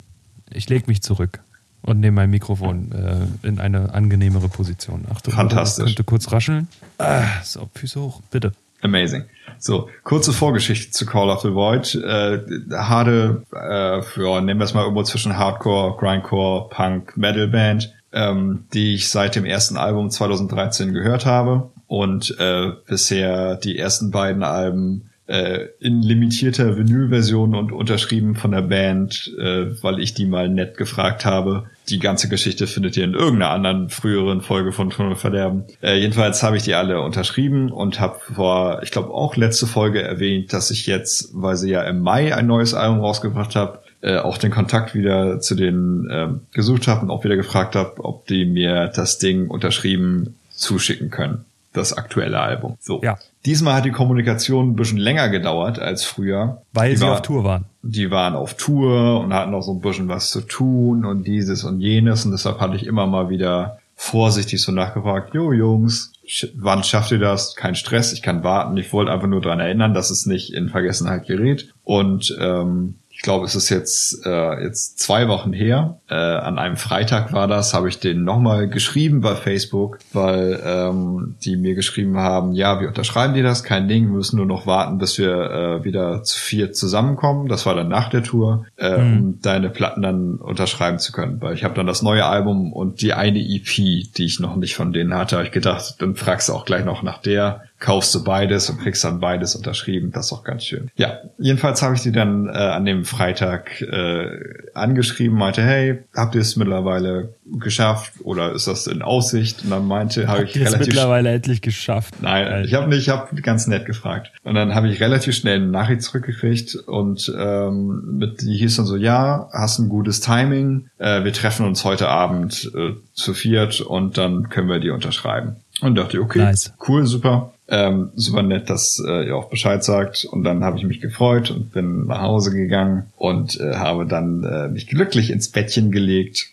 Ich 0.51 0.71
lege 0.71 0.85
mich 0.87 1.03
zurück 1.03 1.41
und 1.83 2.01
nehme 2.01 2.17
mein 2.17 2.31
Mikrofon 2.31 2.93
äh, 2.93 3.47
in 3.47 3.61
eine 3.61 3.93
angenehmere 3.93 4.49
Position. 4.49 5.05
Achtung, 5.11 5.35
Fantastisch. 5.35 5.85
könnte 5.85 6.05
kurz 6.05 6.33
rascheln. 6.33 6.69
Ah, 6.99 7.43
so, 7.45 7.69
Füße 7.75 8.01
hoch, 8.01 8.23
bitte. 8.31 8.53
Amazing. 8.87 9.25
So, 9.59 9.89
kurze 10.05 10.33
Vorgeschichte 10.33 10.93
zu 10.93 11.07
Call 11.07 11.29
of 11.29 11.41
the 11.41 11.53
Void. 11.53 11.95
Äh, 11.97 12.39
harte, 12.73 13.43
äh, 13.53 14.01
ja, 14.23 14.41
nehmen 14.41 14.61
wir 14.61 14.65
es 14.65 14.75
mal 14.75 14.83
irgendwo 14.83 15.03
zwischen 15.03 15.37
Hardcore, 15.37 15.97
Grindcore, 15.99 16.69
Punk, 16.69 17.17
Metal 17.17 17.49
Band, 17.49 17.93
ähm, 18.13 18.65
die 18.73 18.95
ich 18.95 19.09
seit 19.09 19.35
dem 19.35 19.45
ersten 19.45 19.77
Album 19.77 20.11
2013 20.11 20.93
gehört 20.93 21.27
habe 21.27 21.71
und 21.89 22.39
äh, 22.39 22.73
bisher 22.87 23.57
die 23.57 23.77
ersten 23.77 24.13
beiden 24.13 24.45
Alben 24.45 25.11
äh, 25.27 25.67
in 25.81 26.01
limitierter 26.01 26.77
Vinylversion 26.77 27.57
und 27.57 27.73
unterschrieben 27.73 28.37
von 28.37 28.53
der 28.53 28.63
Band, 28.63 29.35
äh, 29.37 29.83
weil 29.83 29.99
ich 29.99 30.15
die 30.15 30.27
mal 30.27 30.49
nett 30.49 30.77
gefragt 30.77 31.25
habe. 31.25 31.65
Die 31.89 31.99
ganze 32.01 32.29
Geschichte 32.29 32.67
findet 32.67 32.97
ihr 32.97 33.05
in 33.05 33.15
irgendeiner 33.15 33.51
anderen 33.51 33.91
früheren 33.91 34.41
Folge 34.41 34.73
von 34.73 34.91
Tunnel 34.91 35.15
Verderben. 35.15 35.65
Äh, 35.83 35.99
jedenfalls 35.99 36.43
habe 36.43 36.57
ich 36.57 36.65
die 36.65 36.75
alle 36.75 37.01
unterschrieben 37.01 37.71
und 37.71 38.01
habe 38.01 38.19
vor, 38.35 38.83
ich 38.83 38.91
glaube 38.91 39.11
auch 39.11 39.37
letzte 39.37 39.67
Folge 39.67 40.03
erwähnt, 40.03 40.53
dass 40.53 40.71
ich 40.71 40.87
jetzt, 40.87 41.31
weil 41.33 41.57
sie 41.57 41.71
ja 41.71 41.83
im 41.83 42.01
Mai 42.01 42.35
ein 42.35 42.47
neues 42.47 42.75
Album 42.75 43.01
rausgebracht 43.01 43.55
habe, 43.55 43.81
äh, 44.01 44.17
auch 44.19 44.39
den 44.39 44.51
Kontakt 44.51 44.95
wieder 44.95 45.41
zu 45.41 45.55
denen 45.55 46.11
äh, 46.11 46.29
gesucht 46.53 46.89
habe 46.89 47.03
und 47.03 47.11
auch 47.11 47.23
wieder 47.23 47.37
gefragt 47.37 47.77
habe, 47.77 48.05
ob 48.05 48.27
die 48.27 48.47
mir 48.47 48.89
das 48.89 49.19
Ding 49.19 49.49
unterschrieben 49.49 50.35
zuschicken 50.51 51.11
können 51.11 51.45
das 51.77 51.93
aktuelle 51.93 52.41
Album. 52.41 52.77
So. 52.81 53.01
Ja. 53.03 53.19
Diesmal 53.47 53.75
hat 53.75 53.85
die 53.85 53.93
Kommunikation 53.93 54.71
ein 54.71 54.77
bisschen 54.77 54.99
länger 54.99 55.29
gedauert 55.29 55.79
als 55.79 56.05
früher. 56.05 56.63
Weil 56.73 56.91
die 56.91 56.97
sie 56.97 57.05
war, 57.05 57.13
auf 57.13 57.23
Tour 57.23 57.45
waren. 57.45 57.65
Die 57.83 58.11
waren 58.11 58.35
auf 58.35 58.55
Tour 58.55 59.21
und 59.21 59.33
hatten 59.33 59.53
noch 59.53 59.63
so 59.63 59.73
ein 59.73 59.81
bisschen 59.81 60.09
was 60.09 60.31
zu 60.31 60.41
tun 60.41 61.05
und 61.05 61.27
dieses 61.27 61.63
und 61.65 61.81
jenes 61.81 62.25
und 62.25 62.33
deshalb 62.33 62.61
hatte 62.61 62.77
ich 62.77 62.87
immer 62.87 63.07
mal 63.07 63.31
wieder 63.31 63.79
vorsichtig 63.95 64.61
so 64.61 64.73
nachgefragt, 64.73 65.33
jo 65.35 65.53
Jungs, 65.53 66.13
wann 66.55 66.85
schafft 66.85 67.13
ihr 67.13 67.19
das? 67.19 67.55
Kein 67.57 67.75
Stress, 67.75 68.13
ich 68.13 68.21
kann 68.21 68.45
warten. 68.45 68.77
Ich 68.77 68.93
wollte 68.93 69.11
einfach 69.11 69.29
nur 69.29 69.41
dran 69.41 69.61
erinnern, 69.61 69.95
dass 69.95 70.11
es 70.11 70.27
nicht 70.27 70.53
in 70.53 70.69
Vergessenheit 70.69 71.27
gerät. 71.27 71.73
Und 71.83 72.37
ähm, 72.39 72.97
ich 73.17 73.23
glaube, 73.23 73.47
es 73.47 73.55
ist 73.55 73.71
jetzt, 73.71 74.27
äh, 74.27 74.63
jetzt 74.63 74.99
zwei 74.99 75.27
Wochen 75.27 75.55
her. 75.55 75.99
Äh, 76.09 76.15
an 76.15 76.59
einem 76.59 76.77
Freitag 76.77 77.33
war 77.33 77.49
das, 77.49 77.73
habe 77.73 77.89
ich 77.89 77.99
denen 77.99 78.25
nochmal 78.25 78.69
geschrieben 78.69 79.23
bei 79.23 79.35
Facebook, 79.35 79.99
weil 80.13 80.61
ähm, 80.63 81.35
die 81.43 81.57
mir 81.57 81.75
geschrieben 81.75 82.19
haben, 82.19 82.53
ja, 82.53 82.79
wir 82.79 82.89
unterschreiben 82.89 83.33
dir 83.33 83.43
das, 83.43 83.65
kein 83.65 83.89
Ding, 83.89 84.09
wir 84.09 84.17
müssen 84.17 84.37
nur 84.37 84.45
noch 84.45 84.67
warten, 84.67 84.99
bis 84.99 85.17
wir 85.19 85.33
äh, 85.33 85.85
wieder 85.85 86.23
zu 86.25 86.39
vier 86.39 86.73
zusammenkommen. 86.73 87.49
Das 87.49 87.65
war 87.65 87.75
dann 87.75 87.89
nach 87.89 88.11
der 88.11 88.23
Tour, 88.23 88.67
äh, 88.77 88.99
Mhm. 88.99 89.17
um 89.19 89.41
deine 89.41 89.71
Platten 89.71 90.03
dann 90.03 90.35
unterschreiben 90.37 90.99
zu 90.99 91.13
können. 91.13 91.41
Weil 91.41 91.55
ich 91.55 91.65
habe 91.65 91.75
dann 91.75 91.87
das 91.87 92.03
neue 92.03 92.27
Album 92.27 92.73
und 92.75 93.01
die 93.01 93.15
eine 93.15 93.39
EP, 93.39 94.13
die 94.15 94.25
ich 94.27 94.41
noch 94.41 94.57
nicht 94.57 94.77
von 94.77 94.93
denen 94.93 95.15
hatte, 95.15 95.37
habe 95.37 95.47
ich 95.47 95.53
gedacht, 95.53 95.97
dann 96.01 96.17
fragst 96.17 96.51
du 96.51 96.53
auch 96.53 96.67
gleich 96.67 96.85
noch 96.85 97.03
nach 97.03 97.19
der 97.23 97.63
kaufst 97.79 98.15
du 98.15 98.25
beides 98.25 98.71
und 98.71 98.81
kriegst 98.81 99.05
dann 99.05 99.21
beides 99.21 99.55
unterschrieben. 99.55 100.11
Das 100.13 100.27
ist 100.27 100.33
doch 100.33 100.45
ganz 100.45 100.65
schön. 100.65 100.91
Ja, 100.97 101.19
jedenfalls 101.39 101.83
habe 101.83 101.95
ich 101.95 102.03
die 102.03 102.13
dann 102.13 102.49
äh, 102.49 102.53
an 102.53 102.85
dem 102.85 103.05
Freitag 103.05 103.83
äh, 103.83 104.29
angeschrieben, 104.75 105.37
meinte, 105.37 105.63
hey, 105.63 105.99
habt 106.15 106.35
ihr 106.35 106.41
es 106.41 106.57
mittlerweile 106.57 107.35
geschafft 107.45 108.15
oder 108.25 108.53
ist 108.53 108.67
das 108.67 108.87
in 108.87 109.03
Aussicht? 109.03 109.65
Und 109.65 109.71
dann 109.71 109.87
meinte, 109.87 110.27
habe 110.27 110.45
ich 110.45 110.57
relativ 110.57 110.87
mittlerweile 110.87 111.31
endlich 111.31 111.61
geschafft. 111.61 112.15
Nein, 112.23 112.47
Alter. 112.47 112.65
ich 112.65 112.75
habe 112.75 112.89
nicht, 112.89 113.01
ich 113.01 113.09
habe 113.11 113.41
ganz 113.43 113.67
nett 113.67 113.85
gefragt. 113.85 114.33
Und 114.43 114.55
dann 114.55 114.75
habe 114.75 114.89
ich 114.89 115.01
relativ 115.01 115.35
schnell 115.35 115.57
eine 115.57 115.67
Nachricht 115.67 116.03
zurückgekriegt 116.03 116.77
und 116.77 117.33
ähm, 117.39 118.19
mit, 118.19 118.41
die 118.41 118.57
hieß 118.57 118.77
dann 118.77 118.87
so, 118.87 118.97
ja, 118.97 119.49
hast 119.53 119.79
ein 119.79 119.89
gutes 119.89 120.21
Timing, 120.21 120.89
äh, 120.99 121.25
wir 121.25 121.33
treffen 121.33 121.67
uns 121.67 121.85
heute 121.85 122.09
Abend 122.09 122.71
äh, 122.75 122.95
zu 123.13 123.35
viert 123.35 123.81
und 123.81 124.19
dann 124.19 124.49
können 124.49 124.69
wir 124.69 124.81
die 124.81 124.91
unterschreiben. 124.91 125.57
Und 125.81 125.95
dachte, 125.97 126.21
okay, 126.21 126.39
Nice. 126.39 126.73
cool, 126.89 127.07
super. 127.07 127.53
Ähm, 127.69 128.11
super 128.15 128.43
nett, 128.43 128.71
dass 128.71 129.03
äh, 129.05 129.27
ihr 129.27 129.37
auch 129.37 129.51
Bescheid 129.51 129.83
sagt. 129.85 130.25
Und 130.25 130.45
dann 130.45 130.65
habe 130.65 130.79
ich 130.79 130.85
mich 130.85 131.01
gefreut 131.01 131.51
und 131.51 131.73
bin 131.73 132.07
nach 132.07 132.21
Hause 132.23 132.53
gegangen 132.53 133.07
und 133.17 133.59
äh, 133.61 133.75
habe 133.75 134.07
dann 134.07 134.45
äh, 134.45 134.69
mich 134.69 134.87
glücklich 134.87 135.31
ins 135.31 135.49
Bettchen 135.51 135.91
gelegt 135.91 136.47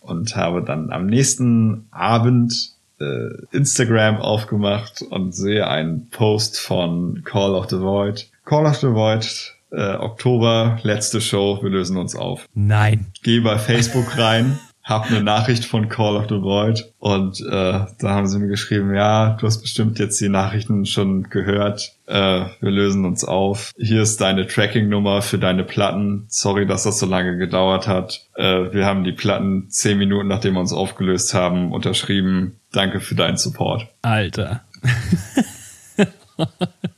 und 0.00 0.36
habe 0.36 0.62
dann 0.62 0.90
am 0.90 1.06
nächsten 1.06 1.86
Abend 1.90 2.70
äh, 3.00 3.30
Instagram 3.50 4.16
aufgemacht 4.18 5.02
und 5.02 5.34
sehe 5.34 5.66
einen 5.66 6.08
Post 6.10 6.58
von 6.60 7.22
Call 7.24 7.54
of 7.54 7.68
the 7.68 7.80
Void. 7.80 8.28
Call 8.44 8.66
of 8.66 8.76
the 8.76 8.88
Void, 8.88 9.54
äh, 9.70 9.96
Oktober, 9.96 10.78
letzte 10.82 11.20
Show, 11.20 11.58
wir 11.62 11.70
lösen 11.70 11.96
uns 11.96 12.14
auf. 12.16 12.46
Nein. 12.54 13.06
Gehe 13.22 13.40
bei 13.40 13.58
Facebook 13.58 14.16
rein, 14.18 14.58
hab 14.82 15.10
eine 15.10 15.22
Nachricht 15.22 15.64
von 15.64 15.88
Call 15.88 16.16
of 16.16 16.28
the 16.28 16.42
Void 16.42 16.92
und 16.98 17.40
äh, 17.40 17.46
da 17.50 17.88
haben 18.02 18.26
sie 18.26 18.38
mir 18.38 18.48
geschrieben, 18.48 18.94
ja, 18.94 19.36
du 19.40 19.46
hast 19.46 19.60
bestimmt 19.60 19.98
jetzt 19.98 20.20
die 20.20 20.28
Nachrichten 20.28 20.86
schon 20.86 21.30
gehört, 21.30 21.92
äh, 22.06 22.46
wir 22.60 22.70
lösen 22.70 23.04
uns 23.04 23.24
auf. 23.24 23.72
Hier 23.76 24.02
ist 24.02 24.20
deine 24.20 24.46
Tracking-Nummer 24.46 25.22
für 25.22 25.38
deine 25.38 25.64
Platten. 25.64 26.26
Sorry, 26.28 26.66
dass 26.66 26.82
das 26.82 26.98
so 26.98 27.06
lange 27.06 27.36
gedauert 27.38 27.86
hat. 27.86 28.26
Äh, 28.34 28.72
wir 28.72 28.84
haben 28.84 29.04
die 29.04 29.12
Platten 29.12 29.70
zehn 29.70 29.98
Minuten, 29.98 30.28
nachdem 30.28 30.54
wir 30.54 30.60
uns 30.60 30.72
aufgelöst 30.72 31.32
haben, 31.32 31.72
unterschrieben. 31.72 32.58
Danke 32.72 33.00
für 33.00 33.14
deinen 33.14 33.36
Support. 33.36 33.86
Alter. 34.02 34.62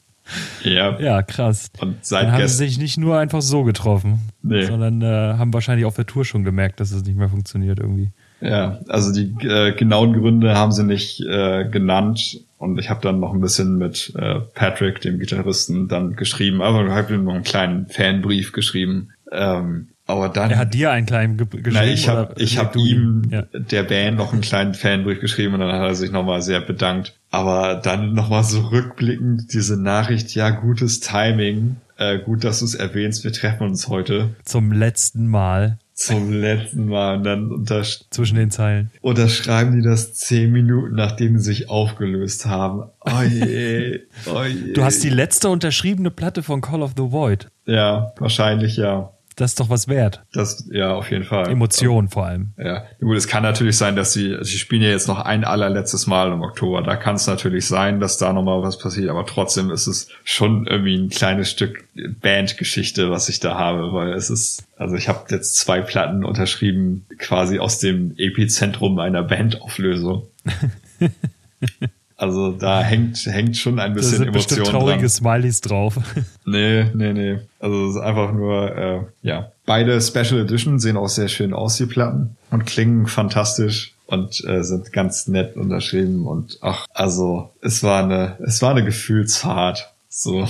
Ja. 0.65 0.99
Ja, 0.99 1.23
krass. 1.23 1.71
Und 1.81 1.83
Dann 1.93 1.99
seit 2.03 2.31
haben 2.31 2.47
sie 2.49 2.57
sich 2.57 2.79
nicht 2.79 2.99
nur 2.99 3.19
einfach 3.19 3.43
so 3.43 3.65
getroffen, 3.65 4.21
Nee. 4.43 4.65
sondern 4.65 5.03
äh, 5.03 5.37
haben 5.39 5.53
wahrscheinlich 5.55 5.85
auf 5.87 5.97
der 5.97 6.07
Tour 6.07 6.25
schon 6.25 6.45
gemerkt, 6.45 6.81
dass 6.81 6.91
es 6.93 7.05
nicht 7.05 7.17
mehr 7.17 7.29
funktioniert 7.29 7.79
irgendwie. 7.81 8.11
Ja, 8.41 8.81
also 8.89 9.13
die 9.13 9.35
äh, 9.47 9.73
genauen 9.75 10.13
Gründe 10.13 10.55
haben 10.55 10.73
sie 10.73 10.85
nicht 10.85 11.21
äh, 11.21 11.65
genannt. 11.69 12.41
Und 12.59 12.79
ich 12.79 12.89
habe 12.91 13.01
dann 13.03 13.21
noch 13.21 13.33
ein 13.35 13.41
bisschen 13.41 13.77
mit 13.79 14.13
äh, 14.17 14.41
Patrick, 14.55 15.01
dem 15.03 15.19
Gitarristen, 15.19 15.89
dann 15.89 16.17
geschrieben. 16.17 16.63
Aber 16.63 16.85
ich 16.87 16.93
habe 16.93 17.15
ihm 17.15 17.25
noch 17.25 17.35
einen 17.35 17.45
kleinen 17.45 17.87
Fanbrief 17.89 18.53
geschrieben. 18.53 19.11
Ähm, 19.33 19.89
aber 20.07 20.29
dann. 20.29 20.51
Er 20.51 20.59
hat 20.59 20.75
dir 20.75 20.91
einen 20.91 21.07
kleinen 21.07 21.37
ge 21.39 21.47
geschrieben. 21.47 21.73
Nein, 21.75 21.89
ich 21.93 22.09
habe 22.09 22.35
ich 22.39 22.59
hab 22.59 22.77
ihm, 22.77 23.23
Ja. 23.31 23.43
der 23.55 23.83
Band, 23.85 24.19
noch 24.19 24.33
einen 24.33 24.43
kleinen 24.43 24.75
Fanbrief 24.75 25.21
geschrieben 25.21 25.55
und 25.55 25.61
dann 25.61 25.73
hat 25.73 25.81
er 25.89 25.95
sich 25.95 26.11
nochmal 26.11 26.43
sehr 26.43 26.61
bedankt. 26.61 27.15
Aber 27.35 27.75
dann 27.75 28.15
nochmal 28.15 28.45
so 28.45 28.61
rückblickend 28.61 29.53
diese 29.53 29.77
Nachricht, 29.77 30.37
ja, 30.37 30.51
gutes 30.51 31.01
Timing, 31.01 31.77
äh, 31.97 32.21
gut, 32.21 32.45
dass 32.45 32.61
du 32.61 32.65
es 32.65 32.77
erwähnst, 32.77 33.25
wir 33.25 33.33
treffen 33.33 33.67
uns 33.67 33.89
heute 33.89 34.31
Zum 34.45 34.71
letzten 34.71 35.27
Mal 35.27 35.79
zum 35.95 36.33
letzten 36.33 36.87
Mal 36.89 37.19
und 37.19 37.25
dann 37.25 37.53
untersch 37.53 38.01
zwischen 38.11 38.37
den 38.37 38.51
Zeilen. 38.51 38.91
unterschreiben 39.01 39.77
die 39.77 39.83
das 39.83 40.15
zehn 40.15 40.51
Minuten, 40.51 40.97
nachdem 40.97 41.39
sie 41.39 41.45
sich 41.45 41.71
aufgelöst 41.71 42.47
haben. 42.47 42.91
Oh 43.01 43.23
je, 43.23 44.01
oh 44.27 44.43
je. 44.43 44.73
Du 44.73 44.83
hast 44.83 45.05
die 45.05 45.09
letzte 45.09 45.49
unterschriebene 45.49 46.11
Platte 46.11 46.43
von 46.43 46.61
Call 46.61 46.83
of 46.83 46.95
the 46.97 47.13
Void. 47.13 47.49
Ja, 47.65 48.13
wahrscheinlich 48.19 48.77
ja. 48.77 49.13
Das 49.37 49.53
ist 49.53 49.61
doch 49.61 49.69
was 49.69 49.89
wert. 49.89 50.23
Das, 50.33 50.69
ja, 50.71 50.95
auf 50.95 51.11
jeden 51.11 51.25
Fall. 51.25 51.49
Emotionen 51.49 52.09
vor 52.09 52.27
allem. 52.27 52.53
Ja, 52.57 52.85
gut, 53.01 53.17
es 53.17 53.27
kann 53.27 53.43
natürlich 53.43 53.77
sein, 53.77 53.97
dass 53.97 54.13
sie, 54.13 54.37
sie 54.43 54.59
spielen 54.59 54.83
ja 54.83 54.91
jetzt 54.91 55.09
noch 55.09 55.19
ein 55.19 55.45
allerletztes 55.45 56.07
Mal 56.07 56.33
im 56.33 56.43
Oktober. 56.43 56.83
Da 56.83 56.97
kann 56.97 57.17
es 57.17 57.27
natürlich 57.27 57.67
sein, 57.67 57.99
dass 57.99 58.17
da 58.17 58.33
nochmal 58.33 58.63
was 58.63 58.79
passiert, 58.79 59.11
aber 59.11 59.27
trotzdem 59.27 59.71
ist 59.71 59.89
es 59.89 60.09
schon 60.23 60.67
irgendwie 60.67 60.97
ein 60.97 61.09
kleines 61.09 61.51
Stück 61.51 61.85
Bandgeschichte, 62.21 63.11
was 63.11 63.29
ich 63.29 63.41
da 63.41 63.57
habe, 63.57 63.93
weil 63.93 64.13
es 64.13 64.31
ist, 64.31 64.65
also 64.77 64.95
ich 64.95 65.09
habe 65.09 65.25
jetzt 65.31 65.57
zwei 65.57 65.81
Platten 65.81 66.25
unterschrieben, 66.25 67.07
quasi 67.19 67.59
aus 67.59 67.81
dem 67.81 68.15
Epizentrum 68.17 68.99
einer 69.01 69.23
Bandauflösung. 69.23 70.29
Also 72.17 72.53
da 72.53 72.81
hängt, 72.83 73.27
hängt 73.27 73.57
schon 73.57 73.79
ein 73.79 73.91
Da 73.91 73.95
bisschen 73.95 74.19
sind 74.19 74.33
bestimmt 74.33 74.61
Emotion 74.61 74.81
traurige 74.81 75.01
dran. 75.01 75.09
Smileys 75.09 75.61
drauf. 75.61 75.99
Nee, 76.47 76.85
nee, 76.95 77.13
nee. 77.13 77.39
Also 77.59 77.89
es 77.89 77.97
ist 77.97 78.03
einfach 78.03 78.33
nur, 78.33 78.77
äh, 78.77 79.01
ja. 79.23 79.51
Beide 79.67 80.01
Special 80.01 80.41
Edition 80.41 80.79
sehen 80.79 80.97
auch 80.97 81.09
sehr 81.09 81.29
schön 81.29 81.55
aus, 81.55 81.77
die 81.79 81.87
Platten. 81.87 82.37
Und 82.51 82.67
klingen 82.67 83.07
fantastisch 83.07 83.95
und 84.07 84.45
äh, 84.47 84.63
sind 84.63 84.93
ganz 84.93 85.27
nett 85.27 85.57
unterschrieben. 85.57 86.27
Und 86.27 86.59
ach, 86.61 86.87
also 86.93 87.51
es 87.63 87.83
war 87.83 88.05
eine, 88.05 88.37
es 88.47 88.61
war 88.63 88.73
eine 88.73 88.85
Gefühlsfahrt. 88.85 89.95
So. 90.09 90.47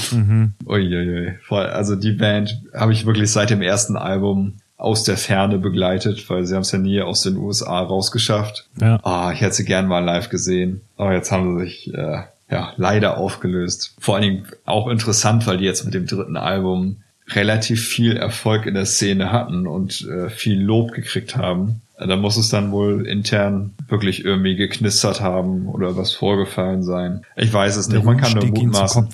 Uiuiui. 0.67 1.39
Voll. 1.47 1.67
Also 1.67 1.97
die 1.97 2.13
Band 2.13 2.61
habe 2.75 2.93
ich 2.93 3.07
wirklich 3.07 3.31
seit 3.31 3.49
dem 3.51 3.63
ersten 3.63 3.97
Album 3.97 4.59
aus 4.77 5.05
der 5.05 5.17
Ferne 5.17 5.59
begleitet, 5.59 6.29
weil 6.29 6.45
sie 6.45 6.55
haben 6.55 6.63
es 6.63 6.73
ja 6.73 6.79
nie 6.79 7.01
aus 7.01 7.23
den 7.23 7.37
USA 7.37 7.81
rausgeschafft. 7.81 8.67
Ja. 8.81 8.99
Ah, 9.03 9.33
ich 9.33 9.41
hätte 9.41 9.55
sie 9.55 9.65
gern 9.65 9.87
mal 9.87 10.05
live 10.05 10.29
gesehen. 10.29 10.83
Aber 10.97 11.13
jetzt 11.13 11.31
haben 11.31 11.59
sie 11.59 11.65
sich 11.65 11.95
äh, 11.95 12.23
ja 12.51 12.73
leider 12.77 13.17
aufgelöst. 13.17 13.95
Vor 13.99 14.17
allen 14.17 14.23
Dingen 14.23 14.47
auch 14.65 14.89
interessant, 14.89 15.47
weil 15.47 15.59
die 15.59 15.65
jetzt 15.65 15.85
mit 15.85 15.95
dem 15.95 16.07
dritten 16.07 16.37
Album 16.37 16.97
relativ 17.29 17.87
viel 17.87 18.17
Erfolg 18.17 18.67
in 18.67 18.75
der 18.75 18.85
Szene 18.85 19.33
hatten 19.33 19.67
und 19.67 20.07
äh, 20.09 20.29
viel 20.29 20.61
Lob 20.61 20.93
gekriegt 20.93 21.37
haben. 21.37 21.81
Da 21.97 22.17
muss 22.17 22.37
es 22.37 22.49
dann 22.49 22.73
wohl 22.73 23.07
intern 23.07 23.73
wirklich 23.89 24.25
irgendwie 24.25 24.57
geknistert 24.57 25.21
haben 25.21 25.69
oder 25.69 25.97
was 25.97 26.13
vorgefallen 26.13 26.83
sein. 26.83 27.23
Ich 27.37 27.53
weiß 27.53 27.77
es 27.77 27.89
nicht. 27.89 28.05
Man 28.05 28.17
kann 28.17 28.33
nur 28.33 28.47
mutmaßen. 28.47 29.09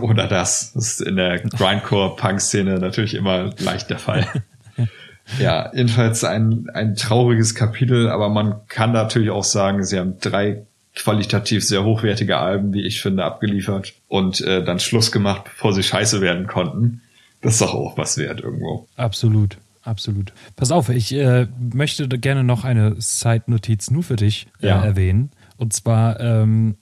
Oder 0.00 0.28
das. 0.28 0.72
Das 0.72 0.92
ist 0.92 1.02
in 1.02 1.16
der 1.16 1.40
Grindcore-Punk-Szene 1.40 2.78
natürlich 2.78 3.14
immer 3.14 3.50
leicht 3.58 3.90
der 3.90 3.98
Fall. 3.98 4.26
ja, 5.38 5.70
jedenfalls 5.74 6.24
ein, 6.24 6.68
ein 6.74 6.96
trauriges 6.96 7.54
Kapitel, 7.54 8.08
aber 8.08 8.28
man 8.28 8.66
kann 8.68 8.92
natürlich 8.92 9.30
auch 9.30 9.44
sagen, 9.44 9.84
sie 9.84 9.98
haben 9.98 10.18
drei 10.20 10.64
qualitativ 10.94 11.64
sehr 11.64 11.84
hochwertige 11.84 12.36
Alben, 12.36 12.74
wie 12.74 12.84
ich 12.84 13.00
finde, 13.00 13.24
abgeliefert 13.24 13.94
und 14.08 14.40
äh, 14.42 14.62
dann 14.62 14.78
Schluss 14.78 15.10
gemacht, 15.10 15.44
bevor 15.44 15.72
sie 15.72 15.82
scheiße 15.82 16.20
werden 16.20 16.46
konnten. 16.46 17.00
Das 17.40 17.54
ist 17.54 17.62
doch 17.62 17.74
auch 17.74 17.96
was 17.96 18.18
wert 18.18 18.40
irgendwo. 18.40 18.86
Absolut. 18.96 19.58
Absolut. 19.84 20.32
Pass 20.54 20.70
auf, 20.70 20.90
ich 20.90 21.12
äh, 21.12 21.48
möchte 21.58 22.06
gerne 22.06 22.44
noch 22.44 22.64
eine 22.64 22.94
Side-Notiz 23.00 23.90
nur 23.90 24.04
für 24.04 24.14
dich 24.14 24.46
äh, 24.60 24.68
ja. 24.68 24.84
erwähnen. 24.84 25.30
Und 25.56 25.72
zwar 25.72 26.20
ähm, 26.20 26.76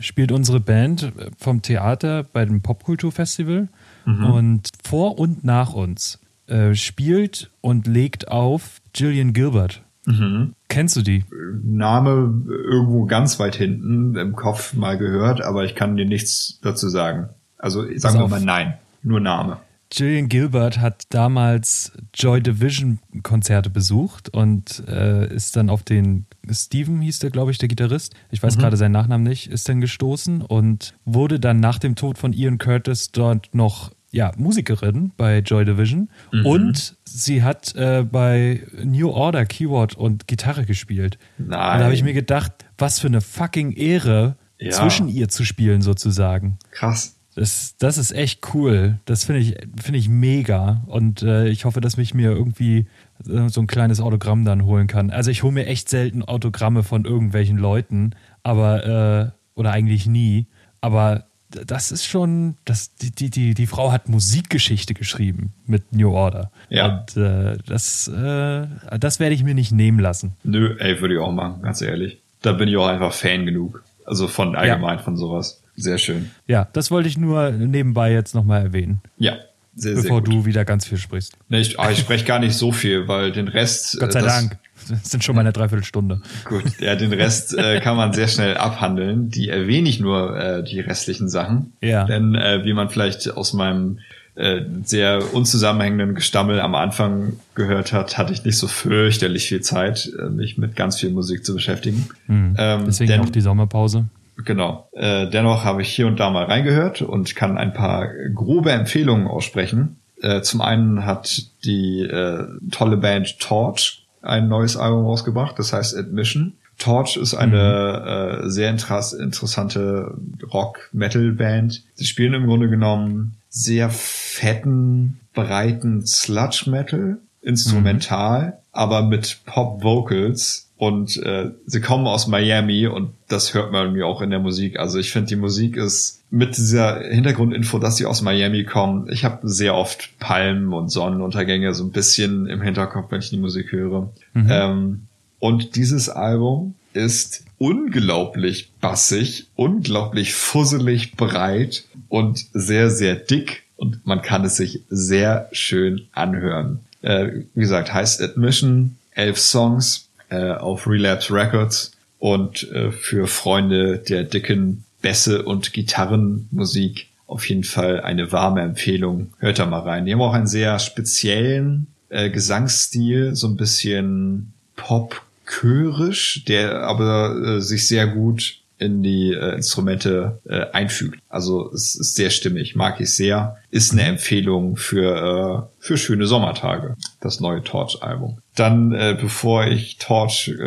spielt 0.00 0.32
unsere 0.32 0.60
Band 0.60 1.12
vom 1.38 1.62
Theater 1.62 2.24
bei 2.24 2.44
dem 2.44 2.60
Popkulturfestival 2.60 3.68
mhm. 4.04 4.24
und 4.26 4.70
vor 4.84 5.18
und 5.18 5.44
nach 5.44 5.72
uns 5.72 6.18
äh, 6.48 6.74
spielt 6.74 7.50
und 7.60 7.86
legt 7.86 8.28
auf 8.28 8.80
Gillian 8.92 9.32
Gilbert. 9.32 9.82
Mhm. 10.06 10.54
Kennst 10.68 10.96
du 10.96 11.02
die? 11.02 11.24
Name 11.62 12.44
irgendwo 12.48 13.06
ganz 13.06 13.38
weit 13.38 13.56
hinten 13.56 14.16
im 14.16 14.34
Kopf 14.34 14.74
mal 14.74 14.96
gehört, 14.98 15.40
aber 15.40 15.64
ich 15.64 15.74
kann 15.74 15.96
dir 15.96 16.06
nichts 16.06 16.60
dazu 16.62 16.88
sagen. 16.88 17.28
Also 17.58 17.84
sagen 17.96 18.20
wir 18.20 18.28
mal 18.28 18.40
nein, 18.40 18.74
nur 19.02 19.20
Name. 19.20 19.58
Gillian 19.88 20.28
Gilbert 20.28 20.78
hat 20.78 21.04
damals 21.10 21.92
Joy 22.12 22.42
Division 22.42 22.98
Konzerte 23.22 23.70
besucht 23.70 24.28
und 24.28 24.82
äh, 24.88 25.32
ist 25.32 25.56
dann 25.56 25.70
auf 25.70 25.84
den 25.84 26.26
Steven 26.50 27.00
hieß 27.00 27.20
der, 27.20 27.30
glaube 27.30 27.52
ich, 27.52 27.58
der 27.58 27.68
Gitarrist. 27.68 28.14
Ich 28.30 28.42
weiß 28.42 28.56
mhm. 28.56 28.60
gerade 28.60 28.76
seinen 28.76 28.92
Nachnamen 28.92 29.26
nicht, 29.26 29.48
ist 29.48 29.68
dann 29.68 29.80
gestoßen 29.80 30.42
und 30.42 30.94
wurde 31.04 31.38
dann 31.38 31.60
nach 31.60 31.78
dem 31.78 31.94
Tod 31.94 32.18
von 32.18 32.32
Ian 32.32 32.58
Curtis 32.58 33.12
dort 33.12 33.54
noch 33.54 33.92
ja, 34.10 34.32
Musikerin 34.36 35.12
bei 35.16 35.38
Joy 35.38 35.64
Division 35.64 36.08
mhm. 36.32 36.46
und 36.46 36.96
sie 37.04 37.42
hat 37.42 37.74
äh, 37.74 38.02
bei 38.02 38.62
New 38.84 39.10
Order 39.10 39.44
Keyboard 39.44 39.94
und 39.94 40.26
Gitarre 40.26 40.64
gespielt. 40.64 41.18
Nein. 41.38 41.48
Und 41.48 41.78
da 41.78 41.84
habe 41.84 41.94
ich 41.94 42.02
mir 42.02 42.14
gedacht, 42.14 42.52
was 42.78 42.98
für 42.98 43.08
eine 43.08 43.20
fucking 43.20 43.72
Ehre, 43.72 44.36
ja. 44.58 44.70
zwischen 44.70 45.08
ihr 45.08 45.28
zu 45.28 45.44
spielen 45.44 45.82
sozusagen. 45.82 46.58
Krass. 46.70 47.16
Das, 47.34 47.76
das 47.76 47.98
ist 47.98 48.12
echt 48.12 48.54
cool. 48.54 48.98
Das 49.04 49.24
finde 49.24 49.42
ich, 49.42 49.56
finde 49.80 49.98
ich 49.98 50.08
mega. 50.08 50.82
Und 50.86 51.22
äh, 51.22 51.48
ich 51.48 51.66
hoffe, 51.66 51.82
dass 51.82 51.98
mich 51.98 52.14
mir 52.14 52.30
irgendwie 52.30 52.86
äh, 53.28 53.50
so 53.50 53.60
ein 53.60 53.66
kleines 53.66 54.00
Autogramm 54.00 54.46
dann 54.46 54.64
holen 54.64 54.86
kann. 54.86 55.10
Also 55.10 55.30
ich 55.30 55.42
hole 55.42 55.52
mir 55.52 55.66
echt 55.66 55.90
selten 55.90 56.22
Autogramme 56.22 56.82
von 56.82 57.04
irgendwelchen 57.04 57.58
Leuten, 57.58 58.12
aber 58.42 58.86
äh, 58.86 59.30
oder 59.54 59.72
eigentlich 59.72 60.06
nie. 60.06 60.46
Aber 60.80 61.26
das 61.50 61.92
ist 61.92 62.04
schon, 62.04 62.56
das, 62.64 62.94
die, 62.96 63.10
die, 63.10 63.30
die, 63.30 63.54
die 63.54 63.66
Frau 63.66 63.92
hat 63.92 64.08
Musikgeschichte 64.08 64.94
geschrieben 64.94 65.52
mit 65.66 65.92
New 65.92 66.10
Order. 66.10 66.50
Ja. 66.68 67.04
Und 67.08 67.16
äh, 67.16 67.58
das, 67.66 68.08
äh, 68.08 68.66
das 68.98 69.20
werde 69.20 69.34
ich 69.34 69.44
mir 69.44 69.54
nicht 69.54 69.72
nehmen 69.72 69.98
lassen. 69.98 70.36
Nö, 70.44 70.76
ey, 70.78 71.00
würde 71.00 71.14
ich 71.14 71.20
auch 71.20 71.32
machen, 71.32 71.62
ganz 71.62 71.80
ehrlich. 71.82 72.18
Da 72.42 72.52
bin 72.52 72.68
ich 72.68 72.76
auch 72.76 72.88
einfach 72.88 73.12
Fan 73.12 73.46
genug. 73.46 73.82
Also 74.04 74.28
von 74.28 74.54
allgemein 74.54 74.98
ja. 74.98 75.02
von 75.02 75.16
sowas. 75.16 75.62
Sehr 75.76 75.98
schön. 75.98 76.30
Ja, 76.46 76.68
das 76.72 76.90
wollte 76.90 77.08
ich 77.08 77.18
nur 77.18 77.50
nebenbei 77.50 78.12
jetzt 78.12 78.34
nochmal 78.34 78.62
erwähnen. 78.62 79.00
Ja, 79.18 79.36
sehr, 79.74 79.94
Bevor 79.94 80.24
sehr 80.24 80.32
du 80.32 80.46
wieder 80.46 80.64
ganz 80.64 80.86
viel 80.86 80.96
sprichst. 80.96 81.36
Nee, 81.48 81.60
ich, 81.60 81.78
ah, 81.78 81.90
ich 81.90 81.98
spreche 81.98 82.24
gar 82.24 82.38
nicht 82.38 82.54
so 82.54 82.72
viel, 82.72 83.08
weil 83.08 83.30
den 83.30 83.48
Rest. 83.48 83.98
Gott 84.00 84.12
sei 84.12 84.22
das, 84.22 84.34
Dank. 84.34 84.58
Das 84.88 85.10
sind 85.10 85.24
schon 85.24 85.34
mal 85.34 85.40
eine 85.40 85.52
Dreiviertelstunde. 85.52 86.20
Gut, 86.44 86.64
ja, 86.80 86.94
den 86.96 87.12
Rest 87.12 87.56
äh, 87.56 87.80
kann 87.80 87.96
man 87.96 88.12
sehr 88.12 88.28
schnell 88.28 88.56
abhandeln. 88.56 89.30
Die 89.30 89.48
erwähne 89.48 89.88
ich 89.88 90.00
nur, 90.00 90.36
äh, 90.38 90.62
die 90.62 90.80
restlichen 90.80 91.28
Sachen. 91.28 91.72
Ja. 91.80 92.04
Denn 92.04 92.34
äh, 92.34 92.64
wie 92.64 92.72
man 92.72 92.88
vielleicht 92.88 93.36
aus 93.36 93.52
meinem 93.52 93.98
äh, 94.36 94.60
sehr 94.84 95.34
unzusammenhängenden 95.34 96.14
Gestammel 96.14 96.60
am 96.60 96.74
Anfang 96.74 97.34
gehört 97.54 97.92
hat, 97.92 98.18
hatte 98.18 98.32
ich 98.32 98.44
nicht 98.44 98.58
so 98.58 98.68
fürchterlich 98.68 99.48
viel 99.48 99.62
Zeit, 99.62 100.12
äh, 100.18 100.28
mich 100.28 100.58
mit 100.58 100.76
ganz 100.76 101.00
viel 101.00 101.10
Musik 101.10 101.44
zu 101.44 101.54
beschäftigen. 101.54 102.08
Mhm. 102.26 102.54
Ähm, 102.58 102.82
Deswegen 102.86 103.12
denn, 103.12 103.20
auch 103.22 103.30
die 103.30 103.40
Sommerpause. 103.40 104.04
Genau. 104.44 104.88
Äh, 104.92 105.28
dennoch 105.30 105.64
habe 105.64 105.82
ich 105.82 105.88
hier 105.88 106.06
und 106.06 106.20
da 106.20 106.30
mal 106.30 106.44
reingehört 106.44 107.00
und 107.00 107.34
kann 107.34 107.56
ein 107.56 107.72
paar 107.72 108.08
grobe 108.34 108.72
Empfehlungen 108.72 109.26
aussprechen. 109.26 109.96
Äh, 110.20 110.42
zum 110.42 110.60
einen 110.60 111.06
hat 111.06 111.42
die 111.64 112.02
äh, 112.02 112.44
tolle 112.70 112.98
Band 112.98 113.38
Torch 113.40 114.05
ein 114.26 114.48
neues 114.48 114.76
Album 114.76 115.04
rausgebracht, 115.04 115.58
das 115.58 115.72
heißt 115.72 115.96
Admission. 115.96 116.54
Torch 116.78 117.16
ist 117.16 117.34
eine 117.34 118.42
mhm. 118.42 118.46
äh, 118.46 118.50
sehr 118.50 118.70
interess 118.70 119.12
interessante 119.12 120.14
Rock-Metal-Band. 120.52 121.84
Sie 121.94 122.04
spielen 122.04 122.34
im 122.34 122.46
Grunde 122.46 122.68
genommen 122.68 123.36
sehr 123.48 123.88
fetten, 123.88 125.20
breiten 125.32 126.04
Sludge-Metal, 126.04 127.18
instrumental, 127.40 128.46
mhm. 128.46 128.52
aber 128.72 129.02
mit 129.02 129.40
Pop-Vocals 129.46 130.65
und 130.78 131.16
äh, 131.22 131.52
sie 131.64 131.80
kommen 131.80 132.06
aus 132.06 132.26
Miami 132.26 132.86
und 132.86 133.12
das 133.28 133.54
hört 133.54 133.72
man 133.72 133.94
mir 133.94 134.06
auch 134.06 134.20
in 134.20 134.30
der 134.30 134.40
Musik. 134.40 134.78
Also 134.78 134.98
ich 134.98 135.10
finde, 135.10 135.28
die 135.28 135.36
Musik 135.36 135.76
ist 135.76 136.22
mit 136.30 136.56
dieser 136.58 137.00
Hintergrundinfo, 137.00 137.78
dass 137.78 137.96
sie 137.96 138.04
aus 138.04 138.20
Miami 138.20 138.64
kommen. 138.64 139.08
Ich 139.10 139.24
habe 139.24 139.48
sehr 139.48 139.74
oft 139.74 140.18
Palmen 140.18 140.74
und 140.74 140.90
Sonnenuntergänge 140.90 141.72
so 141.72 141.84
ein 141.84 141.92
bisschen 141.92 142.46
im 142.46 142.60
Hinterkopf, 142.60 143.10
wenn 143.10 143.20
ich 143.20 143.30
die 143.30 143.38
Musik 143.38 143.72
höre. 143.72 144.10
Mhm. 144.34 144.48
Ähm, 144.50 145.00
und 145.38 145.76
dieses 145.76 146.10
Album 146.10 146.74
ist 146.92 147.44
unglaublich 147.58 148.70
bassig, 148.80 149.46
unglaublich 149.54 150.34
fusselig 150.34 151.12
breit 151.12 151.84
und 152.08 152.44
sehr, 152.52 152.90
sehr 152.90 153.14
dick. 153.14 153.64
Und 153.76 154.06
man 154.06 154.20
kann 154.20 154.44
es 154.44 154.56
sich 154.56 154.82
sehr 154.90 155.48
schön 155.52 156.08
anhören. 156.12 156.80
Äh, 157.02 157.44
wie 157.54 157.60
gesagt, 157.60 157.94
heißt 157.94 158.22
Admission, 158.22 158.96
elf 159.12 159.38
Songs, 159.38 160.05
äh, 160.36 160.52
auf 160.52 160.86
Relapse 160.86 161.32
Records 161.32 161.92
und 162.18 162.70
äh, 162.72 162.90
für 162.90 163.26
Freunde 163.26 163.98
der 163.98 164.24
dicken 164.24 164.84
Bässe 165.02 165.42
und 165.44 165.72
Gitarrenmusik 165.72 167.08
auf 167.26 167.48
jeden 167.48 167.64
Fall 167.64 168.00
eine 168.00 168.32
warme 168.32 168.62
Empfehlung. 168.62 169.32
Hört 169.38 169.58
da 169.58 169.66
mal 169.66 169.80
rein. 169.80 170.06
Die 170.06 170.12
haben 170.12 170.22
auch 170.22 170.34
einen 170.34 170.46
sehr 170.46 170.78
speziellen 170.78 171.88
äh, 172.08 172.30
Gesangsstil, 172.30 173.34
so 173.34 173.48
ein 173.48 173.56
bisschen 173.56 174.52
pop-chörisch, 174.76 176.44
der 176.44 176.82
aber 176.82 177.36
äh, 177.36 177.60
sich 177.60 177.88
sehr 177.88 178.06
gut 178.06 178.60
in 178.78 179.02
die 179.02 179.32
äh, 179.32 179.54
Instrumente 179.54 180.40
äh, 180.44 180.66
einfügt. 180.72 181.18
Also 181.28 181.70
es 181.72 181.94
ist 181.94 182.14
sehr 182.14 182.30
stimmig, 182.30 182.76
mag 182.76 183.00
ich 183.00 183.14
sehr. 183.14 183.56
Ist 183.70 183.92
eine 183.92 184.02
Empfehlung 184.02 184.76
für, 184.76 185.68
äh, 185.78 185.82
für 185.82 185.96
schöne 185.96 186.26
Sommertage, 186.26 186.96
das 187.20 187.40
neue 187.40 187.62
Torch-Album. 187.62 188.38
Dann, 188.54 188.92
äh, 188.92 189.16
bevor 189.20 189.66
ich 189.66 189.98
Torch 189.98 190.48
äh, 190.48 190.62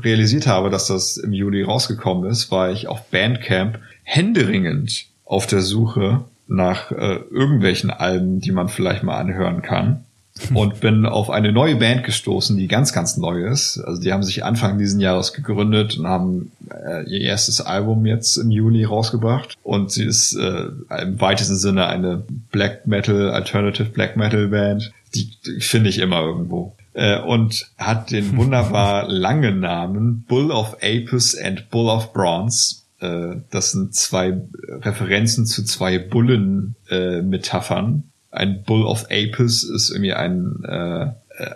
realisiert 0.00 0.46
habe, 0.46 0.70
dass 0.70 0.86
das 0.86 1.16
im 1.16 1.32
Juli 1.32 1.62
rausgekommen 1.62 2.30
ist, 2.30 2.50
war 2.50 2.70
ich 2.70 2.88
auf 2.88 3.10
Bandcamp 3.10 3.78
händeringend 4.02 5.06
auf 5.24 5.46
der 5.46 5.62
Suche 5.62 6.24
nach 6.46 6.90
äh, 6.90 7.20
irgendwelchen 7.30 7.90
Alben, 7.90 8.40
die 8.40 8.52
man 8.52 8.68
vielleicht 8.68 9.02
mal 9.02 9.18
anhören 9.18 9.62
kann 9.62 10.04
und 10.54 10.80
bin 10.80 11.06
auf 11.06 11.30
eine 11.30 11.52
neue 11.52 11.76
Band 11.76 12.04
gestoßen, 12.04 12.56
die 12.56 12.68
ganz, 12.68 12.92
ganz 12.92 13.16
neu 13.16 13.46
ist. 13.46 13.78
Also 13.78 14.00
die 14.00 14.12
haben 14.12 14.22
sich 14.22 14.44
Anfang 14.44 14.78
diesen 14.78 15.00
Jahres 15.00 15.32
gegründet 15.32 15.98
und 15.98 16.06
haben 16.06 16.52
äh, 16.70 17.08
ihr 17.08 17.22
erstes 17.22 17.60
Album 17.60 18.06
jetzt 18.06 18.36
im 18.36 18.50
Juli 18.50 18.84
rausgebracht. 18.84 19.56
Und 19.62 19.90
sie 19.90 20.04
ist 20.04 20.36
äh, 20.36 20.68
im 21.02 21.20
weitesten 21.20 21.56
Sinne 21.56 21.86
eine 21.86 22.22
Black 22.50 22.86
Metal, 22.86 23.30
Alternative 23.30 23.88
Black 23.88 24.16
Metal 24.16 24.48
Band. 24.48 24.92
Die, 25.14 25.30
die 25.44 25.60
finde 25.60 25.90
ich 25.90 25.98
immer 25.98 26.20
irgendwo. 26.20 26.76
Äh, 26.92 27.20
und 27.20 27.70
hat 27.78 28.10
den 28.10 28.36
wunderbar 28.36 29.08
langen 29.08 29.60
Namen 29.60 30.24
Bull 30.28 30.50
of 30.50 30.76
Apis 30.82 31.36
and 31.36 31.70
Bull 31.70 31.88
of 31.88 32.12
Bronze. 32.12 32.82
Äh, 33.00 33.36
das 33.50 33.72
sind 33.72 33.94
zwei 33.94 34.40
Referenzen 34.68 35.46
zu 35.46 35.64
zwei 35.64 35.98
Bullen-Metaphern 35.98 38.09
ein 38.30 38.62
Bull 38.62 38.84
of 38.84 39.06
Apis 39.10 39.64
ist 39.64 39.90
irgendwie 39.90 40.12
ein, 40.12 40.62
äh, 40.64 41.06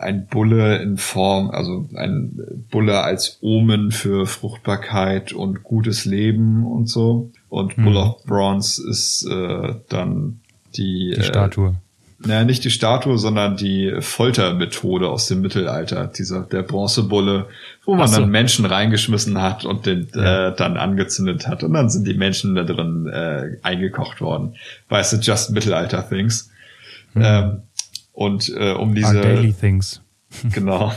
ein 0.00 0.26
Bulle 0.26 0.78
in 0.78 0.96
Form, 0.96 1.50
also 1.50 1.88
ein 1.94 2.66
Bulle 2.70 3.02
als 3.02 3.38
Omen 3.40 3.92
für 3.92 4.26
Fruchtbarkeit 4.26 5.32
und 5.32 5.62
gutes 5.62 6.04
Leben 6.04 6.66
und 6.66 6.88
so. 6.88 7.30
Und 7.48 7.76
Bull 7.76 7.92
mhm. 7.92 7.96
of 7.96 8.24
Bronze 8.24 8.88
ist 8.88 9.26
äh, 9.30 9.74
dann 9.88 10.40
die, 10.76 11.14
die 11.16 11.22
Statue. 11.22 11.68
Äh, 11.68 12.26
naja, 12.26 12.44
nicht 12.44 12.64
die 12.64 12.70
Statue, 12.70 13.18
sondern 13.18 13.56
die 13.56 13.96
Foltermethode 14.00 15.08
aus 15.08 15.26
dem 15.26 15.42
Mittelalter, 15.42 16.06
dieser 16.06 16.42
der 16.42 16.62
Bronzebulle, 16.62 17.46
wo 17.84 17.94
man 17.94 18.08
so. 18.08 18.20
dann 18.20 18.30
Menschen 18.30 18.64
reingeschmissen 18.64 19.42
hat 19.42 19.64
und 19.64 19.84
den 19.84 20.08
ja. 20.14 20.48
äh, 20.48 20.56
dann 20.56 20.76
angezündet 20.76 21.46
hat 21.46 21.62
und 21.62 21.74
dann 21.74 21.90
sind 21.90 22.06
die 22.06 22.14
Menschen 22.14 22.54
da 22.54 22.62
drin 22.62 23.06
äh, 23.06 23.58
eingekocht 23.62 24.20
worden. 24.20 24.54
Weißt 24.88 25.12
du, 25.12 25.16
just 25.18 25.50
Mittelalter-Things. 25.50 26.50
Mhm. 27.14 27.22
Ähm, 27.24 27.62
und 28.12 28.48
äh, 28.56 28.72
um 28.72 28.94
diese 28.94 29.16
Our 29.16 29.22
Daily 29.22 29.52
Things. 29.52 30.00
genau. 30.52 30.92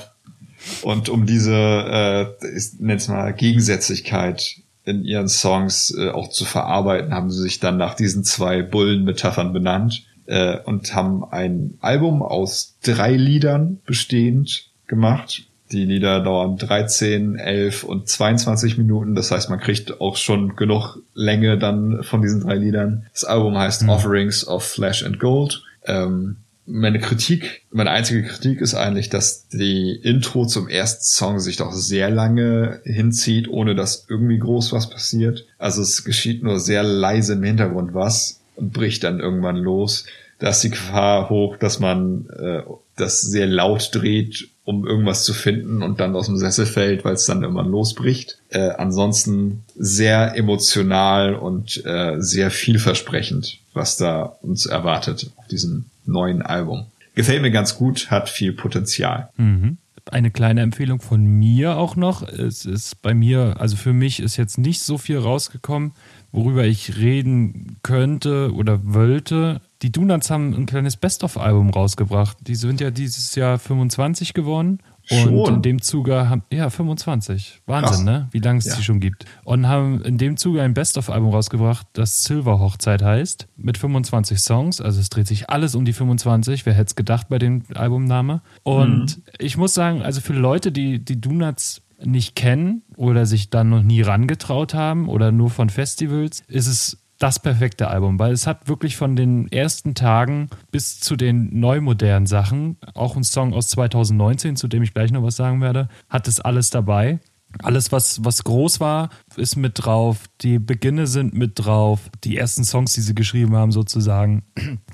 Und 0.81 1.09
um 1.09 1.25
diese, 1.25 1.53
äh, 1.53 2.47
ich 2.55 2.79
nenn's 2.79 3.07
mal, 3.07 3.33
Gegensätzlichkeit 3.33 4.57
in 4.85 5.03
ihren 5.03 5.27
Songs 5.27 5.93
äh, 5.97 6.09
auch 6.09 6.29
zu 6.29 6.45
verarbeiten, 6.45 7.13
haben 7.13 7.29
sie 7.29 7.41
sich 7.41 7.59
dann 7.59 7.77
nach 7.77 7.93
diesen 7.93 8.23
zwei 8.23 8.61
Bullen-Metaphern 8.61 9.53
benannt 9.53 10.05
äh, 10.27 10.57
und 10.59 10.93
haben 10.93 11.23
ein 11.25 11.77
Album 11.81 12.21
aus 12.21 12.77
drei 12.83 13.13
Liedern 13.13 13.79
bestehend 13.85 14.69
gemacht. 14.87 15.43
Die 15.71 15.83
Lieder 15.83 16.21
dauern 16.21 16.55
13, 16.55 17.35
11 17.35 17.83
und 17.83 18.07
22 18.07 18.77
Minuten. 18.77 19.15
Das 19.15 19.31
heißt, 19.31 19.49
man 19.49 19.59
kriegt 19.59 19.99
auch 19.99 20.15
schon 20.15 20.55
genug 20.55 20.99
Länge 21.13 21.57
dann 21.57 22.03
von 22.03 22.21
diesen 22.21 22.41
drei 22.41 22.55
Liedern. 22.55 23.07
Das 23.11 23.25
Album 23.25 23.57
heißt 23.57 23.83
mhm. 23.83 23.89
Offerings 23.89 24.47
of 24.47 24.63
Flesh 24.63 25.03
and 25.03 25.19
Gold. 25.19 25.61
Ähm, 25.87 26.37
meine 26.67 26.99
Kritik, 26.99 27.63
meine 27.71 27.91
einzige 27.91 28.23
Kritik 28.23 28.59
ist 28.59 28.75
eigentlich, 28.75 29.09
dass 29.09 29.47
die 29.47 29.95
Intro 30.03 30.45
zum 30.45 30.67
ersten 30.67 31.03
Song 31.03 31.39
sich 31.39 31.55
doch 31.55 31.71
sehr 31.71 32.09
lange 32.09 32.81
hinzieht, 32.83 33.47
ohne 33.47 33.73
dass 33.73 34.05
irgendwie 34.09 34.37
groß 34.37 34.73
was 34.73 34.89
passiert. 34.89 35.45
Also 35.57 35.81
es 35.81 36.03
geschieht 36.03 36.43
nur 36.43 36.59
sehr 36.59 36.83
leise 36.83 37.33
im 37.33 37.43
Hintergrund 37.43 37.93
was 37.93 38.41
und 38.57 38.73
bricht 38.73 39.05
dann 39.05 39.21
irgendwann 39.21 39.55
los. 39.55 40.05
Da 40.39 40.49
ist 40.49 40.61
die 40.61 40.69
Gefahr 40.69 41.29
hoch, 41.29 41.55
dass 41.55 41.79
man 41.79 42.27
äh, 42.37 42.63
das 42.97 43.21
sehr 43.21 43.47
laut 43.47 43.89
dreht, 43.93 44.49
um 44.67 44.85
irgendwas 44.85 45.23
zu 45.23 45.33
finden 45.33 45.81
und 45.81 46.01
dann 46.01 46.13
aus 46.13 46.25
dem 46.25 46.35
Sessel 46.35 46.65
fällt, 46.65 47.05
weil 47.05 47.13
es 47.13 47.25
dann 47.25 47.41
irgendwann 47.41 47.71
losbricht. 47.71 48.39
Äh, 48.49 48.71
ansonsten 48.71 49.63
sehr 49.77 50.35
emotional 50.35 51.35
und 51.35 51.85
äh, 51.85 52.15
sehr 52.19 52.51
vielversprechend, 52.51 53.59
was 53.73 53.95
da 53.95 54.23
uns 54.41 54.65
erwartet 54.65 55.31
auf 55.37 55.47
diesem 55.47 55.85
neuen 56.05 56.41
Album. 56.41 56.87
Gefällt 57.15 57.43
mir 57.43 57.51
ganz 57.51 57.75
gut, 57.75 58.11
hat 58.11 58.27
viel 58.27 58.51
Potenzial. 58.51 59.29
Mhm. 59.37 59.77
Eine 60.11 60.31
kleine 60.31 60.63
Empfehlung 60.63 60.99
von 60.99 61.23
mir 61.25 61.77
auch 61.77 61.95
noch. 61.95 62.27
Es 62.27 62.65
ist 62.65 63.01
bei 63.01 63.13
mir, 63.13 63.55
also 63.59 63.77
für 63.77 63.93
mich 63.93 64.19
ist 64.19 64.35
jetzt 64.35 64.57
nicht 64.57 64.81
so 64.81 64.97
viel 64.97 65.17
rausgekommen, 65.17 65.93
worüber 66.33 66.65
ich 66.65 66.97
reden 66.97 67.77
könnte 67.83 68.51
oder 68.53 68.81
wollte. 68.83 69.61
Die 69.81 69.91
Donuts 69.91 70.29
haben 70.31 70.53
ein 70.53 70.65
kleines 70.65 70.97
Best-of-Album 70.97 71.69
rausgebracht. 71.69 72.37
Die 72.41 72.55
sind 72.55 72.81
ja 72.81 72.89
dieses 72.89 73.35
Jahr 73.35 73.59
25 73.59 74.33
geworden 74.33 74.79
und 75.09 75.17
schon? 75.17 75.55
in 75.55 75.61
dem 75.61 75.81
Zuge 75.81 76.29
haben, 76.29 76.43
ja, 76.51 76.69
25. 76.69 77.61
Wahnsinn, 77.65 77.89
Krass. 77.89 78.03
ne? 78.03 78.27
Wie 78.31 78.39
lange 78.39 78.59
es 78.59 78.65
ja. 78.65 78.75
die 78.75 78.83
schon 78.83 78.99
gibt. 78.99 79.25
Und 79.43 79.67
haben 79.67 80.01
in 80.01 80.17
dem 80.17 80.35
Zuge 80.35 80.61
ein 80.61 80.73
Best-of-Album 80.73 81.29
rausgebracht, 81.29 81.87
das 81.93 82.23
Silver 82.23 82.59
Hochzeit 82.59 83.03
heißt, 83.03 83.47
mit 83.55 83.77
25 83.77 84.39
Songs. 84.39 84.81
Also 84.81 84.99
es 84.99 85.09
dreht 85.09 85.27
sich 85.27 85.49
alles 85.49 85.75
um 85.75 85.85
die 85.85 85.93
25. 85.93 86.65
Wer 86.65 86.73
hätte 86.73 86.87
es 86.87 86.95
gedacht 86.95 87.29
bei 87.29 87.37
dem 87.37 87.63
Albumname? 87.73 88.41
Und 88.63 89.17
mhm. 89.17 89.23
ich 89.37 89.57
muss 89.57 89.73
sagen, 89.73 90.01
also 90.01 90.21
für 90.21 90.33
Leute, 90.33 90.71
die 90.71 91.03
die 91.03 91.21
Donuts 91.21 91.81
nicht 92.03 92.35
kennen 92.35 92.83
oder 92.95 93.25
sich 93.25 93.49
dann 93.49 93.69
noch 93.69 93.81
nie 93.81 94.01
rangetraut 94.01 94.73
haben 94.73 95.07
oder 95.07 95.31
nur 95.31 95.49
von 95.49 95.69
Festivals, 95.69 96.43
ist 96.47 96.67
es 96.67 96.97
das 97.19 97.39
perfekte 97.39 97.87
Album, 97.87 98.19
weil 98.19 98.31
es 98.31 98.45
hat 98.45 98.67
wirklich 98.67 98.95
von 98.95 99.15
den 99.15 99.51
ersten 99.51 99.95
Tagen 99.95 100.49
bis 100.71 100.99
zu 100.99 101.15
den 101.15 101.59
neumodernen 101.59 102.27
Sachen, 102.27 102.77
auch 102.93 103.15
ein 103.15 103.23
Song 103.23 103.53
aus 103.53 103.69
2019, 103.69 104.55
zu 104.55 104.67
dem 104.67 104.83
ich 104.83 104.93
gleich 104.93 105.11
noch 105.11 105.23
was 105.23 105.35
sagen 105.35 105.61
werde, 105.61 105.89
hat 106.09 106.27
es 106.27 106.39
alles 106.39 106.69
dabei. 106.69 107.19
Alles, 107.63 107.91
was, 107.91 108.23
was 108.23 108.43
groß 108.43 108.79
war, 108.79 109.09
ist 109.35 109.55
mit 109.55 109.73
drauf. 109.75 110.25
Die 110.41 110.59
Beginne 110.59 111.07
sind 111.07 111.33
mit 111.33 111.53
drauf. 111.55 112.09
Die 112.23 112.37
ersten 112.37 112.63
Songs, 112.63 112.93
die 112.93 113.01
sie 113.01 113.15
geschrieben 113.15 113.55
haben, 113.55 113.71
sozusagen. 113.71 114.43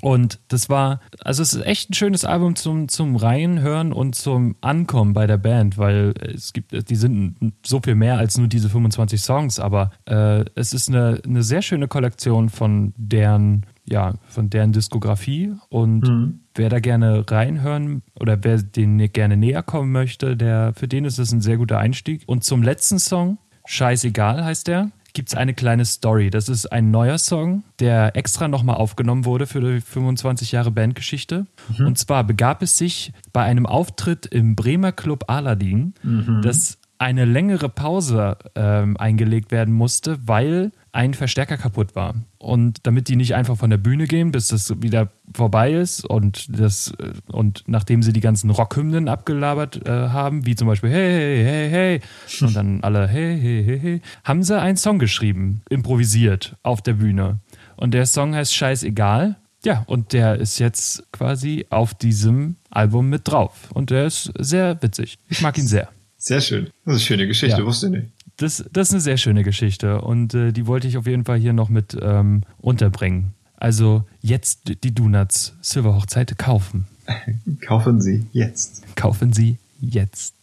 Und 0.02 0.40
das 0.48 0.68
war, 0.68 1.00
also 1.20 1.42
es 1.42 1.54
ist 1.54 1.64
echt 1.64 1.90
ein 1.90 1.94
schönes 1.94 2.24
Album 2.24 2.56
zum, 2.56 2.88
zum 2.88 3.16
Reinhören 3.16 3.92
und 3.92 4.14
zum 4.14 4.56
Ankommen 4.60 5.12
bei 5.12 5.26
der 5.26 5.38
Band, 5.38 5.78
weil 5.78 6.14
es 6.34 6.52
gibt, 6.52 6.72
die 6.90 6.96
sind 6.96 7.54
so 7.64 7.80
viel 7.80 7.94
mehr 7.94 8.18
als 8.18 8.38
nur 8.38 8.48
diese 8.48 8.68
25 8.68 9.20
Songs, 9.20 9.58
aber 9.58 9.90
äh, 10.06 10.44
es 10.54 10.72
ist 10.72 10.88
eine, 10.88 11.20
eine 11.24 11.42
sehr 11.42 11.62
schöne 11.62 11.88
Kollektion 11.88 12.48
von 12.48 12.92
deren 12.96 13.66
ja, 13.86 14.14
von 14.28 14.50
deren 14.50 14.72
Diskografie. 14.72 15.52
Und 15.68 16.08
mhm. 16.08 16.40
wer 16.54 16.68
da 16.68 16.80
gerne 16.80 17.24
reinhören 17.28 18.02
oder 18.18 18.42
wer 18.42 18.62
den 18.62 18.98
gerne 19.12 19.36
näher 19.36 19.62
kommen 19.62 19.92
möchte, 19.92 20.36
der, 20.36 20.72
für 20.74 20.88
den 20.88 21.04
ist 21.04 21.18
es 21.18 21.32
ein 21.32 21.40
sehr 21.40 21.56
guter 21.56 21.78
Einstieg. 21.78 22.22
Und 22.26 22.44
zum 22.44 22.62
letzten 22.62 22.98
Song, 22.98 23.38
Scheißegal 23.66 24.44
heißt 24.44 24.68
der, 24.68 24.90
gibt 25.14 25.28
es 25.28 25.34
eine 25.34 25.54
kleine 25.54 25.84
Story. 25.84 26.28
Das 26.28 26.48
ist 26.48 26.66
ein 26.66 26.90
neuer 26.90 27.18
Song, 27.18 27.62
der 27.78 28.16
extra 28.16 28.48
nochmal 28.48 28.76
aufgenommen 28.76 29.24
wurde 29.24 29.46
für 29.46 29.60
die 29.60 29.80
25 29.80 30.52
Jahre 30.52 30.72
Bandgeschichte. 30.72 31.46
Mhm. 31.78 31.86
Und 31.86 31.98
zwar 31.98 32.24
begab 32.24 32.62
es 32.62 32.76
sich 32.76 33.12
bei 33.32 33.42
einem 33.42 33.64
Auftritt 33.64 34.26
im 34.26 34.56
Bremer 34.56 34.92
Club 34.92 35.24
Aladdin, 35.28 35.94
mhm. 36.02 36.42
dass 36.42 36.78
eine 36.98 37.24
längere 37.24 37.68
Pause 37.68 38.36
ähm, 38.54 38.96
eingelegt 38.96 39.50
werden 39.50 39.74
musste, 39.74 40.18
weil 40.26 40.72
ein 40.92 41.12
Verstärker 41.12 41.56
kaputt 41.56 41.96
war. 41.96 42.14
Und 42.38 42.86
damit 42.86 43.08
die 43.08 43.16
nicht 43.16 43.34
einfach 43.34 43.56
von 43.56 43.70
der 43.70 43.78
Bühne 43.78 44.06
gehen, 44.06 44.30
bis 44.30 44.48
das 44.48 44.80
wieder 44.80 45.08
vorbei 45.34 45.72
ist 45.72 46.04
und 46.04 46.58
das 46.58 46.94
äh, 47.00 47.12
und 47.32 47.64
nachdem 47.66 48.02
sie 48.02 48.12
die 48.12 48.20
ganzen 48.20 48.50
Rockhymnen 48.50 49.08
abgelabert 49.08 49.86
äh, 49.86 49.90
haben, 49.90 50.46
wie 50.46 50.54
zum 50.54 50.68
Beispiel 50.68 50.90
Hey, 50.90 51.44
hey, 51.44 51.70
hey, 51.70 52.00
und 52.40 52.54
dann 52.54 52.80
alle 52.82 53.08
Hey, 53.08 53.38
hey, 53.40 53.64
hey, 53.64 53.80
hey, 53.80 54.00
haben 54.22 54.42
sie 54.42 54.60
einen 54.60 54.76
Song 54.76 54.98
geschrieben, 54.98 55.62
improvisiert 55.68 56.56
auf 56.62 56.80
der 56.80 56.94
Bühne. 56.94 57.40
Und 57.76 57.92
der 57.92 58.06
Song 58.06 58.34
heißt 58.34 58.54
Scheißegal. 58.54 59.36
Ja, 59.64 59.82
und 59.86 60.12
der 60.12 60.36
ist 60.36 60.58
jetzt 60.58 61.10
quasi 61.10 61.66
auf 61.70 61.94
diesem 61.94 62.56
Album 62.70 63.08
mit 63.08 63.26
drauf. 63.26 63.70
Und 63.72 63.90
der 63.90 64.06
ist 64.06 64.30
sehr 64.38 64.80
witzig. 64.82 65.18
Ich 65.28 65.40
mag 65.40 65.56
ihn 65.56 65.66
sehr. 65.66 65.88
Sehr 66.24 66.40
schön. 66.40 66.64
Das 66.64 66.72
ist 66.72 66.86
eine 66.86 66.98
schöne 67.00 67.26
Geschichte, 67.26 67.60
ja. 67.60 67.66
wusste 67.66 67.86
ich 67.88 67.92
nicht. 67.92 68.08
Das, 68.38 68.64
das 68.72 68.88
ist 68.88 68.94
eine 68.94 69.00
sehr 69.02 69.16
schöne 69.18 69.44
Geschichte 69.44 70.00
und 70.00 70.32
äh, 70.32 70.52
die 70.52 70.66
wollte 70.66 70.88
ich 70.88 70.96
auf 70.96 71.06
jeden 71.06 71.26
Fall 71.26 71.38
hier 71.38 71.52
noch 71.52 71.68
mit 71.68 71.94
ähm, 72.00 72.44
unterbringen. 72.56 73.34
Also 73.56 74.04
jetzt 74.22 74.72
die 74.82 74.94
Donuts 74.94 75.54
Silberhochzeit 75.60 76.38
kaufen. 76.38 76.86
kaufen 77.60 78.00
Sie 78.00 78.24
jetzt. 78.32 78.82
Kaufen 78.96 79.34
Sie 79.34 79.58
jetzt. 79.80 80.34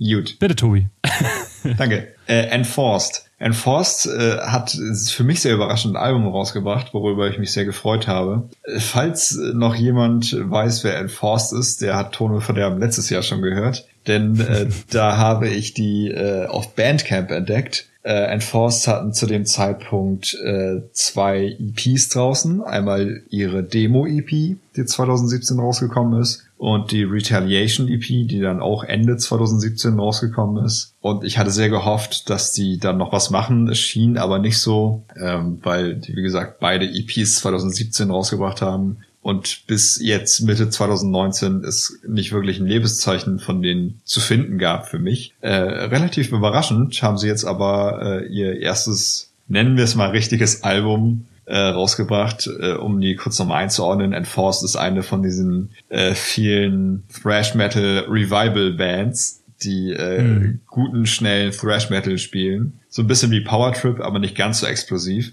Gut. 0.00 0.40
Bitte, 0.40 0.56
Tobi. 0.56 0.88
Danke. 1.78 2.08
Äh, 2.26 2.48
Enforced. 2.48 3.24
Enforced 3.38 4.12
äh, 4.12 4.38
hat 4.38 4.70
für 4.72 5.22
mich 5.22 5.40
sehr 5.40 5.54
überraschend 5.54 5.94
ein 5.94 6.02
Album 6.02 6.26
rausgebracht, 6.26 6.92
worüber 6.92 7.30
ich 7.30 7.38
mich 7.38 7.52
sehr 7.52 7.64
gefreut 7.64 8.08
habe. 8.08 8.48
Falls 8.78 9.38
noch 9.54 9.76
jemand 9.76 10.36
weiß, 10.36 10.82
wer 10.82 10.98
Enforced 10.98 11.56
ist, 11.56 11.80
der 11.80 11.94
hat 11.94 12.12
Tone 12.12 12.40
Verderben 12.40 12.80
letztes 12.80 13.08
Jahr 13.08 13.22
schon 13.22 13.40
gehört 13.40 13.86
denn 14.08 14.40
äh, 14.40 14.66
da 14.90 15.16
habe 15.16 15.48
ich 15.48 15.74
die 15.74 16.08
äh, 16.08 16.46
auf 16.46 16.74
Bandcamp 16.74 17.30
entdeckt. 17.30 17.86
Äh, 18.02 18.32
Enforced 18.32 18.88
hatten 18.88 19.12
zu 19.12 19.26
dem 19.26 19.44
Zeitpunkt 19.44 20.34
äh, 20.42 20.80
zwei 20.92 21.56
EPs 21.58 22.08
draußen. 22.08 22.62
Einmal 22.62 23.22
ihre 23.28 23.62
Demo-EP, 23.62 24.56
die 24.76 24.84
2017 24.86 25.58
rausgekommen 25.58 26.20
ist, 26.20 26.44
und 26.56 26.90
die 26.90 27.04
Retaliation 27.04 27.86
EP, 27.88 28.06
die 28.06 28.40
dann 28.40 28.60
auch 28.60 28.82
Ende 28.82 29.16
2017 29.16 29.98
rausgekommen 29.98 30.64
ist. 30.64 30.94
Und 31.00 31.22
ich 31.22 31.38
hatte 31.38 31.50
sehr 31.50 31.68
gehofft, 31.68 32.30
dass 32.30 32.52
die 32.52 32.78
dann 32.78 32.98
noch 32.98 33.12
was 33.12 33.30
machen. 33.30 33.68
Es 33.68 33.78
schien 33.78 34.18
aber 34.18 34.38
nicht 34.38 34.58
so, 34.58 35.04
ähm, 35.16 35.60
weil 35.62 35.96
die, 35.96 36.16
wie 36.16 36.22
gesagt, 36.22 36.58
beide 36.60 36.86
EPs 36.86 37.36
2017 37.36 38.10
rausgebracht 38.10 38.60
haben. 38.60 38.98
Und 39.20 39.66
bis 39.66 40.00
jetzt 40.00 40.40
Mitte 40.40 40.70
2019 40.70 41.62
ist 41.64 41.98
nicht 42.06 42.32
wirklich 42.32 42.60
ein 42.60 42.66
Lebenszeichen 42.66 43.40
von 43.40 43.62
denen 43.62 44.00
zu 44.04 44.20
finden 44.20 44.58
gab 44.58 44.88
für 44.88 44.98
mich. 44.98 45.34
Äh, 45.40 45.50
relativ 45.50 46.32
überraschend 46.32 47.02
haben 47.02 47.18
sie 47.18 47.26
jetzt 47.26 47.44
aber 47.44 48.22
äh, 48.22 48.26
ihr 48.26 48.60
erstes, 48.60 49.32
nennen 49.48 49.76
wir 49.76 49.84
es 49.84 49.96
mal 49.96 50.10
richtiges 50.10 50.62
Album 50.62 51.26
äh, 51.48 51.58
rausgebracht, 51.58 52.46
äh, 52.60 52.72
um 52.72 53.00
die 53.00 53.16
kurz 53.16 53.38
nochmal 53.38 53.64
einzuordnen. 53.64 54.12
Enforced 54.12 54.64
ist 54.64 54.76
eine 54.76 55.02
von 55.02 55.22
diesen 55.22 55.70
äh, 55.88 56.14
vielen 56.14 57.04
Thrash 57.08 57.54
Metal 57.54 58.04
Revival 58.08 58.72
Bands, 58.72 59.42
die 59.62 59.92
äh, 59.92 60.22
mhm. 60.22 60.60
guten, 60.66 61.06
schnellen 61.06 61.52
Thrash 61.52 61.90
Metal 61.90 62.18
spielen. 62.18 62.80
So 62.88 63.02
ein 63.02 63.08
bisschen 63.08 63.30
wie 63.30 63.40
Power 63.40 63.72
Trip, 63.72 64.00
aber 64.00 64.18
nicht 64.18 64.36
ganz 64.36 64.60
so 64.60 64.66
explosiv. 64.66 65.32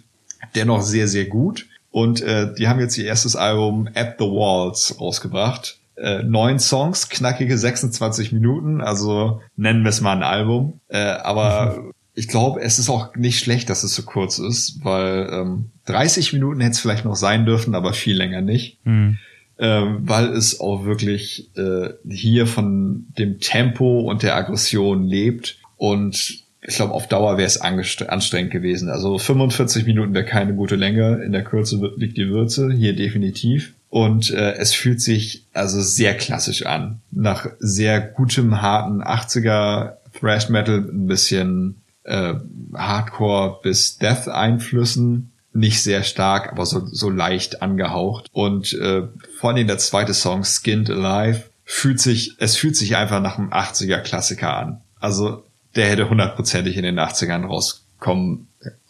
Dennoch 0.56 0.82
sehr, 0.82 1.08
sehr 1.08 1.26
gut. 1.26 1.68
Und 1.96 2.22
äh, 2.22 2.54
die 2.54 2.68
haben 2.68 2.82
jetzt 2.82 2.98
ihr 2.98 3.06
erstes 3.06 3.38
Album 3.38 3.88
At 3.96 4.16
the 4.20 4.26
Walls 4.26 4.98
rausgebracht. 5.00 5.80
Äh, 5.96 6.24
neun 6.24 6.60
Songs, 6.60 7.08
knackige 7.08 7.58
26 7.58 8.34
Minuten, 8.34 8.82
also 8.82 9.42
nennen 9.56 9.84
wir 9.84 9.92
es 9.92 10.02
mal 10.02 10.12
ein 10.12 10.22
Album. 10.22 10.82
Äh, 10.90 10.98
aber 10.98 11.78
mhm. 11.78 11.92
ich 12.14 12.28
glaube, 12.28 12.60
es 12.60 12.80
ist 12.80 12.90
auch 12.90 13.16
nicht 13.16 13.40
schlecht, 13.40 13.70
dass 13.70 13.84
es 13.84 13.96
so 13.96 14.04
kurz 14.04 14.40
ist, 14.40 14.84
weil 14.84 15.30
ähm, 15.32 15.70
30 15.86 16.34
Minuten 16.34 16.60
hätte 16.60 16.74
es 16.74 16.82
vielleicht 16.82 17.06
noch 17.06 17.16
sein 17.16 17.46
dürfen, 17.46 17.74
aber 17.76 17.94
viel 17.94 18.18
länger 18.18 18.42
nicht. 18.42 18.86
Mhm. 18.86 19.18
Ähm, 19.58 20.00
weil 20.02 20.34
es 20.34 20.60
auch 20.60 20.84
wirklich 20.84 21.50
äh, 21.56 21.92
hier 22.10 22.46
von 22.46 23.06
dem 23.18 23.40
Tempo 23.40 24.02
und 24.02 24.22
der 24.22 24.36
Aggression 24.36 25.06
lebt 25.06 25.60
und 25.78 26.45
ich 26.68 26.76
glaube, 26.76 26.94
auf 26.94 27.08
Dauer 27.08 27.38
wäre 27.38 27.48
es 27.48 27.62
anstrengend 27.62 28.52
gewesen. 28.52 28.90
Also 28.90 29.18
45 29.18 29.86
Minuten 29.86 30.14
wäre 30.14 30.26
keine 30.26 30.54
gute 30.54 30.76
Länge. 30.76 31.22
In 31.24 31.32
der 31.32 31.44
Kürze 31.44 31.94
liegt 31.96 32.18
die 32.18 32.30
Würze, 32.30 32.72
hier 32.72 32.96
definitiv. 32.96 33.74
Und 33.90 34.32
äh, 34.32 34.54
es 34.56 34.74
fühlt 34.74 35.02
sich 35.02 35.46
also 35.54 35.82
sehr 35.82 36.16
klassisch 36.18 36.66
an. 36.66 37.02
Nach 37.12 37.48
sehr 37.60 38.02
gutem, 38.02 38.62
harten 38.62 39.04
80er 39.04 39.94
Thrash 40.20 40.50
Metal, 40.50 40.78
ein 40.80 41.08
bisschen 41.08 41.82
äh, 42.04 42.34
Hardcore 42.74 43.60
bis 43.62 43.98
Death 43.98 44.28
Einflüssen. 44.28 45.32
Nicht 45.54 45.82
sehr 45.82 46.04
stark, 46.04 46.52
aber 46.52 46.66
so, 46.66 46.86
so 46.88 47.10
leicht 47.10 47.62
angehaucht. 47.62 48.28
Und 48.34 48.74
äh, 48.74 49.04
vor 49.40 49.52
allem 49.52 49.68
der 49.68 49.78
zweite 49.78 50.14
Song, 50.14 50.44
Skinned 50.44 50.90
Alive, 50.90 51.44
fühlt 51.64 52.02
sich, 52.02 52.36
es 52.40 52.58
fühlt 52.58 52.76
sich 52.76 52.98
einfach 52.98 53.22
nach 53.22 53.38
einem 53.38 53.52
80er 53.52 54.00
Klassiker 54.00 54.58
an. 54.58 54.82
Also 55.00 55.45
der 55.76 55.90
hätte 55.90 56.10
hundertprozentig 56.10 56.78
in 56.78 56.84
den 56.84 57.00
80ern 57.00 57.46
rauskommen, 57.46 58.48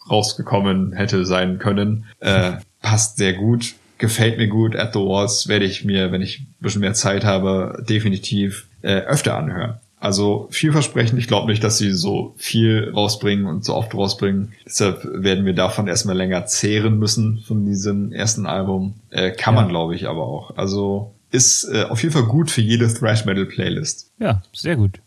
rausgekommen 0.08 0.92
hätte 0.92 1.26
sein 1.26 1.58
können. 1.58 2.06
Äh, 2.20 2.52
passt 2.80 3.16
sehr 3.16 3.34
gut 3.34 3.74
gefällt 3.98 4.38
mir 4.38 4.48
gut. 4.48 4.76
At 4.76 4.92
the 4.92 5.00
Walls 5.00 5.48
werde 5.48 5.64
ich 5.64 5.84
mir, 5.84 6.12
wenn 6.12 6.22
ich 6.22 6.40
ein 6.40 6.54
bisschen 6.60 6.80
mehr 6.80 6.94
Zeit 6.94 7.24
habe, 7.24 7.82
definitiv 7.88 8.66
äh, 8.82 8.96
öfter 8.96 9.36
anhören. 9.36 9.80
Also 9.98 10.48
vielversprechend. 10.50 11.18
Ich 11.18 11.26
glaube 11.26 11.50
nicht, 11.50 11.64
dass 11.64 11.78
sie 11.78 11.90
so 11.92 12.34
viel 12.36 12.92
rausbringen 12.94 13.46
und 13.46 13.64
so 13.64 13.74
oft 13.74 13.94
rausbringen. 13.94 14.52
Deshalb 14.66 15.02
werden 15.04 15.46
wir 15.46 15.54
davon 15.54 15.88
erstmal 15.88 16.16
länger 16.16 16.46
zehren 16.46 16.98
müssen 16.98 17.38
von 17.46 17.64
diesem 17.64 18.12
ersten 18.12 18.46
Album. 18.46 18.94
Äh, 19.10 19.30
kann 19.30 19.54
ja. 19.54 19.62
man, 19.62 19.70
glaube 19.70 19.94
ich, 19.94 20.06
aber 20.06 20.26
auch. 20.26 20.56
Also 20.56 21.14
ist 21.30 21.64
äh, 21.64 21.84
auf 21.84 22.02
jeden 22.02 22.12
Fall 22.12 22.24
gut 22.24 22.50
für 22.50 22.60
jede 22.60 22.92
Thrash 22.92 23.24
Metal 23.24 23.46
Playlist. 23.46 24.12
Ja, 24.18 24.42
sehr 24.52 24.76
gut. 24.76 25.00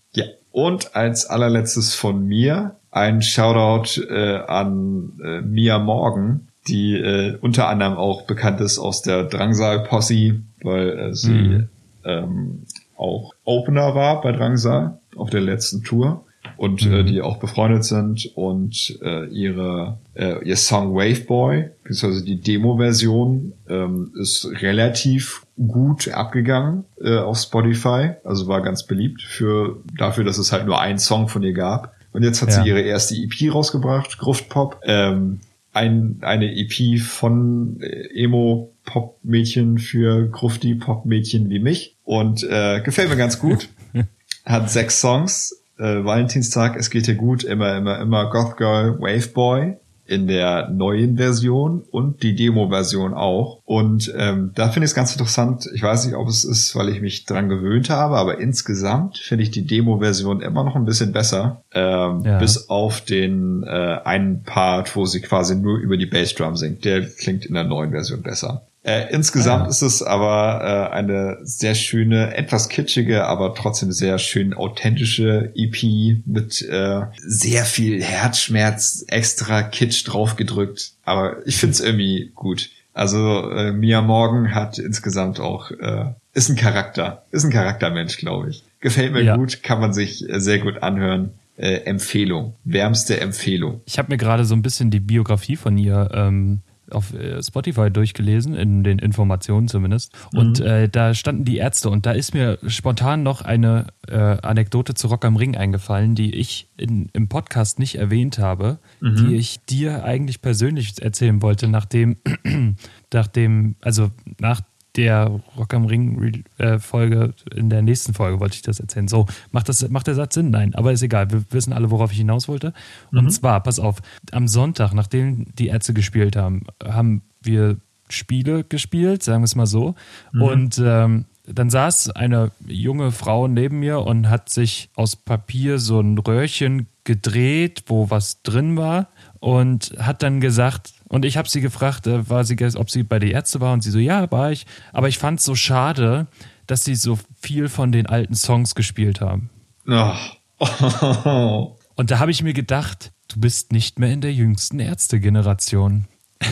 Und 0.51 0.95
als 0.95 1.25
allerletztes 1.25 1.95
von 1.95 2.25
mir 2.25 2.75
ein 2.91 3.21
Shoutout 3.21 4.01
äh, 4.09 4.37
an 4.37 5.13
äh, 5.23 5.41
Mia 5.41 5.79
Morgan, 5.79 6.47
die 6.67 6.95
äh, 6.95 7.37
unter 7.41 7.67
anderem 7.67 7.95
auch 7.95 8.23
bekannt 8.23 8.61
ist 8.61 8.79
aus 8.79 9.01
der 9.01 9.23
Drangsal 9.23 9.83
Posse, 9.83 10.41
weil 10.61 10.99
äh, 10.99 11.13
sie 11.13 11.31
mhm. 11.31 11.69
ähm, 12.03 12.63
auch 12.97 13.33
Opener 13.45 13.95
war 13.95 14.21
bei 14.21 14.31
Drangsal 14.31 14.99
auf 15.15 15.29
der 15.29 15.41
letzten 15.41 15.83
Tour 15.83 16.25
und 16.59 16.81
äh, 16.81 16.89
mhm. 16.89 16.93
äh, 16.93 17.03
die 17.05 17.21
auch 17.21 17.37
befreundet 17.37 17.85
sind 17.85 18.31
und 18.35 18.99
äh, 19.01 19.25
ihre 19.27 19.97
äh, 20.13 20.43
ihr 20.45 20.57
Song 20.57 20.93
Waveboy 20.93 21.69
beziehungsweise 21.85 22.25
die 22.25 22.41
Demo-Version 22.41 23.53
ähm, 23.69 24.11
ist 24.19 24.45
relativ 24.61 25.45
gut 25.57 26.09
abgegangen 26.09 26.83
äh, 27.01 27.17
auf 27.17 27.37
Spotify, 27.37 28.11
also 28.25 28.47
war 28.47 28.61
ganz 28.61 28.85
beliebt 28.85 29.21
für 29.21 29.81
dafür, 29.97 30.25
dass 30.25 30.37
es 30.37 30.51
halt 30.51 30.65
nur 30.65 30.81
einen 30.81 30.99
Song 30.99 31.29
von 31.29 31.43
ihr 31.43 31.53
gab. 31.53 31.95
Und 32.11 32.23
jetzt 32.23 32.41
hat 32.41 32.49
ja. 32.49 32.61
sie 32.61 32.69
ihre 32.69 32.81
erste 32.81 33.15
EP 33.15 33.53
rausgebracht, 33.53 34.17
Gruft 34.17 34.49
Pop. 34.49 34.81
Ähm, 34.83 35.39
ein, 35.71 36.17
eine 36.21 36.53
EP 36.57 36.99
von 36.99 37.79
äh, 37.79 38.23
Emo-Pop-Mädchen 38.23 39.77
für 39.77 40.27
Grufti-Pop-Mädchen 40.27 41.49
wie 41.49 41.59
mich. 41.59 41.95
Und 42.03 42.43
äh, 42.43 42.81
gefällt 42.81 43.09
mir 43.09 43.17
ganz 43.17 43.39
gut. 43.39 43.69
Hat 44.45 44.69
sechs 44.69 44.99
Songs. 44.99 45.58
Äh, 45.79 46.03
Valentinstag, 46.03 46.75
es 46.75 46.89
geht 46.89 47.07
dir 47.07 47.15
gut, 47.15 47.43
immer, 47.43 47.77
immer, 47.77 47.99
immer 47.99 48.29
Goth 48.29 48.57
Girl, 48.57 48.99
Wave 48.99 49.29
Boy 49.29 49.77
in 50.09 50.25
der 50.25 50.69
neuen 50.69 51.17
Version 51.17 51.83
und 51.91 52.23
die 52.23 52.35
Demo-Version 52.35 53.13
auch. 53.13 53.61
Und 53.63 54.11
ähm, 54.17 54.51
da 54.55 54.69
finde 54.69 54.85
ich 54.85 54.91
es 54.91 54.95
ganz 54.95 55.11
interessant. 55.11 55.69
Ich 55.75 55.83
weiß 55.83 56.05
nicht, 56.05 56.15
ob 56.15 56.27
es 56.27 56.43
ist, 56.43 56.75
weil 56.75 56.89
ich 56.89 56.99
mich 56.99 57.25
dran 57.25 57.47
gewöhnt 57.47 57.91
habe, 57.91 58.17
aber 58.17 58.39
insgesamt 58.39 59.19
finde 59.19 59.43
ich 59.43 59.51
die 59.51 59.67
Demo-Version 59.67 60.41
immer 60.41 60.63
noch 60.63 60.75
ein 60.75 60.85
bisschen 60.85 61.11
besser. 61.11 61.61
Ähm, 61.73 62.23
ja. 62.25 62.39
Bis 62.39 62.69
auf 62.69 63.01
den 63.01 63.63
äh, 63.63 63.99
einen 64.03 64.41
Part, 64.41 64.95
wo 64.95 65.05
sie 65.05 65.21
quasi 65.21 65.55
nur 65.55 65.77
über 65.77 65.95
die 65.95 66.07
Bassdrum 66.07 66.55
singt. 66.55 66.85
Der 66.85 67.05
klingt 67.05 67.45
in 67.45 67.53
der 67.53 67.65
neuen 67.65 67.91
Version 67.91 68.23
besser. 68.23 68.63
Äh, 68.89 69.13
insgesamt 69.13 69.65
ah. 69.65 69.69
ist 69.69 69.83
es 69.83 70.01
aber 70.01 70.89
äh, 70.91 70.95
eine 70.95 71.37
sehr 71.43 71.75
schöne, 71.75 72.35
etwas 72.35 72.69
kitschige, 72.69 73.25
aber 73.25 73.53
trotzdem 73.53 73.91
sehr 73.91 74.17
schön 74.17 74.55
authentische 74.55 75.53
EP 75.55 76.23
mit 76.25 76.63
äh, 76.63 77.01
sehr 77.19 77.65
viel 77.65 78.01
Herzschmerz, 78.01 79.05
extra 79.07 79.61
Kitsch 79.61 80.07
draufgedrückt. 80.07 80.93
Aber 81.05 81.45
ich 81.45 81.57
find's 81.57 81.79
irgendwie 81.79 82.31
gut. 82.33 82.71
Also 82.95 83.51
äh, 83.51 83.71
Mia 83.71 84.01
Morgan 84.01 84.55
hat 84.55 84.79
insgesamt 84.79 85.39
auch 85.39 85.69
äh, 85.69 86.05
ist 86.33 86.49
ein 86.49 86.55
Charakter, 86.55 87.25
ist 87.29 87.43
ein 87.43 87.51
Charaktermensch, 87.51 88.17
glaube 88.17 88.49
ich. 88.49 88.63
Gefällt 88.79 89.13
mir 89.13 89.21
ja. 89.21 89.35
gut, 89.35 89.61
kann 89.61 89.79
man 89.79 89.93
sich 89.93 90.27
äh, 90.27 90.39
sehr 90.39 90.57
gut 90.57 90.81
anhören. 90.81 91.33
Äh, 91.57 91.81
Empfehlung, 91.83 92.55
wärmste 92.63 93.19
Empfehlung. 93.19 93.81
Ich 93.85 93.99
habe 93.99 94.11
mir 94.11 94.17
gerade 94.17 94.45
so 94.45 94.55
ein 94.55 94.61
bisschen 94.61 94.89
die 94.89 95.01
Biografie 95.01 95.57
von 95.57 95.77
ihr 95.77 96.09
ähm, 96.13 96.61
auf 96.91 97.13
äh, 97.13 97.41
Spotify 97.41 97.89
durchgelesen, 97.91 98.55
in 98.55 98.83
den 98.83 98.99
Informationen 98.99 99.67
zumindest. 99.67 100.13
Und 100.33 100.59
mhm. 100.59 100.65
äh, 100.65 100.89
da 100.89 101.13
standen 101.13 101.45
die 101.45 101.57
Ärzte 101.57 101.89
und 101.89 102.05
da 102.05 102.11
ist 102.11 102.33
mir 102.33 102.59
spontan 102.67 103.23
noch 103.23 103.41
eine 103.41 103.87
äh, 104.07 104.15
Anekdote 104.15 104.93
zu 104.93 105.07
Rock 105.07 105.25
am 105.25 105.35
Ring 105.35 105.55
eingefallen, 105.55 106.15
die 106.15 106.33
ich 106.35 106.69
in, 106.77 107.09
im 107.13 107.27
Podcast 107.27 107.79
nicht 107.79 107.95
erwähnt 107.95 108.39
habe, 108.39 108.79
mhm. 108.99 109.15
die 109.15 109.35
ich 109.35 109.63
dir 109.65 110.03
eigentlich 110.03 110.41
persönlich 110.41 111.01
erzählen 111.01 111.41
wollte, 111.41 111.67
nachdem, 111.67 112.17
nachdem, 113.13 113.75
also 113.81 114.11
nach 114.39 114.61
der 114.99 115.39
Rock 115.57 115.73
am 115.73 115.85
Ring 115.85 116.43
äh, 116.57 116.77
Folge, 116.79 117.33
in 117.55 117.69
der 117.69 117.81
nächsten 117.81 118.13
Folge 118.13 118.39
wollte 118.39 118.55
ich 118.55 118.61
das 118.61 118.79
erzählen. 118.79 119.07
So, 119.07 119.27
macht, 119.51 119.69
das, 119.69 119.87
macht 119.89 120.07
der 120.07 120.15
Satz 120.15 120.35
Sinn? 120.35 120.51
Nein, 120.51 120.75
aber 120.75 120.91
ist 120.91 121.01
egal. 121.01 121.31
Wir 121.31 121.43
wissen 121.51 121.73
alle, 121.73 121.89
worauf 121.89 122.11
ich 122.11 122.17
hinaus 122.17 122.47
wollte. 122.47 122.73
Und 123.11 123.25
mhm. 123.25 123.29
zwar, 123.29 123.61
pass 123.63 123.79
auf, 123.79 124.01
am 124.31 124.47
Sonntag, 124.47 124.93
nachdem 124.93 125.45
die 125.55 125.67
Ärzte 125.67 125.93
gespielt 125.93 126.35
haben, 126.35 126.63
haben 126.83 127.21
wir 127.41 127.77
Spiele 128.09 128.63
gespielt, 128.63 129.23
sagen 129.23 129.41
wir 129.41 129.45
es 129.45 129.55
mal 129.55 129.67
so. 129.67 129.95
Mhm. 130.33 130.41
Und 130.41 130.81
ähm, 130.83 131.25
dann 131.45 131.69
saß 131.69 132.11
eine 132.11 132.51
junge 132.67 133.11
Frau 133.11 133.47
neben 133.47 133.79
mir 133.79 134.01
und 134.01 134.29
hat 134.29 134.49
sich 134.49 134.89
aus 134.95 135.15
Papier 135.15 135.79
so 135.79 135.99
ein 135.99 136.17
Röhrchen 136.17 136.87
gedreht, 137.05 137.83
wo 137.87 138.09
was 138.09 138.43
drin 138.43 138.77
war 138.77 139.07
und 139.39 139.95
hat 139.97 140.21
dann 140.21 140.41
gesagt, 140.41 140.93
und 141.09 141.25
ich 141.25 141.35
habe 141.37 141.49
sie 141.49 141.59
gefragt, 141.59 142.07
äh, 142.07 142.29
war 142.29 142.45
sie, 142.45 142.55
ob 142.75 142.89
sie 142.89 143.03
bei 143.03 143.19
der 143.19 143.31
Ärzte 143.31 143.59
war 143.59 143.73
und 143.73 143.81
sie 143.81 143.91
so, 143.91 143.99
ja, 143.99 144.31
war 144.31 144.51
ich. 144.51 144.65
Aber 144.93 145.09
ich 145.09 145.17
fand 145.17 145.39
es 145.39 145.45
so 145.45 145.55
schade, 145.55 146.27
dass 146.67 146.85
sie 146.85 146.95
so 146.95 147.19
viel 147.41 147.67
von 147.67 147.91
den 147.91 148.05
alten 148.05 148.35
Songs 148.35 148.75
gespielt 148.75 149.19
haben. 149.19 149.49
Oh. 149.87 150.13
Und 151.95 152.11
da 152.11 152.19
habe 152.19 152.31
ich 152.31 152.43
mir 152.43 152.53
gedacht, 152.53 153.11
du 153.27 153.39
bist 153.39 153.73
nicht 153.73 153.99
mehr 153.99 154.13
in 154.13 154.21
der 154.21 154.33
jüngsten 154.33 154.79
Ärztegeneration. 154.79 156.05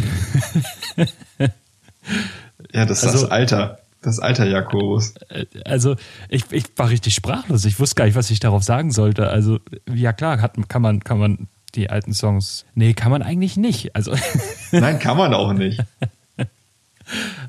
ja, 2.73 2.85
das 2.85 3.03
ist 3.03 3.09
also, 3.09 3.21
das 3.21 3.31
Alter. 3.31 3.79
Das 4.01 4.19
Alter 4.19 4.45
Jakobus. 4.45 5.13
Äh, 5.29 5.45
also, 5.65 5.95
ich, 6.29 6.45
ich 6.51 6.65
war 6.75 6.89
richtig 6.89 7.13
sprachlos. 7.13 7.63
Ich 7.65 7.79
wusste 7.79 7.95
gar 7.95 8.05
nicht, 8.05 8.15
was 8.15 8.31
ich 8.31 8.39
darauf 8.39 8.63
sagen 8.63 8.91
sollte. 8.91 9.29
Also, 9.29 9.59
ja 9.93 10.13
klar, 10.13 10.41
hat, 10.41 10.55
kann, 10.67 10.81
man, 10.81 11.03
kann 11.03 11.19
man 11.19 11.47
die 11.75 11.89
alten 11.89 12.13
Songs. 12.13 12.65
Nee, 12.73 12.93
kann 12.93 13.11
man 13.11 13.21
eigentlich 13.21 13.57
nicht. 13.57 13.95
Also 13.95 14.15
Nein, 14.71 14.99
kann 14.99 15.17
man 15.17 15.33
auch 15.33 15.53
nicht. 15.53 15.81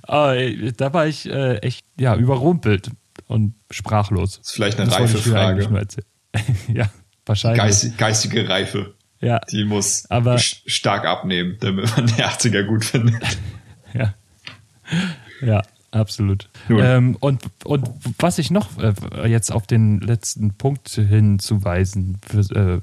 Ah, 0.07 0.35
da 0.77 0.95
war 0.95 1.09
ich 1.09 1.29
äh, 1.29 1.57
echt 1.57 1.85
ja, 1.99 2.15
überrumpelt 2.15 2.93
und 3.27 3.57
sprachlos. 3.73 4.39
Das 4.39 4.47
ist 4.47 4.53
vielleicht 4.53 4.79
eine 4.79 4.93
reife 4.93 5.19
Frage. 5.19 5.69
ja, 6.73 6.89
wahrscheinlich. 7.27 7.61
Geist, 7.61 7.99
geistige 7.99 8.49
Reife. 8.49 8.95
Ja. 9.21 9.41
Die 9.51 9.65
muss 9.65 10.09
Aber, 10.11 10.39
stark 10.39 11.07
abnehmen, 11.07 11.57
damit 11.59 11.95
man 11.97 12.07
die 12.07 12.23
80er 12.23 12.63
gut 12.63 12.85
findet. 12.85 13.21
ja. 13.95 14.15
Ja, 15.43 15.63
absolut. 15.91 16.49
Ähm, 16.69 17.17
und, 17.21 17.43
und 17.65 17.89
was 18.19 18.39
ich 18.39 18.51
noch 18.51 18.69
äh, 18.79 19.29
jetzt 19.29 19.51
auf 19.51 19.67
den 19.67 20.01
letzten 20.01 20.55
Punkt 20.55 20.89
hinzuweisen, 20.89 22.19
für, 22.27 22.41
äh, 22.55 22.81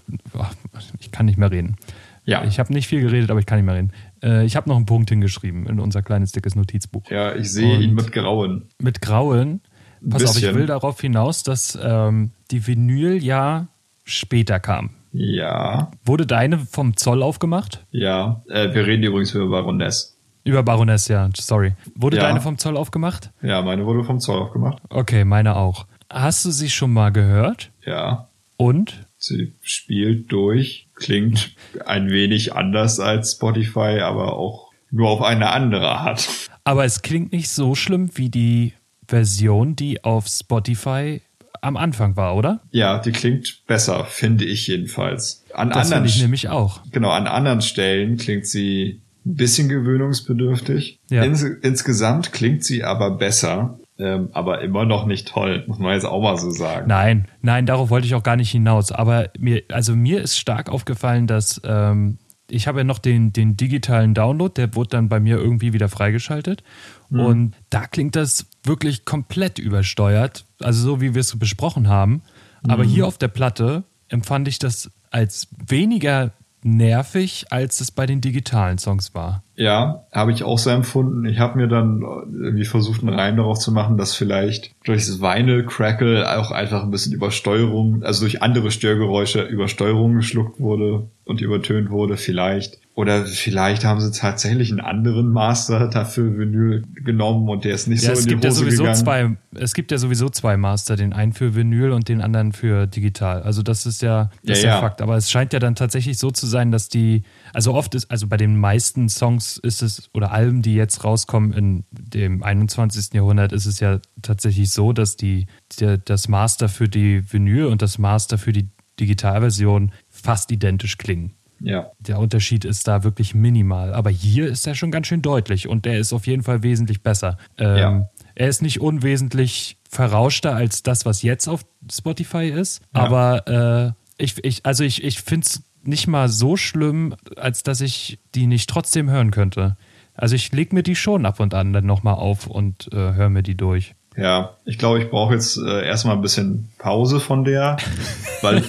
ich 0.99 1.11
kann 1.11 1.25
nicht 1.25 1.37
mehr 1.37 1.51
reden. 1.51 1.77
Ja. 2.25 2.43
Ich 2.43 2.59
habe 2.59 2.73
nicht 2.73 2.87
viel 2.87 3.01
geredet, 3.01 3.29
aber 3.29 3.39
ich 3.39 3.45
kann 3.45 3.59
nicht 3.59 3.65
mehr 3.65 3.75
reden. 3.75 3.91
Äh, 4.23 4.45
ich 4.45 4.55
habe 4.55 4.67
noch 4.67 4.75
einen 4.75 4.87
Punkt 4.87 5.09
hingeschrieben 5.09 5.67
in 5.67 5.79
unser 5.79 6.01
kleines 6.01 6.31
dickes 6.31 6.55
Notizbuch. 6.55 7.09
Ja, 7.09 7.35
ich 7.35 7.51
sehe 7.51 7.79
ihn 7.79 7.93
mit 7.93 8.11
Grauen. 8.11 8.63
Mit 8.79 9.01
Grauen. 9.01 9.61
Pass 10.07 10.25
auf, 10.25 10.37
ich 10.37 10.53
will 10.53 10.65
darauf 10.65 10.99
hinaus, 10.99 11.43
dass 11.43 11.77
ähm, 11.81 12.31
die 12.51 12.65
Vinyl 12.65 13.23
ja 13.23 13.67
später 14.03 14.59
kam. 14.59 14.91
Ja. 15.11 15.91
Wurde 16.03 16.25
deine 16.25 16.59
vom 16.59 16.97
Zoll 16.97 17.23
aufgemacht? 17.23 17.85
Ja. 17.91 18.43
Äh, 18.49 18.73
wir 18.73 18.85
reden 18.85 19.03
übrigens 19.03 19.33
über 19.33 19.49
Baroness. 19.49 20.14
Über 20.45 20.61
Baroness, 20.61 21.07
ja, 21.07 21.27
sorry. 21.35 21.73
Wurde 21.95 22.17
ja. 22.17 22.23
deine 22.23 22.39
vom 22.39 22.59
Zoll 22.59 22.77
aufgemacht? 22.77 23.31
Ja, 23.41 23.63
meine 23.63 23.85
wurde 23.85 24.03
vom 24.03 24.19
Zoll 24.19 24.39
aufgemacht. 24.39 24.77
Okay, 24.89 25.25
meine 25.25 25.55
auch. 25.55 25.87
Hast 26.09 26.45
du 26.45 26.51
sie 26.51 26.69
schon 26.69 26.93
mal 26.93 27.11
gehört? 27.11 27.71
Ja. 27.83 28.29
Und? 28.55 29.05
Sie 29.17 29.55
spielt 29.61 30.31
durch, 30.31 30.87
klingt 30.93 31.55
ein 31.85 32.11
wenig 32.11 32.53
anders 32.53 32.99
als 32.99 33.33
Spotify, 33.33 34.01
aber 34.01 34.33
auch 34.33 34.71
nur 34.91 35.09
auf 35.09 35.23
eine 35.23 35.49
andere 35.49 35.89
Art. 35.89 36.29
Aber 36.63 36.85
es 36.85 37.01
klingt 37.01 37.31
nicht 37.31 37.49
so 37.49 37.73
schlimm 37.73 38.11
wie 38.13 38.29
die 38.29 38.73
Version, 39.07 39.75
die 39.75 40.03
auf 40.03 40.27
Spotify 40.27 41.21
am 41.61 41.75
Anfang 41.75 42.15
war, 42.15 42.35
oder? 42.35 42.61
Ja, 42.69 42.99
die 42.99 43.11
klingt 43.11 43.63
besser, 43.65 44.05
finde 44.05 44.45
ich 44.45 44.67
jedenfalls. 44.67 45.43
An 45.53 45.71
das 45.71 45.91
anderen, 45.91 46.05
ich 46.05 46.21
nämlich 46.21 46.49
auch. 46.49 46.81
Genau, 46.91 47.09
an 47.09 47.25
anderen 47.25 47.61
Stellen 47.61 48.17
klingt 48.17 48.45
sie 48.45 49.01
ein 49.25 49.35
bisschen 49.35 49.69
gewöhnungsbedürftig. 49.69 50.99
Ja. 51.09 51.23
Ins, 51.23 51.43
insgesamt 51.43 52.31
klingt 52.31 52.63
sie 52.63 52.83
aber 52.83 53.11
besser. 53.11 53.79
Ähm, 53.97 54.27
aber 54.33 54.59
immer 54.59 54.83
noch 54.83 55.05
nicht 55.05 55.29
toll, 55.29 55.63
muss 55.67 55.79
man 55.79 55.93
jetzt 55.93 56.03
auch 56.03 56.21
mal 56.21 56.37
so 56.37 56.49
sagen. 56.49 56.85
Nein, 56.87 57.29
nein, 57.41 57.65
darauf 57.65 57.89
wollte 57.89 58.05
ich 58.05 58.13
auch 58.13 58.23
gar 58.23 58.35
nicht 58.35 58.51
hinaus. 58.51 58.91
Aber 58.91 59.29
mir, 59.39 59.63
also 59.71 59.95
mir 59.95 60.21
ist 60.21 60.37
stark 60.37 60.69
aufgefallen, 60.69 61.27
dass 61.27 61.61
ähm, 61.63 62.17
ich 62.49 62.67
habe 62.67 62.79
ja 62.79 62.83
noch 62.83 62.99
den, 62.99 63.31
den 63.31 63.55
digitalen 63.57 64.13
Download, 64.13 64.53
der 64.53 64.75
wurde 64.75 64.89
dann 64.89 65.09
bei 65.09 65.21
mir 65.21 65.37
irgendwie 65.37 65.73
wieder 65.73 65.89
freigeschaltet. 65.89 66.61
Mhm. 67.09 67.19
Und 67.19 67.55
da 67.69 67.87
klingt 67.87 68.15
das 68.17 68.47
wirklich 68.63 69.05
komplett 69.05 69.59
übersteuert, 69.59 70.45
also 70.59 70.83
so 70.83 71.01
wie 71.01 71.13
wir 71.13 71.21
es 71.21 71.37
besprochen 71.39 71.87
haben. 71.87 72.21
Aber 72.67 72.83
mhm. 72.83 72.89
hier 72.89 73.07
auf 73.07 73.17
der 73.17 73.29
Platte 73.29 73.83
empfand 74.09 74.47
ich 74.47 74.59
das 74.59 74.91
als 75.09 75.47
weniger 75.67 76.33
nervig, 76.65 77.45
als 77.51 77.79
es 77.79 77.91
bei 77.91 78.05
den 78.05 78.21
digitalen 78.21 78.77
Songs 78.79 79.13
war. 79.13 79.43
Ja, 79.55 80.05
habe 80.11 80.31
ich 80.31 80.43
auch 80.43 80.57
so 80.57 80.71
empfunden. 80.71 81.25
Ich 81.25 81.39
habe 81.39 81.57
mir 81.57 81.67
dann 81.67 82.01
irgendwie 82.01 82.65
versucht, 82.65 83.01
einen 83.01 83.13
Reim 83.13 83.37
darauf 83.37 83.59
zu 83.59 83.71
machen, 83.71 83.97
dass 83.97 84.15
vielleicht 84.15 84.71
durch 84.83 85.05
das 85.05 85.21
Vinyl 85.21 85.65
Crackle 85.65 86.37
auch 86.37 86.51
einfach 86.51 86.83
ein 86.83 86.91
bisschen 86.91 87.13
Übersteuerung, 87.13 88.03
also 88.03 88.21
durch 88.21 88.41
andere 88.41 88.71
Störgeräusche 88.71 89.43
Übersteuerung 89.43 90.15
geschluckt 90.15 90.59
wurde 90.59 91.07
und 91.23 91.39
übertönt 91.39 91.91
wurde, 91.91 92.17
vielleicht. 92.17 92.79
Oder 92.95 93.25
vielleicht 93.25 93.83
haben 93.83 93.99
sie 93.99 94.09
tatsächlich 94.11 94.71
einen 94.71 94.79
anderen 94.79 95.27
Master 95.27 95.89
dafür 95.89 96.37
Vinyl 96.37 96.83
genommen 96.93 97.49
und 97.49 97.65
der 97.65 97.75
ist 97.75 97.87
nicht 97.87 98.03
ja, 98.03 98.15
so 98.15 98.21
in 98.21 98.27
die 98.27 98.35
Hose 98.37 98.47
ja 98.47 98.51
sowieso 98.51 98.83
gegangen. 98.83 98.95
Zwei, 98.95 99.37
es 99.55 99.73
gibt 99.73 99.91
ja 99.91 99.97
sowieso 99.97 100.29
zwei 100.29 100.55
Master, 100.55 100.95
den 100.95 101.11
einen 101.11 101.33
für 101.33 101.55
Vinyl 101.55 101.91
und 101.91 102.07
den 102.07 102.21
anderen 102.21 102.53
für 102.53 102.87
digital. 102.87 103.43
Also 103.43 103.63
das 103.63 103.85
ist 103.85 104.01
ja, 104.01 104.29
das 104.43 104.47
ja, 104.47 104.53
ist 104.53 104.63
ja 104.63 104.79
Fakt. 104.79 105.01
Aber 105.01 105.17
es 105.17 105.29
scheint 105.29 105.51
ja 105.51 105.59
dann 105.59 105.75
tatsächlich 105.75 106.17
so 106.17 106.31
zu 106.31 106.47
sein, 106.47 106.71
dass 106.71 106.87
die, 106.87 107.23
also 107.53 107.73
oft 107.73 107.95
ist, 107.95 108.09
also 108.09 108.27
bei 108.27 108.37
den 108.37 108.57
meisten 108.57 109.09
Songs 109.09 109.57
ist 109.57 109.81
es, 109.81 110.09
oder 110.13 110.31
Alben, 110.31 110.61
die 110.61 110.75
jetzt 110.75 111.03
rauskommen 111.03 111.51
in 111.51 111.83
dem 111.91 112.43
21. 112.43 113.13
Jahrhundert, 113.13 113.51
ist 113.51 113.65
es 113.65 113.81
ja 113.81 113.99
tatsächlich 114.21 114.71
so, 114.71 114.93
dass 114.93 115.17
die, 115.17 115.47
die 115.77 115.97
das 116.05 116.29
Master 116.29 116.69
für 116.69 116.87
die 116.87 117.29
Vinyl 117.29 117.65
und 117.65 117.81
das 117.81 117.97
Master 117.97 118.37
für 118.37 118.53
die 118.53 118.69
Digitalversion 119.01 119.91
fast 120.07 120.49
identisch 120.53 120.97
klingen. 120.97 121.33
Ja. 121.65 121.91
Der 121.99 122.19
Unterschied 122.19 122.63
ist 122.63 122.87
da 122.87 123.03
wirklich 123.03 123.33
minimal. 123.33 123.93
Aber 123.93 124.11
hier 124.11 124.47
ist 124.47 124.67
er 124.67 124.75
schon 124.75 124.91
ganz 124.91 125.07
schön 125.07 125.23
deutlich 125.23 125.67
und 125.67 125.85
der 125.85 125.97
ist 125.97 126.13
auf 126.13 126.27
jeden 126.27 126.43
Fall 126.43 126.61
wesentlich 126.61 127.01
besser. 127.01 127.37
Ähm, 127.57 127.77
ja. 127.77 128.09
Er 128.35 128.49
ist 128.49 128.61
nicht 128.61 128.81
unwesentlich 128.81 129.77
verrauschter 129.89 130.55
als 130.55 130.83
das, 130.83 131.05
was 131.05 131.23
jetzt 131.23 131.47
auf 131.47 131.65
Spotify 131.91 132.45
ist. 132.49 132.81
Ja. 132.93 133.01
Aber 133.01 133.95
äh, 134.17 134.23
ich, 134.23 134.43
ich, 134.43 134.65
also 134.65 134.83
ich, 134.83 135.03
ich 135.03 135.21
finde 135.21 135.47
es 135.47 135.63
nicht 135.83 136.07
mal 136.07 136.29
so 136.29 136.55
schlimm, 136.55 137.15
als 137.35 137.63
dass 137.63 137.81
ich 137.81 138.19
die 138.35 138.45
nicht 138.45 138.69
trotzdem 138.69 139.09
hören 139.09 139.31
könnte. 139.31 139.75
Also 140.13 140.35
ich 140.35 140.51
lege 140.51 140.75
mir 140.75 140.83
die 140.83 140.95
schon 140.95 141.25
ab 141.25 141.39
und 141.39 141.55
an 141.55 141.73
dann 141.73 141.85
nochmal 141.85 142.15
auf 142.15 142.45
und 142.45 142.89
äh, 142.93 142.95
höre 142.95 143.29
mir 143.29 143.43
die 143.43 143.57
durch. 143.57 143.95
Ja, 144.17 144.55
ich 144.63 144.77
glaube, 144.77 145.01
ich 145.01 145.09
brauche 145.09 145.33
jetzt 145.33 145.57
äh, 145.57 145.85
erstmal 145.85 146.15
ein 146.15 146.21
bisschen 146.21 146.69
Pause 146.77 147.19
von 147.19 147.43
der, 147.43 147.77
weil, 148.41 148.63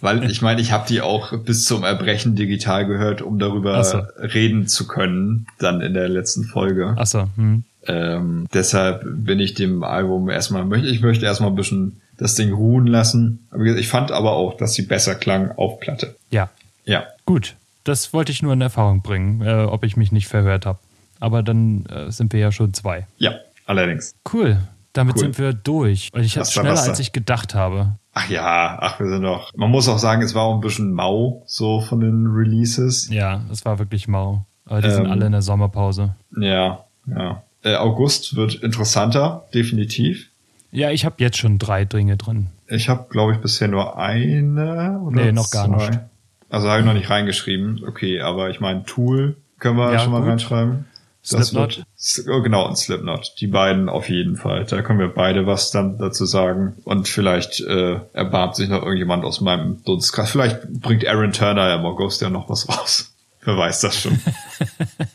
weil 0.00 0.30
ich 0.30 0.42
meine, 0.42 0.60
ich 0.60 0.72
habe 0.72 0.86
die 0.86 1.00
auch 1.00 1.36
bis 1.38 1.64
zum 1.64 1.82
Erbrechen 1.82 2.36
digital 2.36 2.86
gehört, 2.86 3.20
um 3.22 3.38
darüber 3.38 3.82
so. 3.82 3.98
reden 4.18 4.68
zu 4.68 4.86
können, 4.86 5.46
dann 5.58 5.80
in 5.80 5.94
der 5.94 6.08
letzten 6.08 6.44
Folge. 6.44 6.94
Ach 6.96 7.06
so. 7.06 7.28
Hm. 7.36 7.64
Ähm, 7.86 8.46
deshalb 8.54 9.02
bin 9.04 9.40
ich 9.40 9.54
dem 9.54 9.82
Album 9.82 10.30
erstmal, 10.30 10.84
ich 10.84 11.00
möchte 11.00 11.26
erstmal 11.26 11.50
ein 11.50 11.56
bisschen 11.56 12.00
das 12.16 12.36
Ding 12.36 12.52
ruhen 12.52 12.86
lassen. 12.86 13.48
Ich 13.76 13.88
fand 13.88 14.12
aber 14.12 14.32
auch, 14.32 14.56
dass 14.56 14.74
sie 14.74 14.82
besser 14.82 15.16
klang 15.16 15.50
auf 15.52 15.80
Platte. 15.80 16.14
Ja. 16.30 16.50
Ja. 16.84 17.04
Gut. 17.26 17.56
Das 17.84 18.12
wollte 18.12 18.30
ich 18.30 18.42
nur 18.42 18.52
in 18.52 18.60
Erfahrung 18.60 19.02
bringen, 19.02 19.42
äh, 19.42 19.64
ob 19.64 19.82
ich 19.82 19.96
mich 19.96 20.12
nicht 20.12 20.28
verhört 20.28 20.66
habe. 20.66 20.78
Aber 21.18 21.42
dann 21.42 21.86
äh, 21.86 22.12
sind 22.12 22.32
wir 22.32 22.38
ja 22.38 22.52
schon 22.52 22.74
zwei. 22.74 23.06
Ja, 23.18 23.34
allerdings. 23.66 24.14
Cool. 24.32 24.58
Damit 24.92 25.16
cool. 25.16 25.20
sind 25.20 25.38
wir 25.38 25.52
durch. 25.52 26.10
Und 26.12 26.22
ich 26.22 26.36
hatte 26.36 26.50
schneller, 26.50 26.80
als 26.82 26.98
ich 26.98 27.12
gedacht 27.12 27.54
habe. 27.54 27.96
Ach 28.14 28.28
ja, 28.28 28.78
ach, 28.80 29.00
wir 29.00 29.08
sind 29.08 29.22
noch. 29.22 29.50
Man 29.56 29.70
muss 29.70 29.88
auch 29.88 29.98
sagen, 29.98 30.20
es 30.22 30.34
war 30.34 30.42
auch 30.42 30.54
ein 30.54 30.60
bisschen 30.60 30.92
mau, 30.92 31.42
so 31.46 31.80
von 31.80 32.00
den 32.00 32.26
Releases. 32.26 33.08
Ja, 33.08 33.42
es 33.50 33.64
war 33.64 33.78
wirklich 33.78 34.06
mau. 34.06 34.44
Aber 34.66 34.82
die 34.82 34.88
ähm, 34.88 34.94
sind 34.94 35.06
alle 35.06 35.26
in 35.26 35.32
der 35.32 35.42
Sommerpause. 35.42 36.14
Ja, 36.38 36.84
ja. 37.06 37.42
Äh, 37.64 37.76
August 37.76 38.36
wird 38.36 38.56
interessanter, 38.56 39.44
definitiv. 39.54 40.28
Ja, 40.72 40.90
ich 40.90 41.04
habe 41.04 41.16
jetzt 41.18 41.38
schon 41.38 41.58
drei 41.58 41.84
Dinge 41.84 42.16
drin. 42.16 42.48
Ich 42.66 42.88
habe, 42.88 43.06
glaube 43.08 43.32
ich, 43.32 43.38
bisher 43.38 43.68
nur 43.68 43.98
eine 43.98 45.00
oder 45.00 45.24
Nee, 45.24 45.32
noch 45.32 45.50
gar 45.50 45.66
zwei. 45.66 45.88
nicht. 45.88 46.00
Also 46.48 46.68
habe 46.68 46.80
ich 46.80 46.86
noch 46.86 46.94
nicht 46.94 47.08
reingeschrieben. 47.08 47.82
Okay, 47.86 48.20
aber 48.20 48.50
ich 48.50 48.60
meine, 48.60 48.84
Tool 48.84 49.36
können 49.58 49.78
wir 49.78 49.92
ja, 49.92 49.98
schon 50.00 50.12
mal 50.12 50.20
gut. 50.20 50.28
reinschreiben. 50.30 50.86
Slipknot? 51.24 51.78
Wird, 51.78 52.28
oh, 52.28 52.42
genau, 52.42 52.66
und 52.66 52.76
Slipknot. 52.76 53.34
Die 53.40 53.46
beiden 53.46 53.88
auf 53.88 54.08
jeden 54.08 54.36
Fall. 54.36 54.64
Da 54.64 54.82
können 54.82 54.98
wir 54.98 55.08
beide 55.08 55.46
was 55.46 55.70
dann 55.70 55.98
dazu 55.98 56.26
sagen. 56.26 56.74
Und 56.84 57.08
vielleicht 57.08 57.60
äh, 57.60 58.00
erbarmt 58.12 58.56
sich 58.56 58.68
noch 58.68 58.82
irgendjemand 58.82 59.24
aus 59.24 59.40
meinem 59.40 59.82
Dunstkreis. 59.84 60.30
Vielleicht 60.30 60.62
bringt 60.80 61.06
Aaron 61.06 61.32
Turner 61.32 61.74
im 61.74 61.84
August 61.84 62.22
ja 62.22 62.30
noch 62.30 62.48
was 62.48 62.68
raus. 62.68 63.14
Wer 63.44 63.56
weiß 63.56 63.80
das 63.80 64.00
schon. 64.00 64.18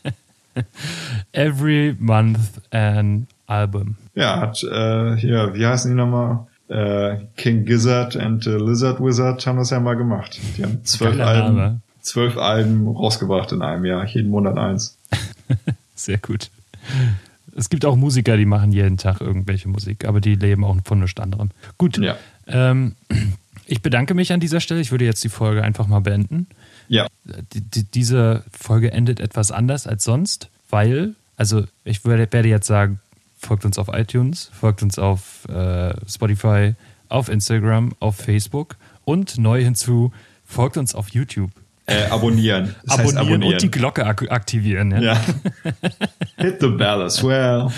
Every 1.32 1.94
month 1.98 2.38
an 2.70 3.26
album. 3.46 3.96
Ja, 4.14 4.40
hat 4.40 4.62
äh, 4.62 5.16
hier, 5.16 5.54
wie 5.54 5.66
heißen 5.66 5.90
die 5.90 5.96
nochmal? 5.96 6.46
Äh, 6.68 7.24
King 7.36 7.64
Gizzard 7.64 8.16
and 8.16 8.44
the 8.44 8.50
Lizard 8.50 9.00
Wizard 9.00 9.46
haben 9.46 9.56
das 9.56 9.70
ja 9.70 9.80
mal 9.80 9.96
gemacht. 9.96 10.38
Die 10.56 10.62
haben 10.62 10.84
zwölf 10.84 11.18
Alben, 11.18 11.82
zwölf 12.00 12.36
Alben 12.36 12.88
rausgebracht 12.88 13.52
in 13.52 13.62
einem 13.62 13.84
Jahr, 13.86 14.04
jeden 14.04 14.30
Monat 14.30 14.58
eins. 14.58 14.98
Sehr 15.98 16.18
gut. 16.18 16.50
Es 17.56 17.70
gibt 17.70 17.84
auch 17.84 17.96
Musiker, 17.96 18.36
die 18.36 18.46
machen 18.46 18.70
jeden 18.70 18.98
Tag 18.98 19.20
irgendwelche 19.20 19.68
Musik, 19.68 20.04
aber 20.04 20.20
die 20.20 20.36
leben 20.36 20.64
auch 20.64 20.76
von 20.84 21.00
nichts 21.00 21.20
anderem. 21.20 21.50
Gut. 21.76 21.98
Ja. 21.98 22.16
Ähm, 22.46 22.94
ich 23.66 23.82
bedanke 23.82 24.14
mich 24.14 24.32
an 24.32 24.38
dieser 24.38 24.60
Stelle. 24.60 24.80
Ich 24.80 24.92
würde 24.92 25.04
jetzt 25.04 25.24
die 25.24 25.28
Folge 25.28 25.64
einfach 25.64 25.88
mal 25.88 26.00
beenden. 26.00 26.46
Ja. 26.86 27.08
Die, 27.52 27.60
die, 27.60 27.82
diese 27.82 28.44
Folge 28.52 28.92
endet 28.92 29.18
etwas 29.18 29.50
anders 29.50 29.88
als 29.88 30.04
sonst, 30.04 30.50
weil, 30.70 31.16
also 31.36 31.64
ich 31.84 32.04
würde, 32.04 32.28
werde 32.30 32.48
jetzt 32.48 32.68
sagen, 32.68 33.00
folgt 33.36 33.64
uns 33.64 33.76
auf 33.76 33.88
iTunes, 33.92 34.50
folgt 34.52 34.82
uns 34.82 34.98
auf 34.98 35.48
äh, 35.48 35.94
Spotify, 36.08 36.74
auf 37.08 37.28
Instagram, 37.28 37.92
auf 37.98 38.16
Facebook 38.16 38.76
und 39.04 39.36
neu 39.36 39.62
hinzu, 39.64 40.12
folgt 40.44 40.76
uns 40.76 40.94
auf 40.94 41.08
YouTube. 41.08 41.50
Äh, 41.88 42.04
abonnieren. 42.10 42.74
Das 42.84 42.98
abonnieren, 42.98 43.18
abonnieren, 43.18 43.52
und 43.54 43.62
die 43.62 43.70
Glocke 43.70 44.06
ak 44.06 44.30
aktivieren. 44.30 44.90
Ja. 44.90 45.00
ja. 45.00 45.20
Hit 46.36 46.60
the 46.60 46.68
bell 46.68 47.02
as 47.02 47.24
well. 47.24 47.72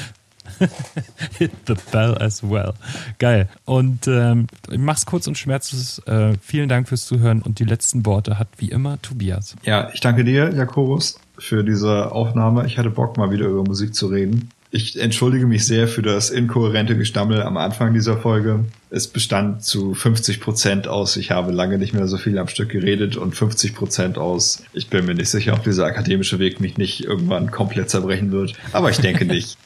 Hit 1.38 1.52
the 1.66 1.74
bell 1.92 2.16
as 2.18 2.42
well. 2.42 2.74
Geil. 3.18 3.48
Und 3.64 4.08
ähm, 4.08 4.48
ich 4.68 4.78
mach's 4.78 5.06
kurz 5.06 5.26
und 5.26 5.38
schmerzlos. 5.38 6.00
Äh, 6.06 6.34
vielen 6.42 6.68
Dank 6.68 6.88
fürs 6.88 7.06
Zuhören 7.06 7.40
und 7.40 7.60
die 7.60 7.64
letzten 7.64 8.04
Worte 8.04 8.38
hat 8.38 8.48
wie 8.58 8.70
immer 8.70 9.00
Tobias. 9.00 9.54
Ja, 9.62 9.90
ich 9.94 10.00
danke 10.00 10.24
dir, 10.24 10.52
Jakobus, 10.52 11.20
für 11.38 11.62
diese 11.62 12.10
Aufnahme. 12.12 12.66
Ich 12.66 12.78
hatte 12.78 12.90
Bock, 12.90 13.16
mal 13.16 13.30
wieder 13.30 13.46
über 13.46 13.62
Musik 13.62 13.94
zu 13.94 14.08
reden. 14.08 14.50
Ich 14.72 15.00
entschuldige 15.00 15.46
mich 15.46 15.66
sehr 15.66 15.88
für 15.88 16.02
das 16.02 16.30
inkohärente 16.30 16.96
Gestammel 16.96 17.42
am 17.42 17.56
Anfang 17.56 17.92
dieser 17.92 18.16
Folge. 18.16 18.66
Es 18.88 19.08
bestand 19.08 19.64
zu 19.64 19.94
50 19.94 20.40
Prozent 20.40 20.86
aus, 20.86 21.16
ich 21.16 21.32
habe 21.32 21.50
lange 21.50 21.76
nicht 21.76 21.92
mehr 21.92 22.06
so 22.06 22.16
viel 22.18 22.38
am 22.38 22.46
Stück 22.46 22.68
geredet 22.68 23.16
und 23.16 23.34
50 23.34 23.74
Prozent 23.74 24.16
aus, 24.16 24.62
ich 24.72 24.86
bin 24.86 25.06
mir 25.06 25.14
nicht 25.14 25.28
sicher, 25.28 25.54
ob 25.54 25.64
dieser 25.64 25.86
akademische 25.86 26.38
Weg 26.38 26.60
mich 26.60 26.78
nicht 26.78 27.04
irgendwann 27.04 27.50
komplett 27.50 27.90
zerbrechen 27.90 28.30
wird. 28.30 28.54
Aber 28.72 28.90
ich 28.90 28.98
denke 28.98 29.24
nicht. 29.26 29.58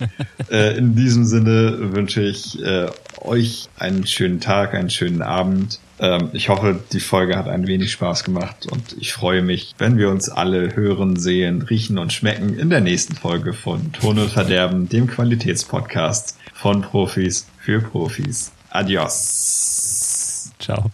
äh, 0.50 0.74
in 0.78 0.96
diesem 0.96 1.26
Sinne 1.26 1.92
wünsche 1.92 2.22
ich 2.22 2.62
äh, 2.62 2.86
euch 3.20 3.68
einen 3.76 4.06
schönen 4.06 4.40
Tag, 4.40 4.72
einen 4.72 4.90
schönen 4.90 5.20
Abend. 5.20 5.80
Ähm, 6.00 6.30
ich 6.32 6.48
hoffe, 6.48 6.80
die 6.92 7.00
Folge 7.00 7.36
hat 7.36 7.48
ein 7.48 7.66
wenig 7.66 7.92
Spaß 7.92 8.24
gemacht 8.24 8.66
und 8.70 8.96
ich 8.98 9.12
freue 9.12 9.42
mich, 9.42 9.74
wenn 9.78 9.96
wir 9.96 10.10
uns 10.10 10.28
alle 10.28 10.74
hören, 10.74 11.16
sehen, 11.16 11.62
riechen 11.62 11.98
und 11.98 12.12
schmecken 12.12 12.58
in 12.58 12.70
der 12.70 12.80
nächsten 12.80 13.14
Folge 13.14 13.52
von 13.52 13.92
Ton 13.92 14.18
und 14.18 14.30
Verderben, 14.30 14.88
dem 14.88 15.06
Qualitätspodcast 15.06 16.36
von 16.52 16.82
Profis 16.82 17.46
für 17.58 17.80
Profis. 17.80 18.52
Adios. 18.70 20.50
Ciao. 20.58 20.90